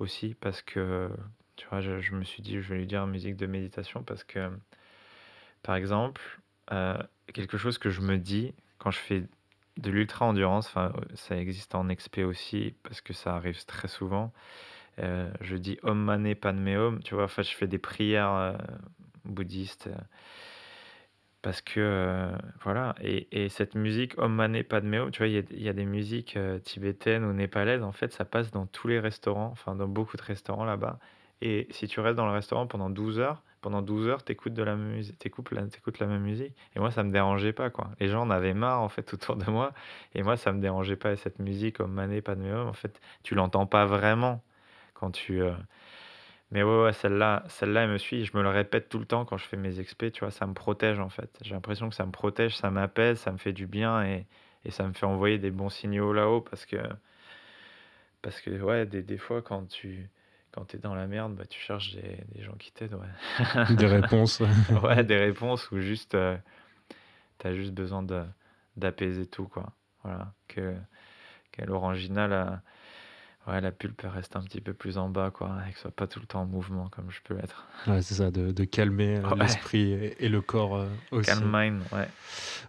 [0.00, 1.10] aussi, parce que,
[1.56, 4.24] tu vois, je, je me suis dit, je vais lui dire musique de méditation, parce
[4.24, 4.50] que,
[5.62, 6.20] par exemple,
[6.72, 6.98] euh,
[7.32, 9.24] quelque chose que je me dis quand je fais
[9.78, 14.32] de l'ultra-endurance, enfin, ça existe en expé aussi, parce que ça arrive très souvent.
[14.98, 18.56] Je dis Om Mane Padme Hum, tu vois, enfin, je fais des prières
[19.24, 19.96] bouddhistes euh,
[21.42, 22.30] parce que, euh,
[22.62, 25.84] voilà, et, et cette musique Om Mane Padme Hum, tu vois, il y a, des
[25.84, 29.88] musiques euh, tibétaines ou népalaises, en fait, ça passe dans tous les restaurants, enfin, dans
[29.88, 30.98] beaucoup de restaurants là-bas.
[31.40, 34.62] Et si tu restes dans le restaurant pendant 12 heures, pendant 12 heures, t'écoutes de
[34.62, 36.54] la musique, t'écoutes la, la même musique.
[36.76, 37.90] Et moi, ça me dérangeait pas, quoi.
[37.98, 39.72] Les gens en avaient marre, en fait, autour de moi.
[40.14, 41.12] Et moi, ça me dérangeait pas.
[41.12, 44.42] Et cette musique, Om Mane Padme Hum, en fait, tu l'entends pas vraiment
[44.94, 45.42] quand tu.
[46.52, 48.24] Mais ouais, ouais, celle-là, celle-là, elle me suit.
[48.26, 50.46] Je me le répète tout le temps quand je fais mes expés, tu vois, ça
[50.46, 51.30] me protège en fait.
[51.42, 54.26] J'ai l'impression que ça me protège, ça m'apaise, ça me fait du bien et,
[54.64, 56.76] et ça me fait envoyer des bons signaux là-haut parce que,
[58.20, 60.08] parce que ouais, des, des fois quand tu
[60.52, 63.74] quand es dans la merde, bah, tu cherches des, des gens qui t'aident, ouais.
[63.74, 64.42] Des réponses.
[64.82, 66.36] ouais, des réponses ou juste, euh,
[67.38, 68.22] t'as juste besoin de,
[68.76, 69.72] d'apaiser tout, quoi.
[70.04, 70.74] Voilà, que,
[71.52, 72.60] que l'orangina,
[73.46, 75.90] ouais, la pulpe reste un petit peu plus en bas, quoi, et que ce soit
[75.90, 77.66] pas tout le temps en mouvement comme je peux l'être.
[77.86, 79.36] Ouais, c'est ça, de, de calmer euh, Ouais.
[79.40, 81.26] l'esprit et, et le corps euh, aussi.
[81.26, 82.08] Calm mind, ouais.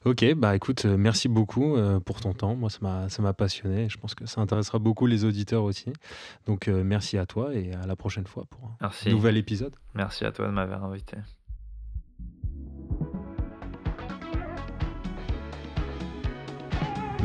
[0.06, 2.56] Ok, bah écoute, euh, merci beaucoup euh, pour ton temps.
[2.56, 3.88] Moi, ça m'a, ça m'a passionné.
[3.90, 5.94] Je pense que ça intéressera beaucoup les auditeurs aussi.
[6.48, 9.10] Donc, euh, merci à toi et à la prochaine fois pour un Merci.
[9.10, 9.76] nouvel épisode.
[9.94, 11.18] Merci à toi de m'avoir invité.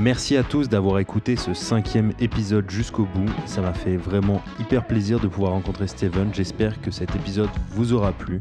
[0.00, 3.28] Merci à tous d'avoir écouté ce cinquième épisode jusqu'au bout.
[3.46, 6.32] Ça m'a fait vraiment hyper plaisir de pouvoir rencontrer Steven.
[6.32, 8.38] J'espère que cet épisode vous aura plu.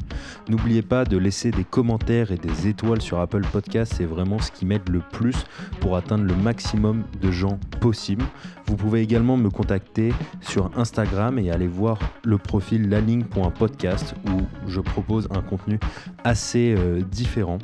[0.49, 3.95] N'oubliez pas de laisser des commentaires et des étoiles sur Apple Podcast.
[3.97, 5.45] C'est vraiment ce qui m'aide le plus
[5.79, 8.25] pour atteindre le maximum de gens possible.
[8.67, 14.79] Vous pouvez également me contacter sur Instagram et aller voir le profil laligne.podcast où je
[14.79, 15.79] propose un contenu
[16.23, 17.57] assez euh, différent.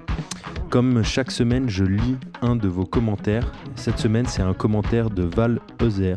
[0.73, 3.51] Comme chaque semaine, je lis un de vos commentaires.
[3.83, 6.15] Cette semaine, c'est un commentaire de Val Euser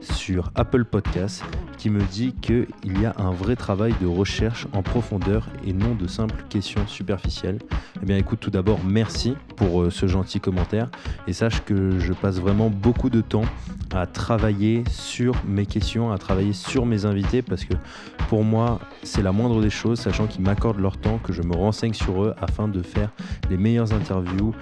[0.00, 1.42] sur Apple Podcasts
[1.76, 5.96] qui me dit qu'il y a un vrai travail de recherche en profondeur et non
[5.96, 7.58] de simples questions superficielles.
[8.00, 10.92] Eh bien, écoute, tout d'abord, merci pour euh, ce gentil commentaire
[11.26, 13.46] et sache que je passe vraiment beaucoup de temps
[13.94, 17.74] à travailler sur mes questions, à travailler sur mes invités parce que
[18.28, 21.54] pour moi, c'est la moindre des choses, sachant qu'ils m'accordent leur temps, que je me
[21.54, 23.10] renseigne sur eux afin de faire
[23.48, 24.54] les meilleures interviews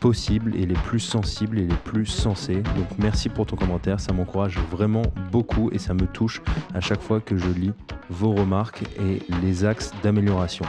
[0.00, 2.62] possibles et les plus sensibles et les plus sensées.
[2.76, 6.42] Donc merci pour ton commentaire, ça m'encourage vraiment beaucoup et ça me touche
[6.74, 7.72] à chaque fois que je lis
[8.10, 10.64] vos remarques et les axes d'amélioration.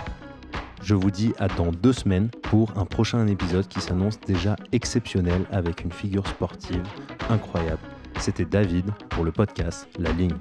[0.84, 5.46] Je vous dis à dans deux semaines pour un prochain épisode qui s'annonce déjà exceptionnel
[5.52, 6.84] avec une figure sportive
[7.30, 7.93] incroyable.
[8.20, 10.38] C'était David pour le podcast La Ligne.